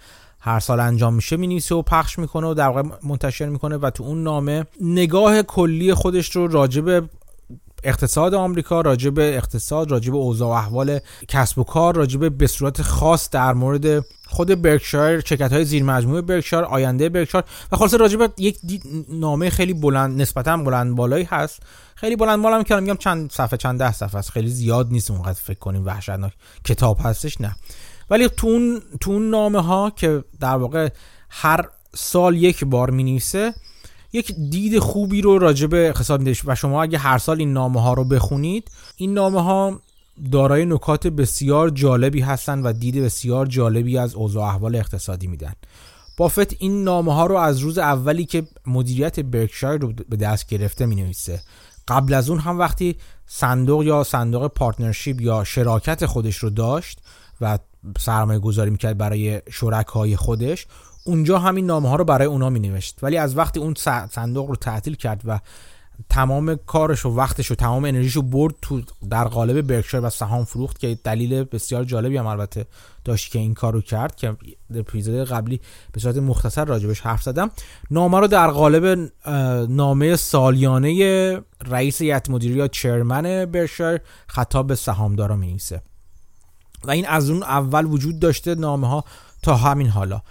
هر 0.46 0.60
سال 0.60 0.80
انجام 0.80 1.14
میشه 1.14 1.38
می‌نویسه 1.38 1.76
و 1.76 1.82
پخش 1.82 2.20
می‌کنه 2.20 2.48
و 2.48 2.54
در 2.54 2.68
واقع 2.68 2.84
منتشر 3.04 3.50
می‌کنه 3.50 3.78
و 3.78 3.90
تو 3.90 4.04
اون 4.04 4.24
نامه 4.24 4.66
نگاه 4.82 5.42
کلی 5.42 5.94
خودش 5.94 6.36
رو 6.36 6.48
راجب 6.48 7.10
اقتصاد 7.84 8.34
آمریکا 8.34 8.82
راجب 8.82 9.20
اقتصاد 9.20 9.92
راجب 9.92 10.16
اوضاع 10.16 10.50
و 10.50 10.52
احوال 10.52 11.00
کسب 11.28 11.60
و 11.60 11.64
کار 11.64 11.96
راجب 11.96 12.38
به 12.38 12.48
صورت 12.48 12.82
خاص 12.82 13.30
در 13.30 13.54
مورد 13.54 14.06
خود 14.28 14.62
برکشایر 14.62 15.20
شرکت 15.20 15.54
های 15.54 15.66
زیر 15.66 15.84
مجموعه 15.84 16.22
برکشایر 16.22 16.64
آینده 16.64 17.10
برکشایر 17.10 17.44
و 17.72 17.78
خلاصه 17.78 17.98
راجب 17.98 18.32
یک 18.38 18.60
نامه 19.10 19.50
خیلی 19.50 19.74
بلند 19.74 20.22
نسبتا 20.22 20.58
بلند 20.58 20.96
بالایی 20.96 21.28
هست. 21.32 21.60
خیلی 21.96 22.16
بلند 22.16 22.44
بالا 22.44 22.58
می‌کنم 22.58 22.84
میگم 22.84 22.98
چند 22.98 23.32
صفحه 23.32 23.58
چند 23.58 23.80
ده 23.80 23.92
صفحه 23.92 24.16
است. 24.16 24.30
خیلی 24.30 24.50
زیاد 24.50 24.88
نیست 24.92 25.12
اونقدر 25.12 25.40
فکر 25.44 25.60
کنیم 25.60 25.86
وحشتناک 25.86 26.34
کتاب 26.64 26.98
هستش 27.04 27.42
نه. 27.42 27.56
ولی 28.10 28.30
تو 28.30 28.48
اون, 28.48 28.82
تو 29.02 29.12
اون 29.12 29.30
نامه 29.30 29.62
ها 29.62 29.90
که 29.90 30.24
در 30.40 30.56
واقع 30.56 30.90
هر 31.30 31.70
سال 31.96 32.36
یک 32.38 32.64
بار 32.64 32.90
می 32.90 33.04
نویسه 33.04 33.54
یک 34.14 34.36
دید 34.50 34.80
خوبی 34.80 35.22
رو 35.22 35.38
راجع 35.38 35.68
به 35.68 35.90
اقتصاد 35.90 36.28
و 36.46 36.56
شما 36.56 36.84
اگه 36.84 36.98
هر 36.98 37.18
سال 37.18 37.40
این 37.40 37.54
نامه 37.54 37.82
ها 37.82 37.94
رو 37.94 38.04
بخونید 38.04 38.72
این 38.98 39.14
نامه 39.14 39.42
ها 39.42 39.82
دارای 40.32 40.66
نکات 40.66 41.08
بسیار 41.08 41.70
جالبی 41.70 42.22
هستن 42.22 42.62
و 42.62 42.74
دید 42.74 43.04
بسیار 43.04 43.46
جالبی 43.46 43.98
از 43.98 44.16
اوضاع 44.16 44.44
احوال 44.44 44.76
اقتصادی 44.76 45.28
میدن. 45.28 45.54
بافت 46.18 46.62
این 46.62 46.84
نامه 46.84 47.14
ها 47.14 47.26
رو 47.26 47.36
از 47.36 47.60
روز 47.60 47.78
اولی 47.78 48.26
که 48.26 48.48
مدیریت 48.68 49.20
برکشایر 49.20 49.82
رو 49.82 49.94
به 50.10 50.16
دست 50.16 50.48
گرفته 50.48 50.86
می 50.86 50.96
نویسه 50.96 51.42
قبل 51.88 52.14
از 52.14 52.30
اون 52.30 52.40
هم 52.40 52.60
وقتی 52.60 52.96
صندوق 53.26 53.84
یا 53.84 54.04
صندوق 54.04 54.48
partnership 54.48 55.22
یا 55.22 55.44
شراکت 55.44 56.06
خودش 56.06 56.38
رو 56.38 56.50
داشت 56.50 57.00
و 57.42 57.60
سرمایه 57.98 58.40
گذاری 58.40 58.70
می‌کرد 58.70 58.98
برای 58.98 59.42
شرکای 59.52 60.16
خودش. 60.16 60.68
اونجا 61.06 61.40
همین 61.40 61.66
نامه 61.66 61.90
ها 61.90 61.96
رو 61.96 62.06
برای 62.06 62.28
اونا 62.28 62.50
می 62.50 62.60
نوشت 62.60 63.00
ولی 63.02 63.18
از 63.18 63.38
وقتی 63.38 63.60
اون 63.60 63.74
صندوق 64.12 64.50
رو 64.50 64.56
تعطیل 64.56 64.96
کرد 64.96 65.22
و 65.26 65.40
تمام 66.10 66.56
کارش 66.56 67.06
و 67.06 67.10
وقتش 67.10 67.52
و 67.52 67.56
تمام 67.56 67.86
انرژیش 67.86 68.16
رو 68.16 68.22
برد 68.22 68.54
تو 68.62 68.82
در 69.10 69.24
قالب 69.24 69.62
برکشایر 69.62 70.06
و 70.06 70.10
سهام 70.10 70.44
فروخت 70.44 70.80
که 70.80 71.00
دلیل 71.04 71.44
بسیار 71.44 71.84
جالبی 71.84 72.18
هم 72.18 72.28
البته 72.28 72.66
داشت 73.04 73.32
که 73.32 73.40
این 73.40 73.54
کار 73.54 73.74
رو 73.74 73.82
کرد 73.82 74.16
که 74.16 74.36
در 74.74 74.80
اپیزود 74.80 75.28
قبلی 75.28 75.62
به 75.92 76.00
صورت 76.00 76.18
مختصر 76.18 76.66
راجبش 76.66 77.02
حرف 77.02 77.24
زدم. 77.24 77.52
نامه 77.92 78.20
رو 78.20 78.28
در 78.28 78.48
قالب 78.48 79.12
نامه 79.70 80.16
سالیانه 80.16 81.42
رئیس 81.66 82.02
هیئت 82.02 82.30
مدیره 82.30 82.56
یا 82.56 82.68
چرمن 82.68 83.46
برکشایر 83.46 84.02
خطاب 84.28 84.68
به 84.68 84.76
سهامدارا 84.76 85.36
می 85.36 85.60
و 86.84 86.92
این 86.92 87.08
از 87.08 87.30
اون 87.30 87.44
اول 87.44 87.86
وجود 87.86 88.20
داشته 88.20 88.56
نامه 88.56 88.88
ها 88.88 89.04
تا 89.42 89.56
همین 89.56 89.88
حالا. 89.88 90.22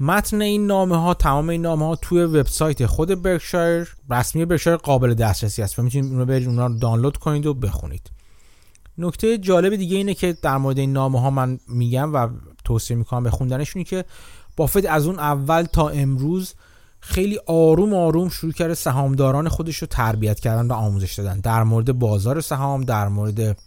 متن 0.00 0.42
این 0.42 0.66
نامه 0.66 0.96
ها 0.96 1.14
تمام 1.14 1.48
این 1.48 1.62
نامه 1.62 1.86
ها 1.86 1.96
توی 1.96 2.22
وبسایت 2.22 2.86
خود 2.86 3.22
برکشایر 3.22 3.96
رسمی 4.10 4.44
برکشایر 4.44 4.76
قابل 4.76 5.14
دسترسی 5.14 5.62
است 5.62 5.78
و 5.78 5.82
می‌تونید 5.82 6.12
اونو 6.12 6.24
برید 6.24 6.48
اونا 6.48 6.66
رو 6.66 6.78
دانلود 6.78 7.16
کنید 7.16 7.46
و 7.46 7.54
بخونید. 7.54 8.10
نکته 8.98 9.38
جالب 9.38 9.76
دیگه 9.76 9.96
اینه 9.96 10.14
که 10.14 10.32
در 10.42 10.56
مورد 10.56 10.78
این 10.78 10.92
نامه 10.92 11.20
ها 11.20 11.30
من 11.30 11.58
میگم 11.68 12.14
و 12.14 12.28
توصیه 12.64 12.96
می‌کنم 12.96 13.22
به 13.22 13.30
خوندنشونی 13.30 13.84
که 13.84 14.04
بافت 14.56 14.86
از 14.86 15.06
اون 15.06 15.18
اول 15.18 15.62
تا 15.62 15.88
امروز 15.88 16.54
خیلی 17.00 17.40
آروم 17.46 17.94
آروم 17.94 18.28
شروع 18.28 18.52
کرده 18.52 18.74
سهامداران 18.74 19.48
خودش 19.48 19.76
رو 19.76 19.86
تربیت 19.86 20.40
کردن 20.40 20.66
و 20.66 20.72
آموزش 20.72 21.14
دادن. 21.14 21.40
در 21.40 21.62
مورد 21.62 21.92
بازار 21.92 22.40
سهام 22.40 22.84
در 22.84 23.08
مورد 23.08 23.58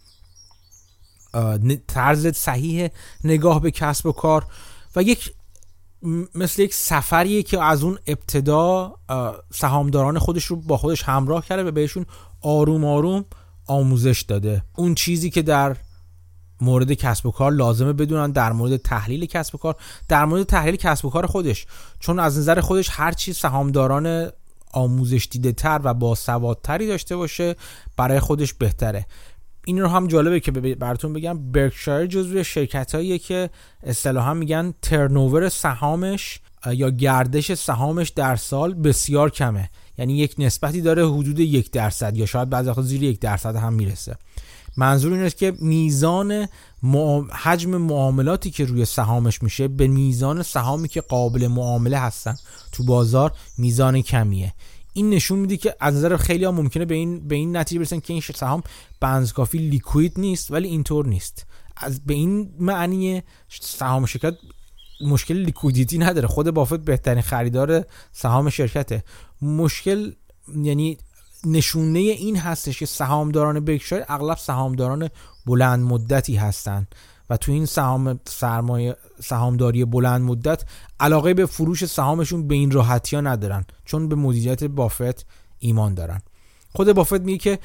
طرز 1.88 2.28
صحیح 2.28 2.90
نگاه 3.24 3.62
به 3.62 3.72
کسب 3.72 4.06
و 4.06 4.12
کار 4.12 4.46
و 4.96 5.04
یک 5.04 5.34
مثل 6.36 6.62
یک 6.62 6.74
سفریه 6.74 7.44
که 7.44 7.64
از 7.64 7.84
اون 7.84 7.98
ابتدا 8.08 8.94
سهامداران 9.52 10.20
خودش 10.20 10.46
رو 10.46 10.56
با 10.56 10.78
خودش 10.78 11.04
همراه 11.04 11.46
کرده 11.46 11.64
و 11.64 11.72
بهشون 11.72 12.06
آروم 12.42 12.86
آروم 12.86 13.26
آموزش 13.68 14.22
داده. 14.22 14.64
اون 14.76 14.96
چیزی 14.96 15.30
که 15.30 15.42
در 15.42 15.78
مورد 16.62 16.94
کسب 16.94 17.26
و 17.26 17.32
کار 17.32 17.52
لازمه 17.52 17.94
بدونن 17.94 18.32
در 18.32 18.52
مورد 18.52 18.78
تحلیل 18.78 19.26
کسب 19.26 19.56
و 19.56 19.58
کار 19.58 19.76
در 20.10 20.26
مورد 20.26 20.44
تحلیل 20.44 20.76
کسب 20.76 21.06
و 21.06 21.10
کار 21.10 21.26
خودش. 21.26 21.66
چون 22.00 22.20
از 22.20 22.38
نظر 22.38 22.62
خودش 22.62 22.90
هر 22.92 23.12
چی 23.12 23.34
سهامداران 23.34 24.30
آموزش 24.72 25.28
دیده 25.32 25.52
تر 25.52 25.82
و 25.84 25.94
با 25.94 26.16
سوادتری 26.16 26.88
داشته 26.88 27.16
باشه 27.16 27.56
برای 27.98 28.20
خودش 28.20 28.54
بهتره. 28.54 29.06
این 29.66 29.82
رو 29.82 29.88
هم 29.88 30.08
جالبه 30.08 30.40
که 30.40 30.52
براتون 30.52 31.14
بگم 31.14 31.52
برکشایر 31.52 32.08
جزو 32.08 32.44
شرکت 32.44 32.96
هاییه 32.96 33.20
که 33.20 33.50
اصطلاحا 33.84 34.34
میگن 34.34 34.74
ترنوور 34.82 35.50
سهامش 35.50 36.40
یا 36.72 36.90
گردش 36.90 37.54
سهامش 37.54 38.10
در 38.10 38.36
سال 38.36 38.74
بسیار 38.74 39.30
کمه. 39.30 39.70
یعنی 39.98 40.18
یک 40.18 40.36
نسبتی 40.38 40.82
داره 40.82 41.08
حدود 41.08 41.40
یک 41.40 41.72
درصد 41.72 42.18
یا 42.18 42.26
شاید 42.26 42.50
بعضی 42.50 42.70
وقت 42.70 42.82
زیر 42.82 43.04
یک 43.04 43.20
درصد 43.20 43.56
هم 43.56 43.74
می‌رسه. 43.74 44.18
منظور 44.78 45.14
این 45.14 45.24
است 45.24 45.38
که 45.38 45.54
میزان 45.60 46.48
حجم 47.32 47.70
معاملاتی 47.70 48.52
که 48.52 48.66
روی 48.66 48.86
سهامش 48.86 49.44
میشه 49.44 49.68
به 49.68 49.88
میزان 49.88 50.44
سهامی 50.44 50.88
که 50.88 51.02
قابل 51.02 51.48
معامله 51.48 51.98
هستن 51.98 52.36
تو 52.72 52.84
بازار 52.84 53.32
میزان 53.58 54.02
کمیه. 54.02 54.54
این 54.94 55.10
نشون 55.10 55.40
میده 55.40 55.58
که 55.58 55.76
از 55.80 55.96
نظر 55.96 56.18
خیلی 56.18 56.46
ها 56.46 56.52
ممکنه 56.52 56.86
به 56.86 56.96
این 56.96 57.28
به 57.28 57.36
این 57.36 57.58
نتیجه 57.58 57.80
برسن 57.80 58.00
که 58.00 58.14
این 58.14 58.22
سهام 58.22 58.64
به 59.00 59.11
اندازه 59.11 59.34
کافی 59.34 59.58
liquid 59.58 60.14
نیست 60.18 60.52
ولی 60.52 60.68
اینطور 60.68 61.06
نیست. 61.08 61.46
از 61.78 62.06
به 62.06 62.14
این 62.14 62.54
معنی 62.60 63.24
سهام 63.62 64.06
شرکت 64.06 64.36
مشکل 65.02 65.36
liquidity 65.36 65.98
نداره. 65.98 66.28
خود 66.28 66.52
بافت 66.52 66.80
بهترین 66.80 67.22
خریدار 67.22 67.86
سهام 68.12 68.50
شرکته. 68.50 69.04
مشکل 69.42 70.12
یعنی 70.56 70.98
نشونه 71.46 72.00
این 72.00 72.38
هستش 72.38 72.80
که 72.80 72.86
سهامداران 72.86 73.60
برکشایر 73.60 74.04
اغلب 74.08 74.38
سهامداران 74.38 75.10
بلند 75.46 75.84
مدتی 75.84 76.36
هستند 76.36 76.96
و 77.30 77.38
تو 77.38 77.52
این 77.52 77.66
سهام 77.66 78.20
سرمایه 78.26 78.96
سهامداری 79.20 79.86
بلند 79.86 80.22
مدت 80.22 80.64
علاقه 81.00 81.34
به 81.34 81.46
فروش 81.46 81.86
سهامشون 81.86 82.48
به 82.48 82.56
این 82.56 82.72
راحتی 82.72 83.16
ها 83.16 83.22
ندارن 83.22 83.66
چون 83.86 84.10
به 84.10 84.16
مدیریت 84.16 84.64
بافت 84.64 85.26
ایمان 85.60 85.94
دارن. 85.94 86.22
خود 86.74 86.94
بافت 86.94 87.22
میگه 87.22 87.38
که 87.38 87.60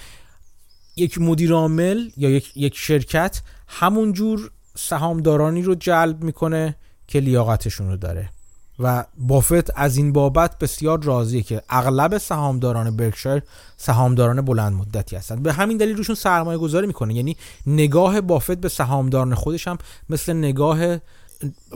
یک 0.96 1.20
مدیر 1.20 1.52
عامل 1.52 2.10
یا 2.16 2.30
یک, 2.30 2.56
یک 2.56 2.76
شرکت 2.76 3.42
همون 3.68 4.12
جور 4.12 4.50
سهامدارانی 4.76 5.62
رو 5.62 5.74
جلب 5.74 6.24
می‌کنه 6.24 6.76
که 7.06 7.20
لیاقتشون 7.20 7.88
رو 7.88 7.96
داره. 7.96 8.30
و 8.78 9.04
بافت 9.18 9.78
از 9.78 9.96
این 9.96 10.12
بابت 10.12 10.58
بسیار 10.58 11.02
راضیه 11.02 11.42
که 11.42 11.62
اغلب 11.68 12.18
سهامداران 12.18 12.96
برکشایر 12.96 13.42
سهامداران 13.76 14.40
بلند 14.40 14.72
مدتی 14.72 15.16
هستند. 15.16 15.42
به 15.42 15.52
همین 15.52 15.76
دلیل 15.76 15.96
روشون 15.96 16.14
سرمایه 16.14 16.58
گذاری 16.58 16.86
می‌کنه. 16.86 17.14
یعنی 17.14 17.36
نگاه 17.66 18.20
بافت 18.20 18.58
به 18.58 18.68
سهامداران 18.68 19.34
خودش 19.34 19.68
هم 19.68 19.78
مثل 20.08 20.32
نگاه 20.32 20.78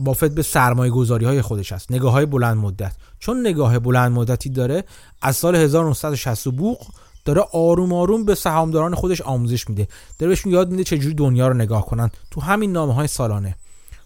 بافت 0.01 0.31
به 0.31 0.43
سرمایه 0.43 0.91
گذاری 0.91 1.25
های 1.25 1.43
خودش 1.43 1.73
هست. 1.73 1.93
نگاه 1.93 2.13
های 2.13 2.27
بلند 2.27 2.57
مدت. 2.57 2.93
چون 3.19 3.41
نگاه 3.41 3.79
بلند 3.79 4.13
مدتی 4.13 4.51
داره 4.51 4.85
از 5.23 5.37
سال 5.37 5.57
1960 5.57 6.49
بوق 6.49 6.87
داره 7.25 7.45
آروم 7.53 7.93
آروم 7.93 8.25
به 8.25 8.35
سهامداران 8.35 8.95
خودش 8.95 9.21
آموزش 9.21 9.69
میده. 9.69 9.89
داره 10.19 10.29
بهشون 10.29 10.53
یاد 10.53 10.71
میده 10.71 10.85
چجوری 10.85 11.15
دنیا 11.15 11.49
رو 11.49 11.55
نگاه 11.55 11.87
کنن. 11.87 12.11
تو 12.31 12.41
همین 12.41 12.73
نامه 12.73 12.95
های 12.95 13.07
سالانه. 13.07 13.57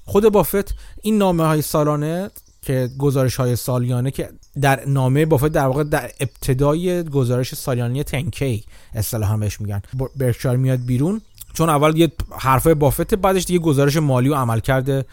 خود 0.05 0.29
بافت 0.29 0.75
این 1.03 1.19
نامه 1.19 1.47
های 1.47 1.63
سالانه 1.63 2.31
که 2.67 2.89
گزارش 2.99 3.37
های 3.37 3.57
سالیانه 3.57 4.11
که 4.11 4.29
در 4.61 4.87
نامه 4.87 5.27
بافت 5.27 5.49
در 5.49 5.67
واقع 5.67 5.85
در 5.85 6.11
ابتدای 6.21 7.05
گزارش 7.05 7.55
سالیانه 7.55 8.05
تنکی 8.05 8.65
اصطلاحا 8.95 9.37
بهش 9.37 9.61
میگن. 9.61 9.83
برکشایر 10.17 10.57
میاد 10.57 10.81
بیرون. 10.87 11.21
چون 11.55 11.69
اول 11.69 11.97
یه 11.97 12.13
حرفای 12.39 12.75
بافت 12.75 13.15
بعدش 13.15 13.45
دیگه 13.45 13.59
گزارش 13.59 13.97
مالی 13.97 14.29
و 14.29 14.35
عمل 14.35 14.61
کرده 14.61 15.05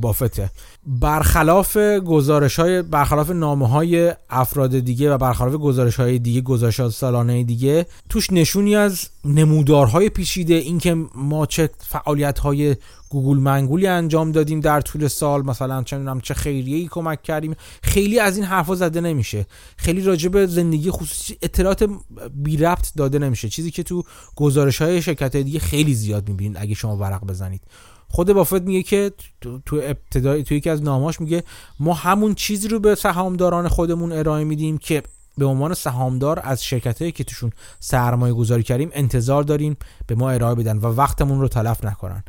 بافته. 0.00 0.50
برخلاف 0.86 1.76
گزارش 2.06 2.58
های 2.58 2.82
برخلاف 2.82 3.30
نامه 3.30 3.68
های 3.68 4.14
افراد 4.30 4.78
دیگه 4.78 5.14
و 5.14 5.18
برخلاف 5.18 5.54
گزارش 5.54 5.96
های 5.96 6.18
دیگه 6.18 6.40
گزارش 6.40 6.80
های 6.80 6.90
سالانه 6.90 7.44
دیگه 7.44 7.86
توش 8.08 8.32
نشونی 8.32 8.76
از 8.76 9.08
نمودارهای 9.24 10.08
پیچیده. 10.08 10.54
اینکه 10.54 10.96
ما 11.14 11.46
چه 11.46 11.70
فعالیت 11.78 12.38
های 12.38 12.76
گوگل 13.08 13.38
منگولی 13.38 13.86
انجام 13.86 14.32
دادیم 14.32 14.60
در 14.60 14.80
طول 14.80 15.08
سال 15.08 15.42
مثلا 15.42 15.82
چه 15.82 16.04
چه 16.22 16.34
خیریه 16.34 16.76
ای 16.76 16.88
کمک 16.90 17.22
کردیم. 17.22 17.56
خیلی 17.82 18.18
از 18.18 18.36
این 18.36 18.46
حرفا 18.46 18.74
زده 18.74 19.00
نمیشه. 19.00 19.46
خیلی 19.76 20.00
راجع 20.00 20.28
به 20.28 20.46
زندگی 20.46 20.90
خصوصی 20.90 21.36
اطلاعات 21.42 21.90
بی 22.34 22.56
ربط 22.56 22.94
داده 22.96 23.18
نمیشه. 23.18 23.48
چیزی 23.48 23.70
که 23.70 23.82
تو 23.82 24.02
گزارش 24.36 24.82
های 24.82 25.02
شرکت 25.02 25.36
دیگه 25.36 25.58
خیلی 25.58 25.94
زیاد 25.94 26.28
می‌بینید. 26.28 26.56
اگه 26.60 26.74
شما 26.74 26.96
ورق 26.96 27.26
بزنید. 27.26 27.62
خود 28.08 28.32
بافت 28.32 28.62
میگه 28.62 28.82
که 28.82 29.12
تو 29.40 29.80
ابتدای 29.82 30.42
تو 30.42 30.54
یکی 30.54 30.70
از 30.70 30.82
نامهاش 30.82 31.20
میگه 31.20 31.44
ما 31.80 31.94
همون 31.94 32.34
چیزی 32.34 32.68
رو 32.68 32.80
به 32.80 32.94
سهامداران 32.94 33.68
خودمون 33.68 34.12
ارائه 34.12 34.44
میدیم 34.44 34.78
که 34.78 35.02
به 35.38 35.44
عنوان 35.44 35.74
سهامدار 35.74 36.40
از 36.44 36.64
شرکتهایی 36.64 37.12
که 37.12 37.24
توشون 37.24 37.52
سرمایه 37.80 38.34
گذاری 38.34 38.62
کردیم 38.62 38.90
انتظار 38.92 39.42
داریم 39.42 39.76
به 40.06 40.14
ما 40.14 40.30
ارائه 40.30 40.54
بدن 40.54 40.78
و 40.78 40.86
وقتمون 40.86 41.40
رو 41.40 41.48
تلف 41.48 41.84
نکنن. 41.84 42.24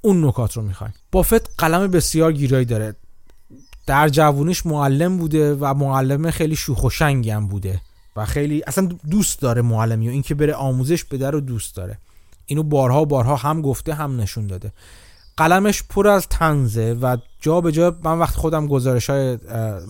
اون 0.00 0.24
نکات 0.24 0.56
رو 0.56 0.62
می‌خوایم. 0.62 0.94
بافت 1.12 1.50
قلم 1.58 1.86
بسیار 1.86 2.32
گیرایی 2.32 2.64
داره. 2.64 2.94
در 3.86 4.08
جوونیش 4.08 4.66
معلم 4.66 5.18
بوده 5.18 5.54
و 5.54 5.74
معلم 5.74 6.30
خیلی 6.30 6.56
شوخ 6.56 6.84
و 6.84 6.90
شنگی 6.90 7.30
هم 7.30 7.48
بوده 7.48 7.80
و 8.16 8.24
خیلی 8.24 8.62
اصلا 8.66 8.88
دوست 9.10 9.40
داره 9.40 9.62
معلمی 9.62 10.08
و 10.08 10.10
اینکه 10.10 10.34
بره 10.34 10.54
آموزش 10.54 11.04
بده 11.04 11.30
رو 11.30 11.40
دوست 11.40 11.76
داره. 11.76 11.98
اینو 12.46 12.62
بارها 12.62 13.04
بارها 13.04 13.36
هم 13.36 13.62
گفته 13.62 13.94
هم 13.94 14.20
نشون 14.20 14.46
داده. 14.46 14.72
قلمش 15.36 15.82
پر 15.82 16.08
از 16.08 16.26
تنزه 16.28 16.98
و 17.02 17.16
جا 17.40 17.60
به 17.60 17.72
جا 17.72 17.96
من 18.02 18.18
وقت 18.18 18.34
خودم 18.34 18.66
گزارش 18.66 19.10
های 19.10 19.38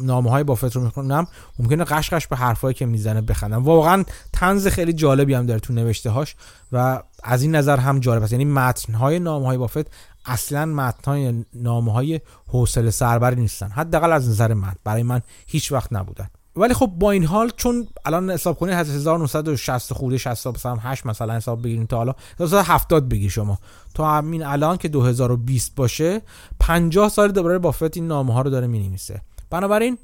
نامه 0.03 0.30
های 0.30 0.45
بافت 0.45 0.76
رو 0.76 0.82
می‌کنم 0.82 1.26
ممکنه 1.59 1.84
قشقش 1.84 2.26
به 2.26 2.36
حرفایی 2.36 2.74
که 2.74 2.86
می‌زنه 2.86 3.20
بخندم. 3.20 3.64
واقعا 3.64 4.05
تنز 4.32 4.66
خیلی 4.66 4.93
جالبی 4.93 5.34
هم 5.34 5.47
داره 5.47 5.61
تو 5.61 5.72
نوشته 5.72 6.11
هاش 6.11 6.36
و 6.72 7.03
از 7.22 7.43
این 7.43 7.57
نظر 7.57 7.76
هم 7.76 8.01
جالب 8.01 8.22
است. 8.22 8.32
یعنی 8.32 8.45
متن 8.45 8.93
های 8.93 9.18
نامه 9.18 9.47
های 9.47 9.59
بافت 9.59 9.86
اصلا 10.26 10.66
متن 10.66 11.11
های 11.11 11.45
نامه 11.55 11.93
های 11.93 12.20
حوصله 12.49 12.91
سربری 12.91 13.41
نیستن. 13.41 13.70
حداقل 13.70 14.12
از 14.12 14.28
نظر 14.28 14.55
من. 14.55 14.72
برای 14.84 15.03
من 15.03 15.20
هیچ 15.47 15.72
وقت 15.72 15.93
نبودن. 15.93 16.28
ولی 16.57 16.75
خب 16.75 16.87
با 16.87 17.11
این 17.11 17.25
حال 17.25 17.51
چون 17.57 17.89
الان 18.05 18.31
حساب 18.31 18.59
کنید 18.59 18.75
از 18.75 18.91
1960 18.91 19.93
خورده 19.93 20.19
60 20.19 20.47
مثلا 20.47 20.77
8 20.77 21.07
مثلا 21.07 21.37
حساب 21.37 21.63
بگیریم 21.63 21.87
تا 21.87 21.97
حالا 21.97 22.15
1970 22.41 23.09
بگی 23.09 23.31
شما. 23.31 23.59
تا 23.95 24.11
همین 24.11 24.43
الان 24.43 24.77
که 24.77 24.89
2020 24.89 25.75
باشه 25.75 26.23
50 26.61 27.09
سال 27.09 27.33
دوباره 27.33 27.59
بافت 27.59 27.97
این 27.97 28.07
نامه 28.07 28.35
ها 28.35 28.43
رو 28.43 28.51
داره 28.51 28.67
می‌نویسه. 28.67 29.21
بنابراین 29.51 29.99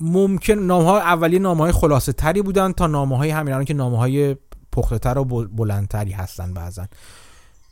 ممکن 0.00 0.52
نامه 0.52 0.84
ها 0.84 0.98
اولیه 0.98 1.38
نامه 1.38 1.60
های 1.60 1.72
خلاصه 1.72 2.12
تری 2.12 2.42
بودن 2.42 2.72
تا 2.72 2.86
نامه 2.86 3.16
های 3.16 3.30
همین 3.30 3.52
الان 3.52 3.64
که 3.64 3.74
نامه 3.74 3.98
های 3.98 4.36
پخته 4.72 4.98
تر 4.98 5.18
و 5.18 5.24
بلندتری 5.24 6.12
هستن 6.12 6.54
بعضا 6.54 6.86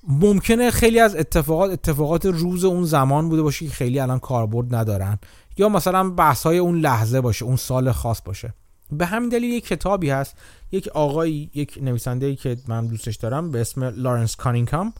ممکنه 0.08 0.70
خیلی 0.70 1.00
از 1.00 1.16
اتفاقات 1.16 1.70
اتفاقات 1.70 2.26
روز 2.26 2.64
اون 2.64 2.84
زمان 2.84 3.28
بوده 3.28 3.42
باشه 3.42 3.66
که 3.66 3.72
خیلی 3.72 4.00
الان 4.00 4.18
کاربرد 4.18 4.74
ندارن. 4.74 5.18
یا 5.56 5.68
مثلا 5.68 6.10
بحث 6.10 6.42
های 6.42 6.58
اون 6.58 6.80
لحظه 6.80 7.20
باشه 7.20 7.44
اون 7.44 7.56
سال 7.56 7.92
خاص 7.92 8.22
باشه. 8.24 8.54
به 8.92 9.06
همین 9.06 9.28
دلیل 9.28 9.50
یک 9.50 9.66
کتابی 9.66 10.10
هست 10.10 10.36
یک 10.72 10.88
آقایی 10.88 11.50
یک 11.54 11.78
نویسنده 11.82 12.36
که 12.36 12.56
من 12.68 12.86
دوستش 12.86 13.16
دارم 13.16 13.50
به 13.50 13.60
اسم 13.60 13.84
لارنس 13.84 14.36
کانینگهام 14.36 14.92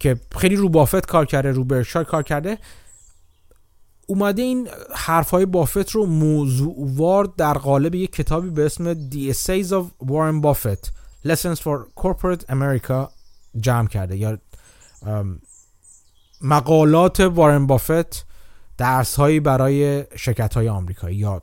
که 0.00 0.20
خیلی 0.38 0.56
رو 0.56 0.68
بافت 0.68 1.06
کار 1.06 1.26
کرده 1.26 1.52
رو 1.52 1.64
برکشایر 1.64 2.06
کار 2.06 2.22
کرده. 2.22 2.58
اومده 4.06 4.42
این 4.42 4.68
حرف 4.94 5.30
های 5.30 5.46
بافت 5.46 5.90
رو 5.90 6.06
موضوعوار 6.06 7.32
در 7.36 7.54
قالب 7.54 7.94
یک 7.94 8.12
کتابی 8.12 8.50
به 8.50 8.66
اسم 8.66 8.94
The 8.94 9.34
Essays 9.34 9.68
of 9.68 10.06
Warren 10.06 10.44
Buffett 10.44 10.90
Lessons 11.26 11.58
for 11.58 12.02
Corporate 12.02 12.52
America 12.52 13.08
جمع 13.60 13.88
کرده. 13.88 14.16
یا 14.16 14.38
مقالات 16.40 17.20
وارن 17.20 17.66
بافت 17.66 18.26
درس 18.76 19.16
هایی 19.16 19.40
برای 19.40 20.04
شرکت 20.16 20.54
های 20.54 20.68
آمریکایی 20.68 21.16
یا 21.16 21.42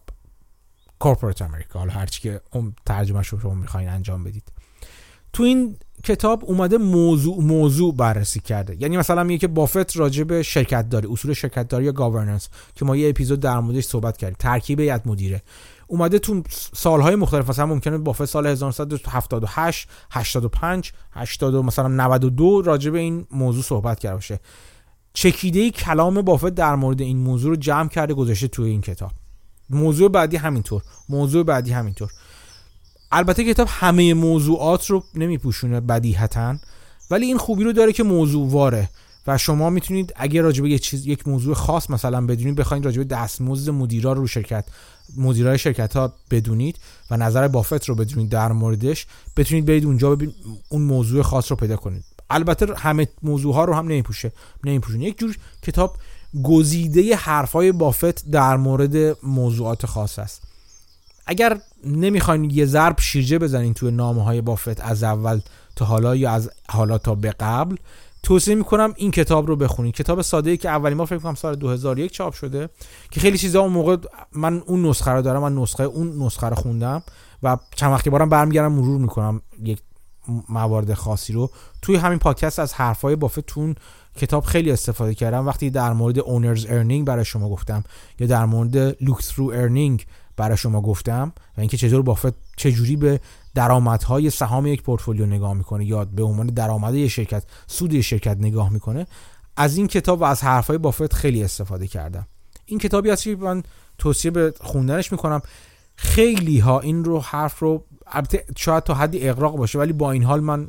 کورپورات 0.99 1.41
امریکا 1.41 1.79
حالا 1.79 1.93
هرچی 1.93 2.21
که 2.21 2.41
اون 2.53 2.75
ترجمه 2.85 3.21
رو 3.21 3.39
شما 3.39 3.53
می‌خواین 3.53 3.89
انجام 3.89 4.23
بدید. 4.23 4.43
تو 5.33 5.43
این 5.43 5.75
کتاب 6.03 6.45
اومده 6.45 6.77
موضوع 6.77 7.41
موضوع 7.41 7.95
بررسی 7.95 8.39
کرده. 8.39 8.77
یعنی 8.79 8.97
مثلا 8.97 9.23
میگه 9.23 9.37
که 9.37 9.47
بافت 9.47 9.97
راجع 9.97 10.23
به 10.23 10.43
شرکت 10.43 10.89
داری 10.89 11.07
اصول 11.11 11.33
شرکت 11.33 11.67
داری 11.67 11.85
یا 11.85 11.91
گاورننس 11.91 12.49
که 12.75 12.85
ما 12.85 12.95
یه 12.95 13.09
اپیزود 13.09 13.39
در 13.39 13.59
موردش 13.59 13.85
صحبت 13.85 14.17
کردیم. 14.17 14.35
ترکیب 14.39 14.79
هیئت 14.79 15.07
مدیره. 15.07 15.41
اومده 15.87 16.19
تو 16.19 16.43
سالهای 16.73 17.15
مختلف 17.15 17.49
مثلا 17.49 17.65
ممکنه 17.65 17.97
بافت 17.97 18.25
سال 18.25 18.47
1978 18.47 19.89
85 20.11 20.93
80 21.11 21.55
مثلا 21.55 21.87
92 21.87 22.61
راجع 22.61 22.91
به 22.91 22.99
این 22.99 23.27
موضوع 23.31 23.63
صحبت 23.63 23.99
کرده 23.99 24.15
باشه. 24.15 24.39
چکیده 25.13 25.69
کلام 25.69 26.21
بافت 26.21 26.49
در 26.49 26.75
مورد 26.75 27.01
این 27.01 27.17
موضوع 27.17 27.49
رو 27.49 27.55
جمع 27.55 27.89
کرده 27.89 28.13
گذاشته 28.13 28.47
توی 28.47 28.69
این 28.69 28.81
کتاب. 28.81 29.11
موضوع 29.69 30.09
بعدی 30.09 30.37
همینطور. 30.37 30.81
موضوع 31.09 31.43
بعدی 31.43 31.71
همینطور. 31.71 32.11
البته 33.11 33.43
کتاب 33.43 33.67
همه 33.71 34.13
موضوعات 34.13 34.89
رو 34.89 35.03
نمیپوشونه 35.15 35.79
بدیهتا 35.79 36.55
ولی 37.11 37.25
این 37.25 37.37
خوبی 37.37 37.63
رو 37.63 37.73
داره 37.73 37.93
که 37.93 38.03
موضوع 38.03 38.49
واره 38.49 38.89
و 39.27 39.37
شما 39.37 39.69
می‌تونید 39.69 40.13
اگه 40.15 40.41
راجبه 40.41 40.69
یه 40.69 40.79
چیز 40.79 41.05
یک 41.05 41.27
موضوع 41.27 41.53
خاص 41.53 41.89
مثلا 41.89 42.25
بدونید 42.25 42.55
بخواید 42.55 42.85
راجبه 42.85 43.03
دستمزد 43.03 43.69
مدیرا 43.69 44.13
رو 44.13 44.27
شرکت 44.27 44.65
مدیرای 45.17 45.57
شرکت 45.57 45.95
ها 45.97 46.13
بدونید 46.31 46.79
و 47.11 47.17
نظر 47.17 47.47
بافت 47.47 47.85
رو 47.85 47.95
بدونید 47.95 48.29
در 48.29 48.51
موردش 48.51 49.07
بتونید 49.37 49.65
برید 49.65 49.85
اونجا 49.85 50.15
ببین 50.15 50.33
اون 50.69 50.81
موضوع 50.81 51.21
خاص 51.21 51.51
رو 51.51 51.57
پیدا 51.57 51.75
کنید. 51.75 52.03
البته 52.31 52.75
همه 52.75 53.07
موضوع 53.23 53.53
ها 53.53 53.65
رو 53.65 53.73
هم 53.73 53.85
نمیپوشه 53.85 54.31
نمیپوشونه. 54.63 55.03
یک 55.03 55.19
جور 55.19 55.37
کتاب 55.61 55.97
گزیده 56.43 57.15
حرفای 57.15 57.71
بافت 57.71 58.29
در 58.29 58.57
مورد 58.57 59.25
موضوعات 59.25 59.85
خاص 59.85 60.19
است. 60.19 60.41
اگر 61.25 61.57
نمی‌خواین 61.85 62.49
یه 62.49 62.65
ضرب 62.65 62.99
شیرجه 62.99 63.39
بزنین 63.39 63.73
توی 63.73 63.91
نامه 63.91 64.23
های 64.23 64.41
بافت 64.41 64.81
از 64.81 65.03
اول 65.03 65.39
تا 65.75 65.85
حالا 65.85 66.15
یا 66.15 66.31
از 66.31 66.49
حالا 66.69 66.97
تا 66.97 67.15
به 67.15 67.31
قبل 67.31 67.75
توصیه 68.23 68.55
می‌کنم 68.55 68.93
این 68.95 69.11
کتاب 69.11 69.47
رو 69.47 69.55
بخونید 69.55 69.93
کتاب 69.93 70.21
ساده 70.21 70.49
ای 70.49 70.57
که 70.57 70.69
اولین 70.69 70.97
ما 70.97 71.05
فکر 71.05 71.17
کنم 71.17 71.35
سال 71.35 71.55
2001 71.55 72.11
چاپ 72.11 72.33
شده 72.33 72.69
که 73.11 73.19
خیلی 73.19 73.37
چیزا 73.37 73.61
اون 73.61 73.71
موقع 73.71 73.97
من 74.31 74.63
اون 74.65 74.85
نسخه 74.85 75.11
رو 75.11 75.21
دارم 75.21 75.41
من 75.41 75.55
نسخه 75.55 75.83
اون 75.83 76.25
نسخه 76.25 76.47
رو 76.47 76.55
خوندم 76.55 77.03
و 77.43 77.57
چند 77.75 77.91
وقتی 77.91 78.09
بارم 78.09 78.29
برمیگردم 78.29 78.71
مرور 78.71 79.01
می‌کنم 79.01 79.41
یک 79.63 79.81
موارد 80.49 80.93
خاصی 80.93 81.33
رو 81.33 81.51
توی 81.81 81.95
همین 81.95 82.19
پادکست 82.19 82.59
از 82.59 82.73
حرفای 82.73 83.15
بافت 83.15 83.41
تو 83.41 83.58
اون 83.58 83.75
کتاب 84.15 84.43
خیلی 84.43 84.71
استفاده 84.71 85.15
کردم. 85.15 85.47
وقتی 85.47 85.69
در 85.69 85.93
مورد 85.93 86.19
owner's 86.19 86.65
earning 86.69 87.07
برای 87.07 87.25
شما 87.25 87.49
گفتم 87.49 87.83
یا 88.19 88.27
در 88.27 88.45
مورد 88.45 89.03
look-through 89.03 89.49
earning 89.49 90.05
برای 90.37 90.57
شما 90.57 90.81
گفتم 90.81 91.33
و 91.57 91.61
اینکه 91.61 91.77
چطور 91.77 92.01
بافت 92.01 92.33
چجوری 92.57 92.95
به 92.95 93.19
درآمدهای 93.55 94.29
سهام 94.29 94.67
یک 94.67 94.83
پورتفولیو 94.83 95.25
نگاه 95.25 95.53
می‌کنه 95.53 95.85
یا 95.85 96.05
به 96.05 96.23
عنوان 96.23 96.47
درآمد 96.47 96.95
یک 96.95 97.11
شرکت 97.11 97.43
سود 97.67 97.93
یک 97.93 98.01
شرکت 98.01 98.37
نگاه 98.39 98.69
می‌کنه 98.69 99.07
از 99.57 99.77
این 99.77 99.87
کتاب 99.87 100.21
و 100.21 100.23
از 100.23 100.43
حرفهای 100.43 100.77
بافت 100.77 101.13
خیلی 101.13 101.43
استفاده 101.43 101.87
کردم. 101.87 102.27
این 102.65 102.79
کتابی 102.79 103.09
هست 103.09 103.23
که 103.23 103.35
من 103.35 103.63
توصیه 103.97 104.31
به 104.31 104.53
خوندنش 104.61 105.11
می‌کنم. 105.11 105.41
خیلی 106.01 106.59
ها 106.59 106.79
این 106.79 107.03
رو 107.03 107.19
حرف 107.19 107.59
رو 107.59 107.83
البته 108.07 108.45
شاید 108.57 108.83
تا 108.83 108.93
حدی 108.93 109.29
اقراق 109.29 109.57
باشه 109.57 109.79
ولی 109.79 109.93
با 109.93 110.11
این 110.11 110.23
حال 110.23 110.39
من 110.39 110.67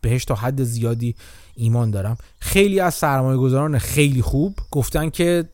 بهش 0.00 0.24
تا 0.24 0.34
حد 0.34 0.62
زیادی 0.62 1.14
ایمان 1.54 1.90
دارم. 1.90 2.16
خیلی 2.38 2.80
از 2.80 2.94
سرمایه 2.94 3.38
گذاران 3.38 3.78
خیلی 3.78 4.22
خوب 4.22 4.58
گفتن 4.70 5.10
که 5.10 5.48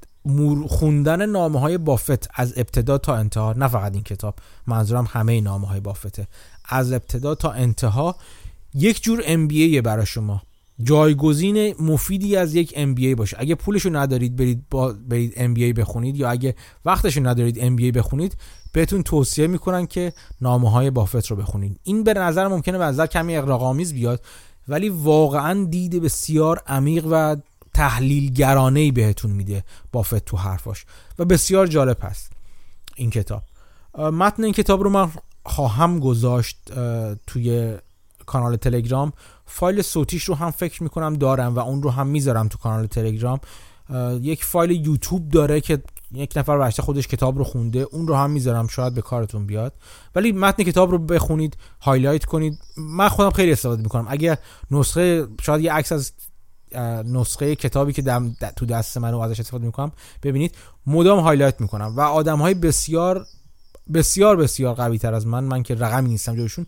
خوندن 0.69 1.27
نامه 1.27 1.61
های 1.61 1.79
بافت 1.79 2.29
از 2.35 2.53
ابتدا 2.57 2.99
تا 2.99 3.15
انتها 3.17 3.53
نه 3.53 3.69
فقط 3.69 3.95
این 3.95 4.03
کتاب 4.03 4.35
منظورم 4.67 5.09
همه 5.11 5.41
نامه 5.41 5.67
های 5.67 5.81
بافته 5.81 6.27
از 6.65 6.93
ابتدا 6.93 7.35
تا 7.35 7.51
انتها 7.51 8.17
یک 8.75 9.03
جور 9.03 9.23
MBA 9.23 9.83
برای 9.83 10.07
شما. 10.07 10.43
جایگزین 10.83 11.75
مفیدی 11.81 12.37
از 12.37 12.55
یک 12.55 12.71
MBA 12.71 13.17
باشه. 13.17 13.37
اگه 13.41 13.55
پولشو 13.55 13.97
ندارید 13.97 14.37
برید 14.37 14.63
با 14.71 14.93
برید 15.09 15.33
MBA 15.33 15.79
بخونید 15.79 16.17
یا 16.17 16.31
اگه 16.31 16.55
وقتشو 16.85 17.27
ندارید 17.27 17.77
MBA 17.77 17.97
بخونید 17.97 18.37
بهتون 18.73 19.03
توصیه 19.03 19.47
می‌کنن 19.47 19.87
که 19.87 20.13
نامه 20.41 20.71
های 20.71 20.91
بافت 20.91 21.27
رو 21.27 21.37
بخونید 21.37 21.81
این 21.83 22.05
به 22.05 22.15
نظر 22.15 22.49
ممکنه 22.49 22.79
به 22.79 22.85
نظر 22.85 23.07
کمی 23.07 23.37
اقراق‌آمیز 23.37 23.95
بیاد 23.95 24.25
ولی 24.69 24.89
واقعا 24.89 25.65
دید 25.65 26.03
بسیار 26.03 26.63
عمیق 26.67 27.07
و 27.11 27.37
تحلیل 27.75 28.33
گرانه 28.33 28.93
بهتون 28.93 29.31
میده 29.31 29.65
بافت 29.93 30.25
تو 30.25 30.37
حرفاش. 30.37 30.85
و 31.19 31.25
بسیار 31.25 31.67
جالب 31.67 31.97
هست 32.01 32.33
این 32.97 33.11
کتاب. 33.11 33.43
متن 33.99 34.45
این 34.45 34.53
کتاب 34.53 34.83
رو 34.83 34.91
من 34.91 35.11
خواهم 35.45 35.99
گذاشت 36.01 36.73
توی 37.27 37.77
کانال 38.27 38.57
تلگرام. 38.57 39.13
فایل 39.47 39.83
صوتیش 39.83 40.25
رو 40.25 40.35
هم 40.35 40.51
فکر 40.51 40.83
می‌کنم 40.83 41.15
دارم 41.15 41.55
و 41.55 41.59
اون 41.59 41.83
رو 41.83 41.91
هم 41.91 42.07
می‌ذارم 42.07 42.49
تو 42.49 42.59
کانال 42.59 42.87
تلگرام. 42.87 43.41
یک 44.21 44.45
فایل 44.45 44.87
یوتیوب 44.87 45.29
داره 45.29 45.61
که 45.61 45.83
یک 46.13 46.33
نفر 46.37 46.59
برداشته 46.59 46.83
خودش 46.83 47.09
کتاب 47.09 47.39
رو 47.39 47.45
خونده 47.45 47.79
اون 47.79 48.09
رو 48.09 48.15
هم 48.15 48.31
می‌ذارم 48.31 48.67
شاید 48.67 48.95
به 48.95 49.03
کارتون 49.03 49.47
بیاد. 49.47 49.73
ولی 50.15 50.33
متن 50.33 50.63
کتاب 50.63 50.91
رو 50.91 50.99
بخونید 50.99 51.57
highlight 51.81 52.25
کنید. 52.25 52.59
من 52.77 53.09
خودم 53.09 53.31
خیلی 53.31 53.53
استفاده 53.53 53.83
می‌کنم. 53.83 54.07
اگر 54.09 54.39
نسخه 54.71 55.27
شاید 55.43 55.65
یه 55.65 55.73
عکس 55.73 55.93
از 55.93 56.13
نسخه 57.05 57.57
کتابی 57.57 57.93
که 57.93 58.03
دم 58.03 58.37
تو 58.57 58.67
دست 58.67 58.99
من 58.99 59.13
رو 59.13 59.19
ازش 59.19 59.41
استفاده 59.41 59.67
می‌کنم 59.67 59.93
ببینید. 60.23 60.55
مدام 60.87 61.19
هایلایت 61.19 61.61
می‌کنم 61.61 61.93
و 61.97 62.01
آدم 62.01 62.39
های 62.39 62.55
بسیار 62.55 63.27
بسیار 63.95 64.37
بسیار 64.37 64.75
قوی 64.75 64.99
تر 64.99 65.15
از 65.15 65.27
من 65.27 65.45
من 65.45 65.63
که 65.63 65.75
رقمی 65.75 66.09
نیستم 66.09 66.37
جوشون 66.37 66.67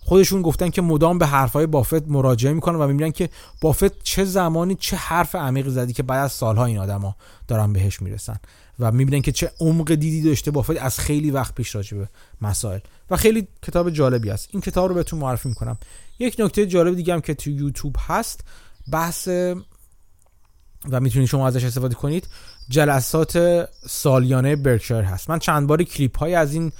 خودشون 0.00 0.42
گفتن 0.42 0.70
که 0.70 0.82
مدام 0.82 1.18
به 1.18 1.26
حرفهای 1.26 1.66
بافت 1.66 2.08
مراجعه 2.08 2.52
می‌کنن 2.52 2.78
و 2.78 2.86
می‌بینن 2.86 3.10
که 3.10 3.28
بافت 3.60 4.02
چه 4.02 4.24
زمانی 4.24 4.74
چه 4.74 4.96
حرف 4.96 5.34
عمیقی 5.34 5.70
زدی 5.70 5.92
که 5.92 6.02
بعد 6.02 6.24
از 6.24 6.32
سالها 6.32 6.64
این 6.64 6.78
آدما 6.78 7.16
دارن 7.48 7.72
بهش 7.72 8.02
می‌رسن. 8.02 8.36
و 8.82 8.92
می‌بینن 8.92 9.22
که 9.22 9.32
چه 9.32 9.50
عمق 9.60 9.94
دیدی 9.94 10.22
داشته 10.22 10.50
بافت. 10.50 10.70
از 10.70 10.98
خیلی 10.98 11.30
وقت 11.30 11.54
پیش 11.54 11.74
راجع 11.74 11.96
به 11.96 12.08
مسائل. 12.40 12.80
و 13.10 13.16
خیلی 13.16 13.48
کتاب 13.62 13.90
جالبی 13.90 14.30
است 14.30 14.48
این 14.50 14.60
کتاب 14.60 14.88
رو 14.88 14.94
بهتون 14.94 15.18
معرفی 15.18 15.48
می‌کنم. 15.48 15.78
یک 16.18 16.36
نکته 16.38 16.66
جالب 16.66 16.94
دیگه 16.94 17.14
هم 17.14 17.20
که 17.20 17.34
تو 17.34 17.50
یوتیوب 17.50 17.96
هست 17.98 18.40
بحث 18.92 19.28
و 20.90 21.00
می‌تونید 21.00 21.28
شما 21.28 21.46
ازش 21.48 21.64
استفاده 21.64 21.94
کنید 21.94 22.28
جلسات 22.68 23.64
سالیانه 23.88 24.56
برکشایر 24.56 25.04
هست. 25.04 25.30
من 25.30 25.38
چند 25.38 25.66
باری 25.66 25.84
کلیپ 25.84 26.18
های 26.18 26.34
از 26.34 26.54
این 26.54 26.72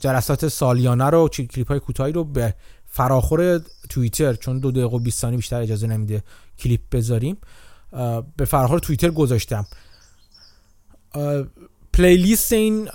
جلسات 0.00 0.48
سالیانه 0.48 1.04
رو 1.04 1.28
کلیپ 1.28 1.68
های 1.68 1.80
کوتاهی 1.80 2.12
رو 2.12 2.24
به 2.24 2.54
فراخور 2.86 3.60
توییتر 3.88 4.34
چون 4.34 4.58
دو 4.58 4.70
دقیقه 4.70 4.96
و 4.96 4.98
20 4.98 5.20
ثانیه 5.20 5.36
بیشتر 5.36 5.60
اجازه 5.60 5.86
نمیده 5.86 6.22
کلیپ 6.58 6.80
بذاریم 6.92 7.36
به 8.36 8.44
فراخور 8.44 8.78
توییتر 8.78 9.10
گذاشتم. 9.10 9.66
پلیلیست 11.92 12.52
این 12.52 12.88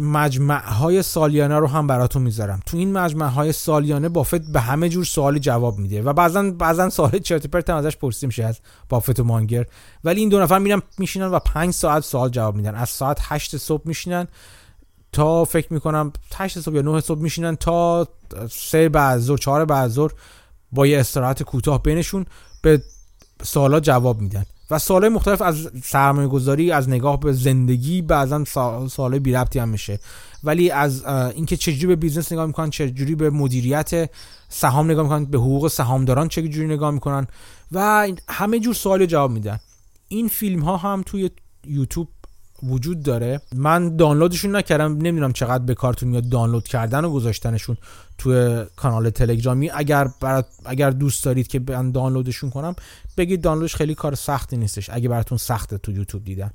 مجمع 0.00 0.72
های 0.72 1.02
سالیانه 1.02 1.58
رو 1.58 1.66
هم 1.66 1.86
براتون 1.86 2.22
می‌ذارم. 2.22 2.60
تو 2.66 2.76
این 2.76 2.92
مجمع 2.92 3.26
های 3.26 3.52
سالیانه 3.52 4.08
بافت 4.08 4.52
به 4.52 4.60
همه 4.60 4.88
جور 4.88 5.04
سوال 5.04 5.38
جواب 5.38 5.78
میده 5.78 6.02
و 6.02 6.12
بعضا 6.12 6.50
بعضا 6.50 6.90
سوال 6.90 7.18
چرت 7.18 7.46
پرت 7.46 7.70
ازش 7.70 7.96
پرسیده 7.96 8.26
میشه 8.26 8.44
از 8.44 8.58
بافت 8.88 9.20
و 9.20 9.24
مانگر. 9.24 9.66
ولی 10.04 10.20
این 10.20 10.28
دو 10.28 10.40
نفر 10.40 10.58
میرن 10.58 10.82
میشینن 10.98 11.26
و 11.26 11.38
5 11.38 11.74
ساعت 11.74 12.04
سوال 12.04 12.28
جواب 12.28 12.56
میدن. 12.56 12.74
از 12.74 12.88
ساعت 12.88 13.18
8 13.22 13.56
صبح 13.56 13.82
میشینن 13.84 14.28
تا 15.12 15.44
فکر 15.44 15.72
می‌کنم 15.72 16.12
8 16.34 16.58
صبح 16.60 16.74
یا 16.74 16.82
9 16.82 17.00
صبح 17.00 17.20
میشینن 17.20 17.56
تا 17.56 18.08
3 18.50 18.88
بعد 18.88 19.18
ظهر 19.18 19.36
4 19.36 19.64
بعد 19.64 19.90
ظهر 19.90 20.12
با 20.72 20.86
یه 20.86 21.00
استراحت 21.00 21.42
کوتاه 21.42 21.82
بینشون 21.82 22.26
به 22.62 22.82
سوالا 23.42 23.80
جواب 23.80 24.20
میدن. 24.20 24.44
و 24.70 24.78
سوال 24.78 25.08
مختلف 25.08 25.42
از 25.42 25.70
سرمایه 25.82 26.28
گذاری 26.28 26.72
از 26.72 26.88
نگاه 26.88 27.20
به 27.20 27.32
زندگی 27.32 28.02
بعضا 28.02 28.44
سوال 28.88 29.18
بی 29.18 29.32
ربطی 29.32 29.58
هم 29.58 29.68
میشه. 29.68 30.00
ولی 30.44 30.70
از 30.70 31.04
اینکه 31.06 31.56
چجوری 31.56 31.86
به 31.86 31.96
بیزنس 31.96 32.32
نگاه 32.32 32.46
می‌کنن 32.46 32.70
چجوری 32.70 33.14
به 33.14 33.30
مدیریت 33.30 34.10
سهام 34.48 34.90
نگاه 34.90 35.02
می‌کنن 35.02 35.24
به 35.24 35.38
حقوق 35.38 35.68
سهامداران 35.68 36.28
چجوری 36.28 36.66
نگاه 36.66 36.90
می‌کنن 36.90 37.26
و 37.72 38.08
همه 38.28 38.60
جور 38.60 38.74
سوال 38.74 39.06
جواب 39.06 39.30
میدن. 39.30 39.58
این 40.08 40.28
فیلم 40.28 40.60
ها 40.60 40.76
هم 40.76 41.02
توی 41.06 41.30
یوتیوب 41.66 42.08
وجود 42.62 43.02
داره. 43.02 43.40
من 43.56 43.96
دانلودشون 43.96 44.56
نکردم 44.56 44.92
نمی‌دونم 44.92 45.32
چقدر 45.32 45.64
به 45.64 45.74
کارتون 45.74 46.08
میاد 46.08 46.28
دانلود 46.28 46.68
کردن 46.68 47.04
و 47.04 47.10
گذاشتنشون 47.10 47.76
توی 48.18 48.64
کانال 48.76 49.10
تلگرامی. 49.10 49.70
اگر 49.70 50.08
برات 50.20 50.46
اگر 50.64 50.90
دوست 50.90 51.24
دارید 51.24 51.46
که 51.46 51.60
من 51.68 51.92
دانلودشون 51.92 52.50
کنم 52.50 52.74
بگید 53.16 53.40
دانلودش 53.40 53.76
خیلی 53.76 53.94
کار 53.94 54.14
سختی 54.14 54.56
نیستش 54.56 54.90
اگه 54.90 55.08
براتون 55.08 55.38
سخته 55.38 55.78
تو 55.78 55.92
یوتیوب 55.92 56.24
دیدن. 56.24 56.50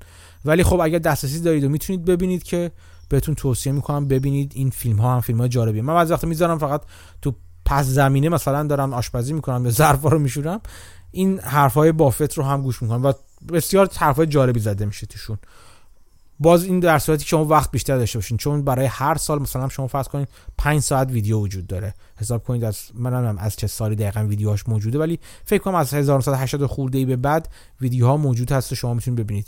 ولی 0.45 0.64
خب 0.64 0.80
اگر 0.80 0.99
دسترسی 0.99 1.39
دارید 1.39 1.64
و 1.64 1.70
می‌تونید 1.70 2.06
ببینید 2.06 2.43
که 2.43 2.72
بهتون 3.10 3.36
توصیه 3.36 3.72
می‌کنم 3.72 4.08
ببینید 4.08 4.51
این 4.56 4.70
فیلم 4.70 4.97
ها 4.97 5.16
هم 5.16 5.22
فیلم 5.22 5.39
های 5.39 5.49
جالبیه. 5.49 5.82
من 5.82 5.93
بعضی 5.93 6.14
وقت 6.14 6.24
می‌ذارم 6.24 6.58
فقط 6.58 6.82
تو 7.22 7.36
پس 7.66 7.86
زمینه 7.86 8.30
مثلا 8.30 8.64
دارم 8.64 8.93
آشپزی 8.93 9.34
می‌کنم 9.34 9.66
یا 9.66 9.72
ظرفا 9.72 10.10
رو 10.10 10.20
میشورم 10.20 10.62
این 11.12 11.39
حرفهای 11.39 11.91
بافت 11.91 12.34
رو 12.34 12.43
هم 12.43 12.62
گوش 12.62 12.82
می‌کنم 12.82 13.04
و 13.04 13.14
بسیار 13.54 13.89
حرفای 13.95 14.26
جالبی 14.26 14.60
زده 14.60 14.86
میشه 14.86 15.08
توشون. 15.08 15.38
باز 16.40 16.64
این 16.64 16.80
در 16.80 17.00
صورتی 17.00 17.24
که 17.24 17.30
شما 17.30 17.46
وقت 17.46 17.72
بیشتر 17.72 17.98
داشته 17.98 18.20
باشین. 18.20 18.38
چون 18.38 18.62
برای 18.62 18.86
هر 18.86 19.16
سال 19.16 19.42
مثلا 19.42 19.70
شما 19.70 19.88
فرض 19.88 20.08
کنید 20.08 20.28
5 20.58 20.82
ساعت 20.82 21.12
ویدیو 21.12 21.40
وجود 21.40 21.68
داره. 21.68 21.94
حساب 22.18 22.44
کنید 22.44 22.64
از 22.64 22.80
من 22.94 23.38
از 23.38 23.56
چه 23.56 23.68
سالی 23.68 23.96
دقیقا 23.96 24.26
ویدیوهاش 24.26 24.68
موجوده 24.68 25.00
ولی 25.00 25.20
فکر 25.46 25.64
کنم 25.64 25.76
از 25.76 25.94
1980 25.94 26.66
خورده 26.66 26.98
ای 26.98 27.06
به 27.06 27.16
بعد 27.16 27.50
ویدیوها 27.82 28.18
موجود 28.18 28.52
هست 28.52 28.72
و 28.72 28.76
شما 28.76 28.94
می‌تونید 28.94 29.20
ببینید. 29.20 29.48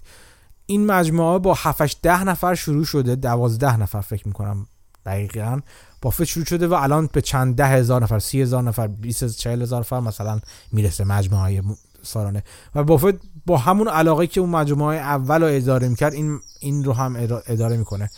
این 0.66 0.86
مجموعه 0.86 1.40
با 1.40 1.54
7 1.58 2.02
ده 2.02 2.24
نفر 2.24 2.56
شروع 2.56 2.86
شده 2.86 3.16
12 3.16 3.78
نفر 3.78 4.02
فکر 4.02 4.28
می‌کنم 4.28 4.68
دقیقا. 5.06 5.60
بافت 6.02 6.24
شروع 6.24 6.46
شده 6.46 6.68
و 6.68 6.74
الان 6.74 7.10
به 7.14 7.22
چند 7.22 7.56
ده 7.56 7.68
هزار 7.68 8.04
نفر 8.04 8.20
سی 8.20 8.42
هزار 8.42 8.64
نفر 8.64 8.88
20 8.88 9.38
40 9.38 9.62
هزار 9.62 9.80
نفر 9.80 10.00
مثلا 10.00 10.40
می‌رسه 10.72 11.04
مجموعه 11.04 11.62
سالانه. 12.06 12.44
و 12.76 12.84
بافت 12.84 13.16
با 13.46 13.58
همون 13.58 13.88
علاقه 13.88 14.28
که 14.28 14.42
اون 14.42 14.50
مجموعه 14.50 14.98
اول 14.98 15.44
رو 15.44 15.48
اداره 15.52 15.88
می‌کرد 15.88 16.14
این 16.14 16.40
این 16.60 16.84
رو 16.84 16.94
هم 16.94 17.16
اداره 17.48 17.78
می‌کنه. 17.78 18.10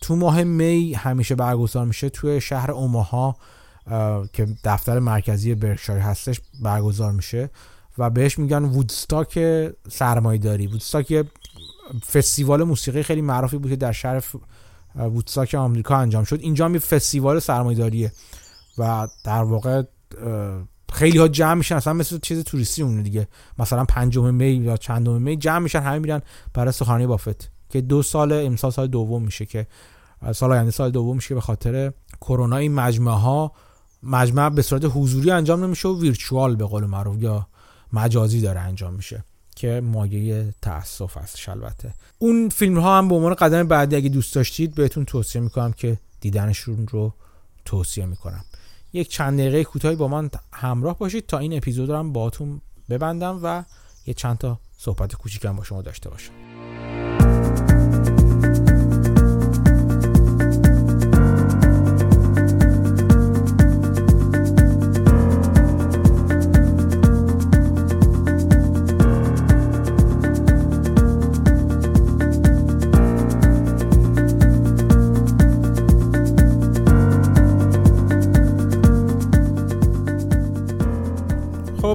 تو 0.00 0.16
ماه 0.16 0.44
می 0.44 0.94
همیشه 0.94 1.34
برگزار 1.34 1.86
میشه. 1.86 2.08
توی 2.08 2.40
شهر 2.40 2.70
اوماها 2.70 3.36
که 4.32 4.46
دفتر 4.64 4.98
مرکزی 4.98 5.54
برکشایر 5.54 6.00
هستش 6.00 6.40
برگزار 6.62 7.12
میشه 7.12 7.50
و 7.98 8.10
بهش 8.10 8.38
میگن 8.38 8.64
وودستاک 8.64 9.38
سرمایه 9.88 10.38
داری 10.38 10.66
وودستاک 10.66 11.26
فستیوال 12.12 12.64
موسیقی 12.64 13.02
خیلی 13.02 13.20
معروفی 13.20 13.58
بود 13.58 13.70
که 13.70 13.76
در 13.76 13.92
شهر 13.92 14.24
وودستاک 14.96 15.54
آمریکا 15.54 15.96
انجام 15.96 16.24
شد. 16.24 16.40
اینجا 16.40 16.64
هم 16.64 16.74
یه 16.74 16.80
فستیوال 16.80 17.38
سرمایه 17.38 17.78
داریه 17.78 18.12
و 18.78 19.08
در 19.24 19.42
واقع 19.42 19.82
خیلی 20.96 21.18
ها 21.18 21.28
جمع 21.28 21.54
میشن 21.54 21.74
اصلا 21.74 21.92
مثل 21.92 22.18
چیز 22.18 22.44
توریستی 22.44 22.82
اونه 22.82 23.02
دیگه. 23.02 23.28
مثلا 23.58 23.84
پنجم 23.84 24.34
می 24.34 24.50
یا 24.50 24.76
چندم 24.76 25.22
می 25.22 25.36
جمع 25.36 25.58
میشن 25.58 25.80
همه 25.80 25.98
میرن 25.98 26.22
برای 26.54 26.72
سخنرانی 26.72 27.06
بافت 27.06 27.50
که 27.70 27.80
دو 27.80 28.02
سال 28.02 28.32
امسال 28.32 28.70
سال 28.70 28.86
دوم 28.86 29.22
میشه 29.22 29.46
که 29.46 29.66
سال 30.34 30.52
آینده 30.52 30.70
سال 30.70 30.90
دوم 30.90 31.16
میشه 31.16 31.34
به 31.34 31.40
خاطر 31.40 31.92
کرونا 32.20 32.56
این 32.56 32.74
مجمع 32.74 33.12
ها 33.12 33.52
مجمع 34.02 34.48
به 34.48 34.62
صورت 34.62 34.82
حضوری 34.84 35.30
انجام 35.30 35.64
نمیشه 35.64 35.88
و 35.88 36.00
ویرچوال 36.00 36.56
به 36.56 36.64
قول 36.64 36.84
معروف 36.84 37.22
یا 37.22 37.46
مجازی 37.92 38.40
داره 38.40 38.60
انجام 38.60 38.94
میشه 38.94 39.24
که 39.56 39.80
مایه 39.80 40.54
تاسف 40.62 41.16
است 41.16 41.48
البته. 41.48 41.94
اون 42.18 42.48
فیلم 42.48 42.78
ها 42.78 42.98
هم 42.98 43.08
به 43.08 43.14
عنوان 43.14 43.34
قدم 43.34 43.68
بعدی 43.68 43.96
اگه 43.96 44.08
دوست 44.08 44.34
داشتید 44.34 44.74
بهتون 44.74 45.04
توصیه 45.04 45.40
می‌کنم 45.40 45.72
که 45.72 45.98
دیدنشون 46.20 46.86
رو 46.88 47.14
توصیه 47.64 48.06
می‌کنم. 48.06 48.44
یک 48.96 49.08
چند 49.08 49.38
دقیقه 49.38 49.64
کوتاهی 49.64 49.96
با 49.96 50.08
من 50.08 50.30
همراه 50.52 50.98
باشید 50.98 51.26
تا 51.26 51.38
این 51.38 51.56
اپیزود 51.56 51.90
رو 51.90 51.96
هم 51.96 52.12
باهاتون 52.12 52.60
ببندم 52.90 53.40
و 53.42 53.64
یه 54.06 54.14
چند 54.14 54.38
تا 54.38 54.60
صحبت 54.76 55.14
کوچیکم 55.14 55.56
با 55.56 55.64
شما 55.64 55.82
داشته 55.82 56.10
باشم. 56.10 56.45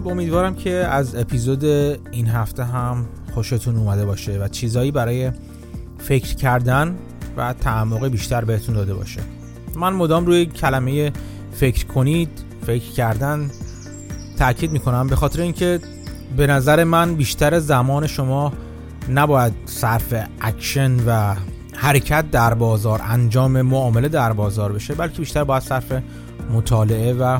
خب 0.03 0.07
امیدوارم 0.07 0.55
که 0.55 0.71
از 0.71 1.15
اپیزود 1.15 1.65
این 2.11 2.27
هفته 2.27 2.63
هم 2.63 3.05
خوشتون 3.33 3.75
اومده 3.75 4.05
باشه 4.05 4.39
و 4.39 4.47
چیزایی 4.47 4.91
برای 4.91 5.31
فکر 5.97 6.35
کردن 6.35 6.95
و 7.37 7.53
تعمق 7.53 8.07
بیشتر 8.07 8.45
بهتون 8.45 8.75
داده 8.75 8.93
باشه. 8.93 9.21
من 9.75 9.93
مدام 9.93 10.25
روی 10.25 10.45
کلمه 10.45 11.11
فکر 11.51 11.85
کنید 11.85 12.29
فکر 12.65 12.91
کردن 12.91 13.51
تاکید 14.37 14.71
می‌کنم. 14.71 15.07
به 15.07 15.15
خاطر 15.15 15.41
اینکه 15.41 15.79
به 16.37 16.47
نظر 16.47 16.83
من 16.83 17.15
بیشتر 17.15 17.59
زمان 17.59 18.07
شما 18.07 18.53
نباید 19.09 19.53
صرف 19.65 20.13
اکشن 20.41 20.91
و 21.07 21.35
حرکت 21.73 22.31
در 22.31 22.53
بازار 22.53 23.01
انجام 23.03 23.61
معامله 23.61 24.07
در 24.07 24.33
بازار 24.33 24.71
بشه 24.71 24.93
بلکه 24.93 25.17
بیشتر 25.17 25.43
باید 25.43 25.63
صرف 25.63 25.93
مطالعه 26.53 27.13
و 27.13 27.39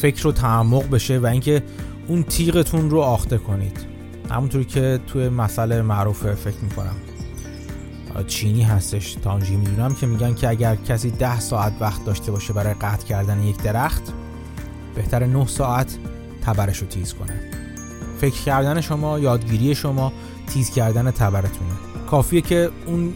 فکر 0.00 0.26
و 0.26 0.32
تعمق 0.32 0.90
بشه 0.90 1.18
و 1.18 1.26
اینکه 1.26 1.62
اون 2.08 2.22
تیغتون 2.22 2.90
رو 2.90 3.00
آخته 3.00 3.38
کنید. 3.38 3.86
همونطوری 4.30 4.64
که 4.64 5.00
توی 5.06 5.28
مسئله 5.28 5.82
معروف 5.82 6.34
فکر 6.34 6.56
می‌کنم. 6.62 6.96
چینی 8.26 8.62
هستش 8.62 9.14
تانجی 9.14 9.56
می‌دونم 9.56 9.94
که 9.94 10.06
میگن 10.06 10.34
که 10.34 10.48
اگر 10.48 10.76
کسی 10.76 11.10
ده 11.10 11.40
ساعت 11.40 11.72
وقت 11.80 12.04
داشته 12.04 12.32
باشه 12.32 12.52
برای 12.52 12.74
قطع 12.74 13.06
کردن 13.06 13.40
یک 13.42 13.62
درخت 13.62 14.02
بهتر 14.94 15.26
9 15.26 15.46
ساعت 15.46 15.98
تبرش 16.42 16.78
رو 16.78 16.86
تیز 16.86 17.14
کنه. 17.14 17.40
فکر 18.18 18.42
کردن 18.42 18.80
شما 18.80 19.18
یادگیری 19.18 19.74
شما 19.74 20.12
تیز 20.46 20.70
کردن 20.70 21.10
تبرتونه. 21.10 21.70
کافیه 22.10 22.40
که 22.40 22.70
اون 22.86 23.14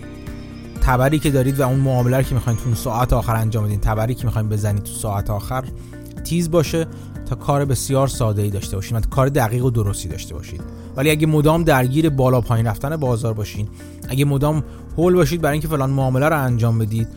تبری 0.80 1.18
که 1.18 1.30
دارید 1.30 1.60
و 1.60 1.68
اون 1.68 1.78
معامله 1.78 2.24
که 2.24 2.34
می‌خواین 2.34 2.58
تو 2.58 2.74
ساعت 2.74 3.12
آخر 3.12 3.36
انجام 3.36 3.64
بدین 3.64 3.80
تبری 3.80 4.14
که 4.14 4.24
می‌خواین 4.24 4.48
بزنید 4.48 4.82
تو 4.82 4.92
ساعت 4.92 5.30
آخر 5.30 5.64
تیز 6.30 6.50
باشه 6.50 6.86
تا 7.26 7.36
کار 7.36 7.64
بسیار 7.64 8.08
ساده 8.08 8.42
ای 8.42 8.50
داشته 8.50 8.76
باشید 8.76 8.96
و 8.96 9.00
کار 9.00 9.28
دقیق 9.28 9.64
و 9.64 9.70
درستی 9.70 10.08
داشته 10.08 10.34
باشید 10.34 10.60
ولی 10.96 11.10
اگه 11.10 11.26
مدام 11.26 11.64
درگیر 11.64 12.10
بالا 12.10 12.40
پایین 12.40 12.66
رفتن 12.66 12.96
بازار 12.96 13.34
باشین 13.34 13.68
اگه 14.08 14.24
مدام 14.24 14.64
هول 14.96 15.14
باشید 15.14 15.40
برای 15.40 15.52
اینکه 15.52 15.68
فلان 15.68 15.90
معامله 15.90 16.28
رو 16.28 16.42
انجام 16.42 16.78
بدید 16.78 17.08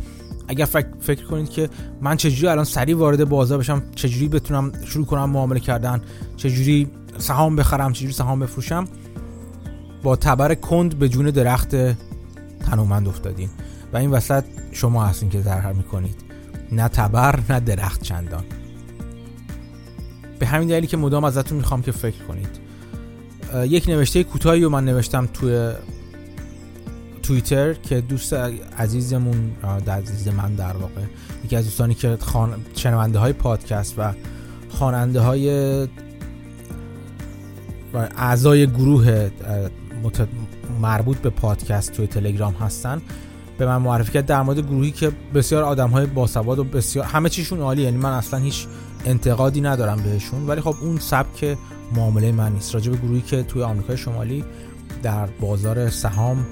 اگر 0.47 0.65
فکر, 0.65 1.23
کنید 1.23 1.49
که 1.49 1.69
من 2.01 2.17
چجوری 2.17 2.47
الان 2.47 2.65
سریع 2.65 2.97
وارد 2.97 3.29
بازار 3.29 3.57
بشم 3.57 3.83
چجوری 3.95 4.27
بتونم 4.27 4.71
شروع 4.85 5.05
کنم 5.05 5.29
معامله 5.29 5.59
کردن 5.59 6.01
چجوری 6.37 6.87
سهام 7.17 7.55
بخرم 7.55 7.93
چجوری 7.93 8.13
سهام 8.13 8.39
بفروشم 8.39 8.85
با 10.03 10.15
تبر 10.15 10.55
کند 10.55 10.99
به 10.99 11.09
جون 11.09 11.25
درخت 11.25 11.75
تنومند 12.59 13.07
افتادین. 13.07 13.49
و 13.93 13.97
این 13.97 14.11
وسط 14.11 14.43
شما 14.71 15.05
هستین 15.05 15.29
که 15.29 15.41
ضرر 15.41 15.73
می‌کنید. 15.73 16.15
نه 16.71 16.87
تبر 16.87 17.39
نه 17.49 17.59
درخت 17.59 18.01
چندان. 18.01 18.43
به 20.39 20.45
همین 20.45 20.67
دلیلی 20.67 20.87
که 20.87 20.97
مدام 20.97 21.23
ازتون 21.23 21.57
می‌خوام 21.57 21.81
که 21.81 21.91
فکر 21.91 22.23
کنید. 22.27 22.59
یک 23.65 23.89
نوشته 23.89 24.23
کوتاهی 24.23 24.61
رو 24.61 24.69
من 24.69 24.85
نوشتم 24.85 25.29
توی 25.33 25.71
توییتر 27.23 27.73
که 27.73 28.01
دوست 28.01 28.33
عزیزمون 28.77 29.51
در 29.85 29.97
عزیز 29.97 30.27
من 30.27 30.55
در 30.55 30.77
واقع 30.77 31.01
یکی 31.45 31.55
از 31.55 31.65
دوستانی 31.65 31.93
که 31.93 32.17
خان... 32.21 32.55
شنونده 32.75 33.19
های 33.19 33.33
پادکست 33.33 33.95
و 33.97 34.13
خواننده 34.69 35.19
های 35.19 35.83
و 37.93 37.97
اعضای 38.17 38.67
گروه 38.67 39.29
مربوط 40.81 41.17
به 41.17 41.29
پادکست 41.29 41.91
توی 41.91 42.07
تلگرام 42.07 42.53
هستن 42.53 43.01
به 43.57 43.65
من 43.65 43.77
معرفی 43.77 44.11
کرد 44.11 44.25
در 44.25 44.41
مورد 44.41 44.59
گروهی 44.59 44.91
که 44.91 45.11
بسیار 45.33 45.63
آدم 45.63 45.89
های 45.89 46.05
باسواد 46.05 46.59
و 46.59 46.63
بسیار 46.63 47.05
همه 47.05 47.29
چیشون 47.29 47.59
عالی 47.59 47.81
یعنی 47.81 47.97
من 47.97 48.11
اصلا 48.11 48.39
هیچ 48.39 48.67
انتقادی 49.05 49.61
ندارم 49.61 50.03
بهشون 50.03 50.47
ولی 50.47 50.61
خب 50.61 50.75
اون 50.81 50.97
سبک 50.97 51.57
معامله 51.95 52.31
من 52.31 52.51
نیست. 52.53 52.73
راجع 52.73 52.91
به 52.91 52.97
گروهی 52.97 53.21
که 53.21 53.43
توی 53.43 53.63
آمریکای 53.63 53.97
شمالی 53.97 54.43
در 55.03 55.25
بازار 55.25 55.89
سهام 55.89 56.45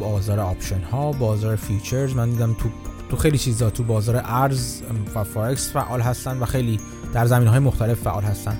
بازار 0.00 0.40
option 0.40 0.80
ها 0.80 1.12
بازار 1.12 1.56
futures 1.56 2.14
من 2.14 2.30
دیدم 2.30 2.54
تو 2.54 2.68
تو 3.10 3.16
خیلی 3.16 3.38
چیزا 3.38 3.70
تو 3.70 3.82
بازار 3.82 4.22
ارز 4.24 4.82
و 5.14 5.24
فارکس 5.24 5.72
فعال 5.72 6.00
هستن 6.00 6.38
و 6.38 6.44
خیلی 6.44 6.80
در 7.14 7.26
زمین 7.26 7.48
های 7.48 7.58
مختلف 7.58 8.00
فعال 8.00 8.22
هستن. 8.22 8.58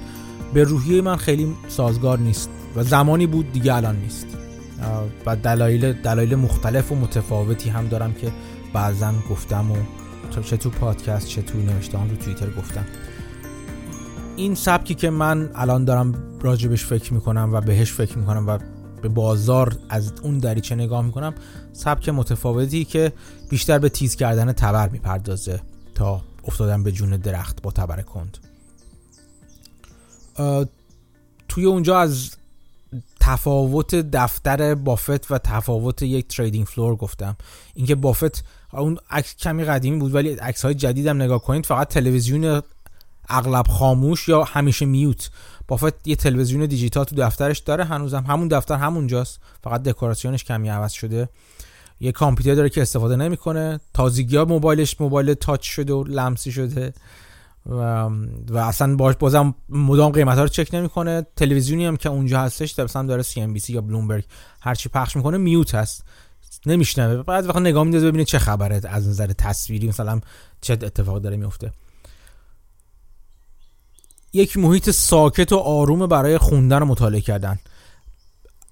به 0.55 0.65
روحیه 0.65 1.03
من 1.03 1.17
خیلی 1.17 1.55
سازگار 1.69 2.19
نیست 2.19 2.51
و 2.77 2.83
زمانی 2.83 3.27
بود 3.27 3.53
دیگه 3.53 3.75
الان 3.75 3.97
نیست. 3.97 4.27
و 5.27 5.37
دلایل 5.37 5.93
دلایل 5.93 6.35
مختلف 6.35 6.93
و 6.93 6.95
متفاوتی 6.95 7.71
هم 7.71 7.89
دارم 7.89 8.13
که 8.13 8.33
بعضا 8.73 9.13
گفتم 9.31 9.71
و 9.71 9.77
چه 10.43 10.57
تو 10.57 10.71
پادکست 10.71 11.29
چه 11.29 11.43
تو 11.43 11.59
نوشته 11.59 11.99
رو 11.99 12.17
توییتر 12.17 12.51
گفتم. 12.51 12.85
این 14.37 14.55
سبکی 14.55 14.95
که 14.95 15.11
من 15.11 15.51
الان 15.55 15.85
دارم 15.85 16.39
راجبش 16.41 16.85
فکر 16.85 17.15
می‌کنم 17.15 17.51
و 17.53 17.61
بهش 17.61 17.93
فکر 17.93 18.19
می‌کنم 18.19 18.47
و 18.47 18.59
به 19.03 19.09
بازار 19.09 19.79
از 19.89 20.13
اون 20.23 20.39
دریچه 20.39 20.75
نگاه 20.75 21.05
می‌کنم 21.05 21.35
سبک 21.73 22.09
متفاوتی 22.09 22.85
که 22.85 23.13
بیشتر 23.51 23.79
به 23.79 23.89
تیز 23.89 24.17
کردن 24.17 24.53
تبر 24.53 24.89
می‌پردازه 24.89 25.61
تا 25.95 26.23
افتادن 26.45 26.83
به 26.83 26.93
جون 26.93 27.11
درخت 27.11 27.63
با 27.63 27.71
تبر 27.71 28.03
کند. 28.03 28.39
توی 31.49 31.65
اونجا 31.65 31.99
از 31.99 32.31
تفاوت 33.21 33.95
دفتر 33.95 34.75
بافت 34.75 35.31
و 35.31 35.39
تفاوت 35.39 36.03
یک 36.03 36.29
trading 36.29 36.67
floor 36.67 36.97
گفتم. 36.97 37.37
اینکه 37.75 37.95
بافت 37.95 38.45
اون 38.73 38.99
عکس 39.11 39.37
کمی 39.37 39.65
قدیمی 39.65 39.99
بود 39.99 40.15
ولی 40.15 40.29
عکس 40.35 40.65
های 40.65 40.75
جدیدم 40.75 41.23
نگاه 41.23 41.43
کنید 41.43 41.67
فقط 41.67 41.89
تلویزیون 41.89 42.63
اغلب 43.33 43.67
خاموش 43.67 44.29
یا 44.29 44.45
همیشه 44.45 44.87
mute. 44.87 45.31
بافت 45.69 46.09
یه 46.09 46.17
تلویزیون 46.17 46.67
دیجیتال 46.67 47.05
تو 47.05 47.17
دفترش 47.17 47.59
داره 47.59 47.85
هنوزم 47.85 48.25
همون 48.29 48.49
دفتر 48.49 48.75
همونجاست. 48.75 49.41
فقط 49.65 49.83
دکوراسیونش 49.83 50.45
کمی 50.45 50.69
عوض 50.69 50.93
شده. 50.93 51.29
یه 52.01 52.13
کامپیوتر 52.13 52.55
داره 52.55 52.69
که 52.69 52.83
استفاده 52.83 53.17
نمی‌کنه. 53.17 53.81
تازگی 53.95 54.37
ها 54.37 54.45
موبایلش 54.45 55.01
موبایل 55.01 55.35
تاچ 55.35 55.63
شده 55.63 55.93
و 55.93 56.05
لمسی 56.05 56.53
شده. 56.53 56.93
و, 57.67 58.09
و 58.49 58.57
اصلا 58.57 58.97
باش 58.97 59.15
بازم 59.19 59.55
مدام 59.69 60.13
قیمت 60.13 60.37
ها 60.37 60.43
رو 60.43 60.49
چک 60.49 60.75
نمی‌کنه. 60.75 61.27
تلویزیونی 61.37 61.87
هم 61.87 61.97
که 61.97 62.09
اونجا 62.09 62.41
هستش 62.41 62.79
مثلا 62.79 63.07
داره 63.07 63.23
سی 63.23 63.41
ام 63.41 63.53
بی 63.53 63.61
سی 63.61 63.73
یا 63.73 63.81
بلومبرگ 63.81 64.25
هرچی 64.61 64.89
پخش 64.89 65.17
می‌کنه 65.17 65.39
میوت 65.39 65.75
هست. 65.75 66.05
نمیشنوه. 66.67 67.23
بعد 67.23 67.47
وقت 67.47 67.57
نگاه 67.57 67.83
میندازه 67.83 68.09
ببینه 68.09 68.25
چه 68.25 68.39
خبره 68.39 68.81
از 68.85 69.09
نظر 69.09 69.27
تصویری 69.27 69.89
مثلا 69.89 70.21
چه 70.61 70.73
اتفاق 70.73 71.19
داره 71.19 71.37
میفته 71.37 71.73
یک 74.33 74.57
محیط 74.57 74.91
ساکت 74.91 75.53
و 75.53 75.57
آروم 75.57 76.07
برای 76.07 76.39
خوندن 76.39 76.83
و 76.83 76.85
مطالعه 76.85 77.21
کردن. 77.21 77.59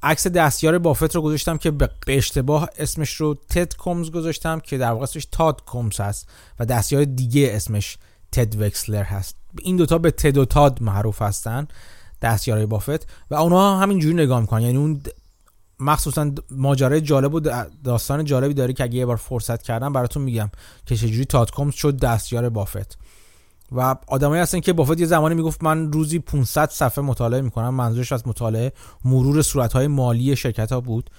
عکس 0.02 0.26
دستیار 0.26 0.78
بافت 0.78 1.14
رو 1.14 1.22
گذاشتم 1.22 1.58
که 1.58 1.70
به 1.70 1.90
اشتباه 2.06 2.68
اسمش 2.78 3.14
رو 3.14 3.34
تد 3.34 3.76
کومز 3.76 4.10
گذاشتم 4.10 4.60
که 4.60 4.78
در 4.78 4.90
واقع 4.90 5.02
اسمش 5.02 5.28
تاد 5.32 5.64
کومز 5.64 6.00
هست 6.00 6.28
و 6.60 6.66
دستیار 6.66 7.04
دیگه 7.04 7.50
اسمش 7.52 7.98
تد 8.32 8.60
وکسلر 8.60 9.02
هست. 9.02 9.36
این 9.62 9.76
دوتا 9.76 9.98
به 9.98 10.10
تد 10.10 10.38
و 10.38 10.44
تاد 10.44 10.82
معروف 10.82 11.22
هستن 11.22 11.68
دستیارهای 12.22 12.66
بافت 12.66 13.06
و 13.30 13.34
اونها 13.34 13.78
همینجوری 13.78 14.14
نگاه 14.14 14.40
می‌کنن. 14.40 14.62
یعنی 14.62 14.76
اون 14.76 15.02
مخصوصا 15.80 16.32
ماجرای 16.50 17.00
جالب 17.00 17.34
و 17.34 17.40
داستان 17.84 18.24
جالبی 18.24 18.54
داره 18.54 18.72
که 18.72 18.84
اگه 18.84 18.94
یه 18.94 19.06
بار 19.06 19.16
فرصت 19.16 19.62
کردم 19.62 19.92
براتون 19.92 20.22
میگم 20.22 20.50
که 20.86 20.96
چجوری 20.96 21.24
تاد 21.24 21.50
کومز 21.50 21.74
شد 21.74 21.98
دستیار 21.98 22.48
بافت. 22.48 22.98
و 23.72 23.96
آدمایی 24.06 24.42
هستن 24.42 24.60
که 24.60 24.72
بافت 24.72 25.00
یه 25.00 25.06
زمانی 25.06 25.34
می‌گفت 25.34 25.64
من 25.64 25.92
روزی 25.92 26.18
500 26.18 26.70
صفحه 26.70 27.04
مطالعه 27.04 27.40
می‌کنم 27.40 27.74
منظورش 27.74 28.12
از 28.12 28.28
مطالعه 28.28 28.72
مرور 29.04 29.42
صورتهای 29.42 29.86
مالی 29.86 30.36
شرکت 30.36 30.72
ها 30.72 30.80
بود 30.80 31.10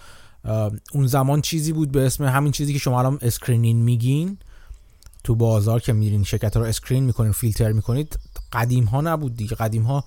اون 0.93 1.07
زمان 1.07 1.41
چیزی 1.41 1.73
بود 1.73 1.91
به 1.91 2.05
اسم 2.05 2.23
همین 2.23 2.51
چیزی 2.51 2.73
که 2.73 2.79
شما 2.79 2.99
الان 2.99 3.17
screening 3.21 3.77
میگین. 3.77 4.37
تو 5.23 5.35
بازار 5.35 5.79
که 5.79 5.93
میرین 5.93 6.23
شرکت 6.23 6.57
ها 6.57 6.63
رو 6.63 6.69
screen 6.69 7.03
می‌کنین 7.03 7.31
فیلتر 7.31 7.71
می‌کنید 7.71 8.19
قدیم 8.53 8.83
ها 8.83 9.01
نبود 9.01 9.35
دیگه. 9.37 9.55
قدیم 9.55 9.83
ها 9.83 10.03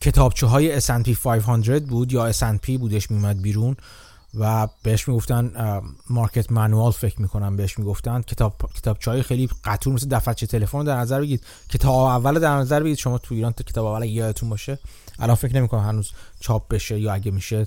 کتابچه 0.00 0.46
های 0.46 0.80
S&P 0.80 1.10
500 1.24 1.84
بود 1.84 2.12
یا 2.12 2.32
S&P 2.32 2.70
بودش 2.78 3.10
میومد 3.10 3.42
بیرون. 3.42 3.76
و 4.34 4.68
بهش 4.82 5.08
می‌گفتن 5.08 5.52
market 6.10 6.52
manual 6.52 6.92
فکر 6.92 7.22
می‌کنم 7.22 7.56
بهش 7.56 7.78
می‌گفتن. 7.78 8.22
کتاب 8.22 8.70
کتابچه‌های 8.74 9.22
خیلی 9.22 9.48
قطور 9.64 9.94
مثل 9.94 10.08
دفترچه 10.08 10.46
تلفن 10.46 10.84
در 10.84 10.96
نظر 10.96 11.20
بگید 11.20 11.44
کتاب 11.68 11.94
اول 11.94 12.38
در 12.38 12.56
نظر 12.56 12.82
بگید 12.82 12.98
شما 12.98 13.18
تو 13.18 13.34
ایران 13.34 13.52
تا 13.52 13.64
کتاب 13.64 13.86
اول 13.86 14.06
یادتون 14.06 14.48
باشه 14.48 14.78
الان 15.18 15.36
فکر 15.36 15.56
نمی‌کنم 15.56 15.80
هنوز 15.80 16.10
چاپ 16.40 16.68
بشه 16.68 17.00
یا 17.00 17.12
اگه 17.12 17.30
میشه. 17.30 17.66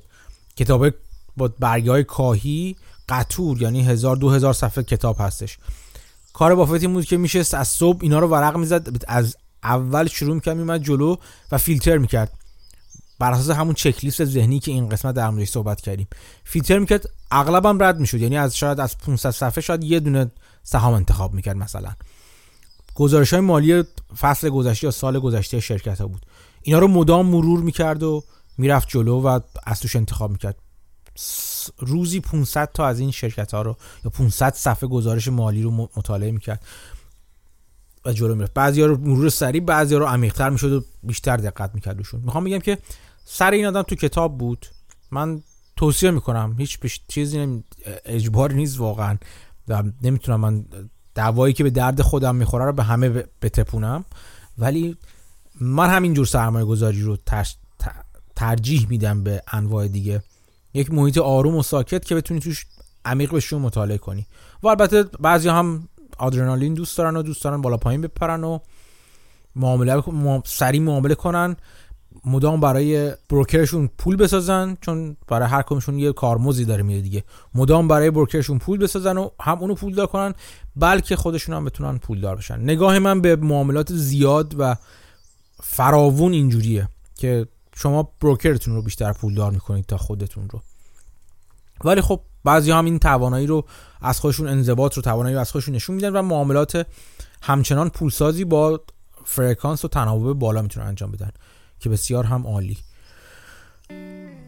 کتاب 0.56 0.90
با 1.38 1.48
برگه 1.60 2.04
کاهی 2.04 2.76
قطور 3.10 3.62
یعنی 3.62 3.84
هزار 3.84 4.16
دو 4.16 4.30
هزار 4.30 4.54
صفحه 4.54 4.84
کتاب 4.84 5.16
هستش. 5.20 5.58
کار 6.34 6.56
بافت 6.56 6.86
بود 6.86 7.06
که 7.06 7.18
میشه 7.18 7.40
از 7.54 7.68
صبح 7.68 8.00
اینا 8.02 8.20
رو 8.20 8.28
ورق 8.28 8.58
می‌زد 8.58 9.04
از 9.08 9.38
اول 9.64 10.08
شروع 10.08 10.36
می‌کرد 10.36 10.58
میمد 10.58 10.84
جلو 10.84 11.16
و 11.52 11.58
فیلتر 11.58 11.98
می‌کرد. 11.98 12.32
بر 13.22 13.32
اساس 13.32 13.50
همون 13.50 13.74
چک 13.74 14.04
لیست 14.04 14.26
ذهنی 14.26 14.60
که 14.60 14.72
این 14.72 14.90
قسمت 14.90 15.16
در 15.16 15.30
موردش 15.30 15.50
صحبت 15.50 15.82
کردیم. 15.82 16.08
فیلتر 16.44 16.80
می‌کرد 16.80 17.10
اغلبم 17.32 17.84
رد 17.84 18.00
می‌شد. 18.00 18.22
یعنی 18.22 18.38
از 18.38 18.58
شاید 18.58 18.80
از 18.80 18.98
500 18.98 19.32
صفحه 19.32 19.62
شاید 19.62 19.84
یه 19.84 20.00
دونه 20.00 20.32
سهام 20.64 20.94
انتخاب 20.94 21.34
می‌کرد 21.34 21.58
مثلا. 21.58 21.92
گزارش 22.96 23.34
های 23.34 23.42
مالی 23.42 23.84
فصل 24.20 24.50
گذشته 24.50 24.86
یا 24.86 24.92
سال 24.92 25.20
گذشته 25.20 25.60
شرکت 25.60 26.02
ها 26.02 26.08
بود. 26.08 26.26
اینا 26.62 26.80
رو 26.80 26.88
مدام 26.88 27.26
مرور 27.26 27.60
می‌کرد 27.60 28.04
و 28.04 28.24
می‌رفت 28.58 28.90
جلو 28.90 29.22
و 29.22 29.40
از 29.64 29.80
توش 29.80 29.96
انتخاب 29.96 30.32
می‌کرد. 30.32 30.56
روزی 31.80 32.20
500 32.20 32.72
تا 32.74 32.88
از 32.88 33.00
این 33.00 33.12
شرکت 33.12 33.54
ها 33.54 33.62
رو 33.62 33.78
یا 34.06 34.12
500 34.12 34.54
صفحه 34.54 34.90
گزارش 34.90 35.28
مالی 35.28 35.62
رو 35.64 35.72
مطالعه 35.72 36.32
می‌کرد 36.32 36.66
و 38.06 38.14
جلو 38.14 38.36
می‌رفت. 38.36 38.54
بعضیا 38.54 38.86
رو 38.86 38.98
مرور 38.98 39.30
سریع 39.30 39.62
بعضیا 39.62 39.98
رو 39.98 40.06
عمیق‌تر 40.06 40.50
می‌شد 40.50 40.74
و 40.74 40.84
بیشتر 41.04 41.38
دقت 41.38 41.72
می‌کرد 41.74 41.98
می‌خوام 42.24 42.44
بگم 42.44 42.60
که 42.60 42.78
سر 43.26 43.52
این 43.52 43.66
آدم 43.66 43.82
تو 43.82 43.96
کتاب 43.96 44.38
بود. 44.38 44.66
من 45.12 45.42
توصیه 45.76 46.12
می‌کنم 46.12 46.56
هیچ 46.58 46.80
پیش 46.80 47.02
چیزی 47.08 47.64
اجبار 48.06 48.54
نیست 48.54 48.80
واقعا. 48.80 49.18
نمی‌تونم 50.02 50.40
من 50.40 50.66
دعوایی 51.16 51.54
که 51.54 51.64
به 51.64 51.70
درد 51.70 52.02
خودم 52.02 52.36
می‌خوره 52.36 52.66
رو 52.66 52.74
به 52.74 52.84
همه 52.84 53.10
بتپونم. 53.42 54.06
ولی 54.58 54.98
من 55.62 55.90
همینجور 55.90 56.26
سرمایه 56.26 56.66
گذاری 56.66 57.02
رو 57.02 57.18
ترجیح 58.36 58.88
میدم 58.90 59.24
به 59.24 59.44
انواع 59.52 59.88
دیگه. 59.88 60.24
یک 60.74 60.92
محیط 60.92 61.18
آروم 61.18 61.56
و 61.56 61.64
ساکت 61.64 62.06
که 62.06 62.16
بتونی 62.16 62.40
توش 62.40 62.66
عمیق 63.06 63.36
بشی 63.36 63.56
مطالعه 63.56 63.98
کنی. 63.98 64.28
و 64.64 64.68
البته 64.68 65.04
بعضی 65.04 65.50
هم 65.50 65.88
آدرنالین 66.18 66.74
دوست 66.74 66.98
دارن 66.98 67.18
و 67.18 67.22
دوست 67.22 67.44
دارن 67.44 67.62
بالا 67.62 67.78
پایین 67.78 68.02
بپرن 68.02 68.44
و 68.44 68.60
معامله 69.56 70.04
سریع 70.46 70.82
معامله 70.82 71.16
کنن. 71.16 71.56
مدام 72.26 72.60
برای 72.60 73.14
بروکرشون 73.30 73.90
پول 73.98 74.16
بسازن 74.16 74.78
چون 74.82 75.18
برای 75.28 75.48
هر 75.48 75.62
کمشون 75.62 76.00
یه 76.00 76.14
کارمزدی 76.14 76.66
داره 76.66 76.84
میره 76.84 77.02
دیگه. 77.02 77.24
مدام 77.56 77.88
برای 77.88 78.12
بروکرشون 78.12 78.60
پول 78.60 78.80
بسازن 78.80 79.18
و 79.18 79.30
هم 79.40 79.60
اونو 79.60 79.76
پول 79.76 79.96
دار 79.96 80.08
کنن 80.08 80.34
بلکه 80.76 81.16
خودشون 81.16 81.56
هم 81.56 81.66
بتونن 81.66 81.98
پول 81.98 82.22
دار 82.22 82.36
بشن. 82.36 82.60
نگاه 82.60 83.00
من 83.00 83.22
به 83.22 83.36
معاملات 83.36 83.94
زیاد 83.94 84.56
و 84.60 84.76
فراوون 85.64 86.34
اینجوریه 86.34 86.90
که 87.16 87.48
شما 87.76 88.10
بروکرتون 88.22 88.76
رو 88.76 88.82
بیشتر 88.82 89.14
پول 89.14 89.36
دار 89.36 89.52
می‌کنید 89.52 89.86
تا 89.86 89.98
خودتون 89.98 90.50
رو. 90.50 90.62
ولی 91.84 92.02
خب 92.02 92.22
بعضی 92.44 92.72
هم 92.72 92.86
این 92.86 93.00
توانایی 93.00 93.48
رو 93.48 93.66
از 94.02 94.20
خودشون 94.20 94.48
انضباط 94.48 94.94
رو 94.94 95.02
توانایی 95.02 95.36
از 95.36 95.52
خودشون 95.52 95.76
نشون 95.76 95.96
میدن 95.96 96.10
و 96.10 96.22
معاملات 96.22 96.88
همچنان 97.42 97.90
پولسازی 97.90 98.46
با 98.46 98.82
فرکانس 99.26 99.86
و 99.86 99.88
تناوب 99.88 100.40
بالا 100.40 100.62
می‌تونن 100.62 100.88
انجام 100.88 101.12
بدن. 101.12 101.32
که 101.82 101.90
بسیار 101.90 102.24
هم 102.24 102.48
عالی. 102.48 102.78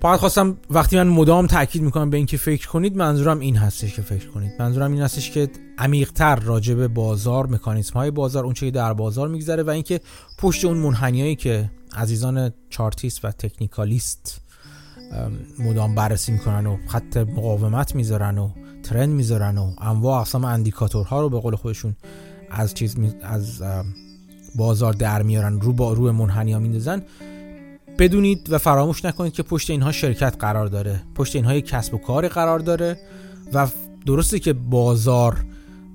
فقط 0.01 0.19
خواستم 0.19 0.57
وقتی 0.69 0.97
من 0.97 1.07
مدام 1.07 1.47
تاکید 1.47 1.81
می‌کنم 1.81 2.09
به 2.09 2.17
اینکه 2.17 2.38
فکر 2.38 2.67
کنید 2.67 2.97
منظورم 2.97 3.39
این 3.39 3.55
هستش 3.55 3.95
که 3.95 4.01
فکر 4.01 4.27
کنید. 4.27 4.51
منظورم 4.59 4.91
این 4.91 5.01
هستش 5.01 5.31
که 5.31 5.49
عمیقتر 5.77 6.36
راجع 6.36 6.73
به 6.73 6.88
بازار 6.88 7.47
مکانیزم 7.47 7.93
های 7.93 8.11
بازار 8.11 8.45
اون 8.45 8.53
چه 8.53 8.71
در 8.71 8.93
بازار 8.93 9.27
میگذره 9.27 9.63
و 9.63 9.69
اینکه 9.69 10.01
پشت 10.39 10.65
اون 10.65 10.77
منحنیایی 10.77 11.36
که 11.36 11.71
عزیزان 11.95 12.53
چارتیست 12.69 13.25
و 13.25 13.31
تکنیکالیست 13.31 14.41
مدام 15.59 15.95
بررسی 15.95 16.31
می‌کنن 16.31 16.65
و 16.67 16.77
خط 16.88 17.17
مقاومت 17.17 17.95
می‌ذارن 17.95 18.38
و 18.38 18.51
ترند 18.84 19.09
می‌ذارن 19.09 19.57
و 19.57 19.73
انواع 19.81 20.19
اقسام 20.19 20.45
اندیکاتورها 20.45 21.21
رو 21.21 21.29
به 21.29 21.39
قول 21.39 21.55
خودشون 21.55 21.95
از 22.51 22.73
چیز 22.73 22.97
از 23.21 23.63
بازار 24.56 24.93
در 24.93 25.22
میارن 25.22 25.62
رو 25.62 25.74
با 25.74 25.93
روی 25.93 26.12
منحنی 26.12 26.54
ها 26.54 26.60
میندازن. 26.60 27.01
بدونید 27.99 28.47
و 28.49 28.58
فراموش 28.58 29.06
نکنید 29.06 29.34
که 29.34 29.43
پشت 29.43 29.70
اینها 29.70 29.91
شرکت 29.91 30.36
قرار 30.39 30.68
داره. 30.68 31.04
پشت 31.16 31.36
اینها 31.36 31.54
یک 31.56 31.66
کسب 31.66 31.93
و 31.93 31.97
کار 31.97 32.28
قرار 32.28 32.60
داره 32.60 32.97
و 33.54 33.68
درسته 34.06 34.39
که 34.39 34.54
بازار 34.54 35.45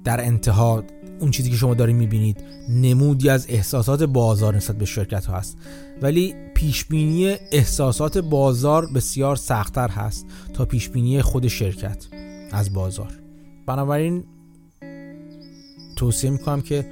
در 0.05 0.25
انتها 0.25 0.85
اون 1.21 1.31
چیزی 1.31 1.51
که 1.51 1.57
شما 1.57 1.75
دارید 1.75 1.97
می‌بینید 1.97 2.45
نمودی 2.69 3.29
از 3.29 3.47
احساسات 3.49 4.03
بازار 4.03 4.57
نسبت 4.57 4.79
به 4.79 4.85
شرکت 4.85 5.27
ها 5.27 5.37
هست. 5.37 5.59
ولی 6.03 6.35
پیشبینی 6.55 7.37
احساسات 7.53 8.19
بازار 8.19 8.87
بسیار 8.95 9.37
سختتر 9.37 9.89
هست 9.89 10.27
تا 10.55 10.65
پیشبینی 10.65 11.23
خود 11.23 11.49
شرکت 11.49 12.07
از 12.53 12.73
بازار. 12.73 13.13
بنابراین 13.67 14.25
توصیه 15.97 16.31
می‌کنم 16.31 16.61
که 16.61 16.87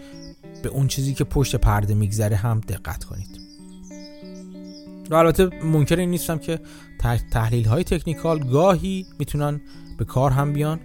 به 0.66 0.72
اون 0.72 0.86
چیزی 0.86 1.14
که 1.14 1.24
پشت 1.24 1.56
پرده 1.56 1.94
میگذره 1.94 2.36
هم 2.36 2.60
دقت 2.60 3.04
کنید. 3.04 3.40
و 5.10 5.14
البته 5.14 5.50
ممکن 5.64 5.98
این 5.98 6.10
نیستم 6.10 6.38
که 6.38 6.60
تحلیل 7.30 7.64
های 7.64 7.84
تکنیکال 7.84 8.38
گاهی 8.38 9.06
می‌تونن 9.18 9.60
به 9.98 10.04
کار 10.04 10.30
هم 10.30 10.52
بیان 10.52 10.80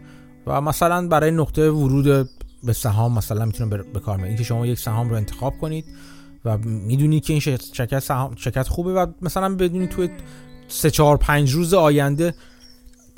و 0.48 0.62
مثلا 0.62 1.08
برای 1.08 1.32
نقطه 1.32 1.70
ورود 1.70 2.30
به 2.64 2.74
سهام 2.74 3.18
مثلا 3.18 3.46
می‌تونن 3.46 3.70
به 3.70 4.00
کار 4.00 4.18
بیان. 4.18 4.28
اینکه 4.28 4.44
شما 4.44 4.66
یک 4.66 4.80
سهام 4.80 5.10
رو 5.10 5.16
انتخاب 5.16 5.58
کنید 5.58 5.86
و 6.46 6.58
می‌دونید 6.58 7.24
که 7.24 7.34
این 7.34 7.40
شرکت 7.74 8.00
سهام 8.00 8.36
شرکت 8.36 8.68
خوبه 8.68 8.94
و 8.94 9.06
مثلا 9.22 9.56
بدونید 9.56 9.90
توی 9.90 10.10
سه 10.68 10.92
چهار 10.92 11.18
پنج 11.18 11.52
روز 11.52 11.74
آینده 11.74 12.34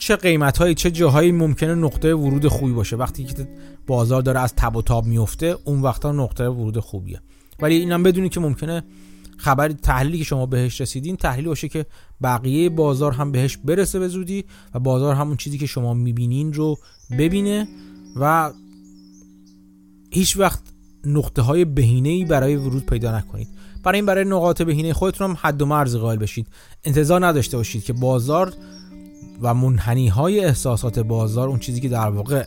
چه 0.04 0.16
قیمت 0.16 0.58
هایی 0.58 0.76
چه 0.76 0.92
جاهایی 0.92 1.32
ممکنه 1.32 1.76
نقطه 1.76 2.16
ورود 2.16 2.48
خوبی 2.48 2.74
باشه. 2.74 2.96
وقتی 2.96 3.24
که 3.24 3.48
بازار 3.88 4.22
داره 4.22 4.40
از 4.40 4.56
تب 4.56 4.76
و 4.76 4.82
تاب 4.82 5.06
میفته 5.06 5.56
اون 5.64 5.82
وقتا 5.82 6.12
نقطه 6.12 6.50
ورود 6.50 6.80
خوبیه. 6.80 7.22
ولی 7.60 7.76
اینم 7.76 8.04
بدونید 8.04 8.32
که 8.32 8.40
ممکنه 8.40 8.84
خبر 9.38 9.70
تحلیلی 9.70 10.18
که 10.18 10.24
شما 10.24 10.46
بهش 10.46 10.82
رسیدین 10.82 11.16
تحلیل 11.16 11.46
باشه 11.46 11.68
که 11.68 11.86
بقیه 12.24 12.70
بازار 12.70 13.12
هم 13.12 13.32
بهش 13.32 13.58
برسه 13.58 14.00
به 14.00 14.08
زودی 14.08 14.46
و 14.74 14.80
بازار 14.80 15.16
همون 15.16 15.38
چیزی 15.38 15.58
که 15.58 15.66
شما 15.66 15.94
می‌بینین 15.94 16.54
رو 16.54 16.78
ببینه 17.20 17.68
و 18.16 18.52
هیچ 20.12 20.38
وقت 20.38 20.62
نقطه 21.06 21.42
های 21.42 21.66
بهینه 21.66 22.10
ای 22.10 22.26
برای 22.26 22.56
ورود 22.56 22.86
پیدا 22.86 23.18
نکنید. 23.18 23.48
برای 23.84 23.98
این 23.98 24.06
برای 24.06 24.26
نقاط 24.26 24.62
بهینه 24.62 24.94
خودتون 24.94 25.30
هم 25.30 25.38
حد 25.42 25.62
و 25.62 25.66
مرز 25.66 25.96
قائل 25.96 26.18
بشید. 26.18 26.48
انتظار 26.84 27.26
نداشته 27.26 27.58
باشید 27.58 27.84
که 27.84 27.94
بازار 27.94 28.54
و 29.44 29.54
منحنی 29.54 30.08
های 30.08 30.46
احساسات 30.46 31.00
بازار 31.00 31.50
اون 31.50 31.60
چیزی 31.60 31.82
که 31.82 31.90
در 31.90 32.10
واقع 32.10 32.46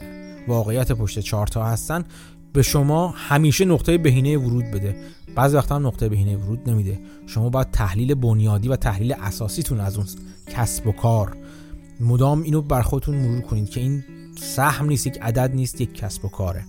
واقعیت 0.49 0.93
پشت 0.93 1.21
چارتا 1.21 1.65
هستن 1.65 2.05
به 2.53 2.63
شما 2.63 3.09
همیشه 3.09 3.65
نقطه 3.65 3.99
بهینه 3.99 4.37
ورود 4.37 4.65
بده. 4.65 4.97
بعضی 5.35 5.57
وقتا 5.57 5.77
هم 5.77 5.87
نقطه 5.87 6.09
بهینه 6.09 6.37
ورود 6.37 6.71
نمیده. 6.71 7.01
شما 7.27 7.49
باید 7.49 7.71
تحلیل 7.71 8.15
بنیادی 8.15 8.69
و 8.69 8.77
تحلیل 8.77 9.13
اساسیتون 9.13 9.81
از 9.81 9.97
اون 9.97 10.07
کسب 10.47 10.87
و 10.87 10.93
کار. 10.93 11.37
مدام 12.01 12.43
اینو 12.43 12.63
بر 12.63 12.83
خودتون 12.83 13.15
مرور 13.15 13.41
کنید 13.41 13.71
که 13.71 13.81
این 13.81 14.05
سهم 14.39 14.87
نیست 14.87 15.07
یک 15.07 15.19
عدد 15.23 15.55
نیست 15.55 15.81
یک 15.81 15.95
کسب 15.95 16.25
و 16.25 16.29
کاره. 16.29 16.65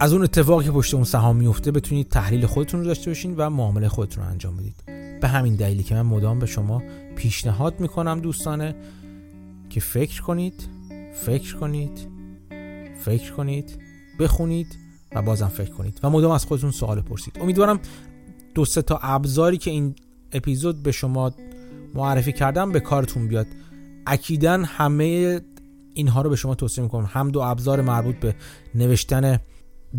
از 0.00 0.12
اون 0.12 0.22
اتفاقی 0.22 0.64
که 0.64 0.70
پشت 0.70 0.94
اون 0.94 1.04
سهام 1.04 1.36
میفته 1.36 1.70
بتونید 1.70 2.08
تحلیل 2.08 2.46
خودتون 2.46 2.80
رو 2.80 2.86
داشته 2.86 3.10
باشین 3.10 3.34
و 3.36 3.50
معامله 3.50 3.88
خودتون 3.88 4.24
رو 4.24 4.30
انجام 4.30 4.56
بدید. 4.56 4.74
به 5.20 5.28
همین 5.28 5.54
دلیلی 5.54 5.82
که 5.82 5.94
من 5.94 6.02
مدام 6.02 6.38
به 6.38 6.46
شما 6.46 6.82
پیشنهاد 7.22 7.80
می‌کنم 7.80 8.20
دوستانه 8.20 8.74
که 9.70 9.80
فکر 9.80 10.22
کنید 10.22 10.68
فکر 11.14 11.56
کنید 11.56 12.08
فکر 13.00 13.32
کنید 13.32 13.78
بخونید 14.18 14.78
و 15.12 15.22
بازم 15.22 15.48
فکر 15.48 15.70
کنید 15.70 16.00
و 16.02 16.10
مدام 16.10 16.30
از 16.30 16.44
خودتون 16.44 16.70
سوال 16.70 17.00
پرسید 17.00 17.38
امیدوارم 17.40 17.80
دو 18.54 18.64
سه 18.64 18.82
تا 18.82 19.00
ابزاری 19.02 19.58
که 19.58 19.70
این 19.70 19.94
اپیزود 20.32 20.82
به 20.82 20.92
شما 20.92 21.32
معرفی 21.94 22.32
کردم 22.32 22.72
به 22.72 22.80
کارتون 22.80 23.28
بیاد. 23.28 23.46
اکیدا 24.06 24.62
همه 24.66 25.40
اینها 25.94 26.22
رو 26.22 26.30
به 26.30 26.36
شما 26.36 26.54
توصیه 26.54 26.84
می‌کنم. 26.84 27.08
هم 27.12 27.30
دو 27.30 27.40
ابزار 27.40 27.80
مربوط 27.80 28.16
به 28.16 28.34
نوشتن 28.74 29.40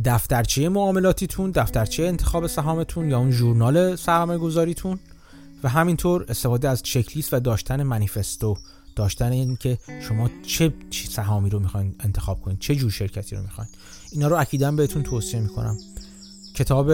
دفترچه 0.06 0.70
معاملاتیتون 0.70 1.52
دفترچه 1.52 2.04
انتخاب 2.04 2.48
سهامتون 2.48 3.10
یا 3.10 3.20
اون 3.20 3.32
ژورنال 3.32 3.96
سرمایه 3.96 4.40
گذاریتون 4.40 5.00
و 5.64 5.70
همینطور 5.70 6.26
استفاده 6.28 6.70
از 6.70 6.84
چکلیست 6.84 7.34
و 7.34 7.40
داشتن 7.40 7.84
منیفستو 7.84 8.58
داشتن 8.96 9.32
این 9.32 9.56
که 9.56 9.78
شما 10.02 10.30
چه 10.48 10.74
سهامی 11.10 11.50
رو 11.50 11.60
می‌خواین 11.60 11.96
انتخاب 12.00 12.42
کنید 12.42 12.60
چه 12.60 12.76
جور 12.76 12.92
شرکتی 12.92 13.36
رو 13.36 13.42
می‌خواین. 13.42 13.70
اینا 14.12 14.28
رو 14.28 14.40
اکیدا 14.40 14.72
بهتون 14.72 15.04
توصیه 15.04 15.40
می‌کنم. 15.40 15.78
کتاب 16.56 16.90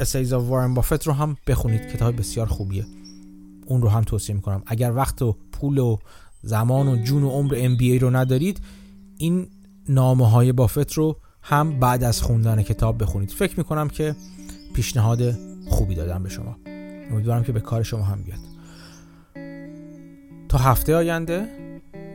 اسیزا 0.00 0.40
وارن 0.40 0.74
بافت 0.74 1.06
رو 1.06 1.12
هم 1.12 1.36
بخونید 1.46 1.80
کتاب 1.80 2.16
بسیار 2.16 2.46
خوبیه. 2.46 2.86
اون 3.66 3.82
رو 3.82 3.88
هم 3.88 4.02
توصیه 4.02 4.34
می‌کنم. 4.34 4.62
اگر 4.66 4.92
وقت 4.92 5.22
و 5.22 5.36
پول 5.52 5.78
و 5.78 5.96
زمان 6.42 6.88
و 6.88 7.02
جون 7.02 7.22
و 7.22 7.28
عمر 7.28 7.54
ام 7.58 7.78
رو 8.00 8.16
ندارید 8.16 8.60
این 9.16 9.48
نامه 9.88 10.30
های 10.30 10.52
بافت 10.52 10.92
رو 10.92 11.16
هم 11.42 11.80
بعد 11.80 12.04
از 12.04 12.22
خوندن 12.22 12.62
کتاب 12.62 13.02
بخونید. 13.02 13.30
فکر 13.30 13.54
می‌کنم 13.58 13.88
که 13.88 14.16
پیشنهاد 14.74 15.38
خوبی 15.68 15.94
دادم 15.94 16.22
به 16.22 16.28
شما. 16.28 16.56
امیدوارم 17.10 17.44
که 17.44 17.52
به 17.52 17.60
کار 17.60 17.82
شما 17.82 18.02
هم 18.02 18.22
بیاد. 18.22 18.38
تا 20.48 20.58
هفته 20.58 20.94
آینده 20.94 21.48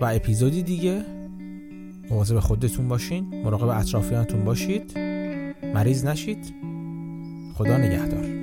و 0.02 0.06
اپیزودی 0.06 0.64
دیگه 0.64 1.06
مواظب 2.10 2.40
خودتون 2.40 2.88
باشین 2.88 3.42
مراقب 3.44 3.68
اطرافیانتون 3.80 4.46
باشید. 4.46 4.98
مریض 5.64 6.06
نشید. 6.06 6.54
خدا 7.56 7.78
نگهدار. 7.78 8.35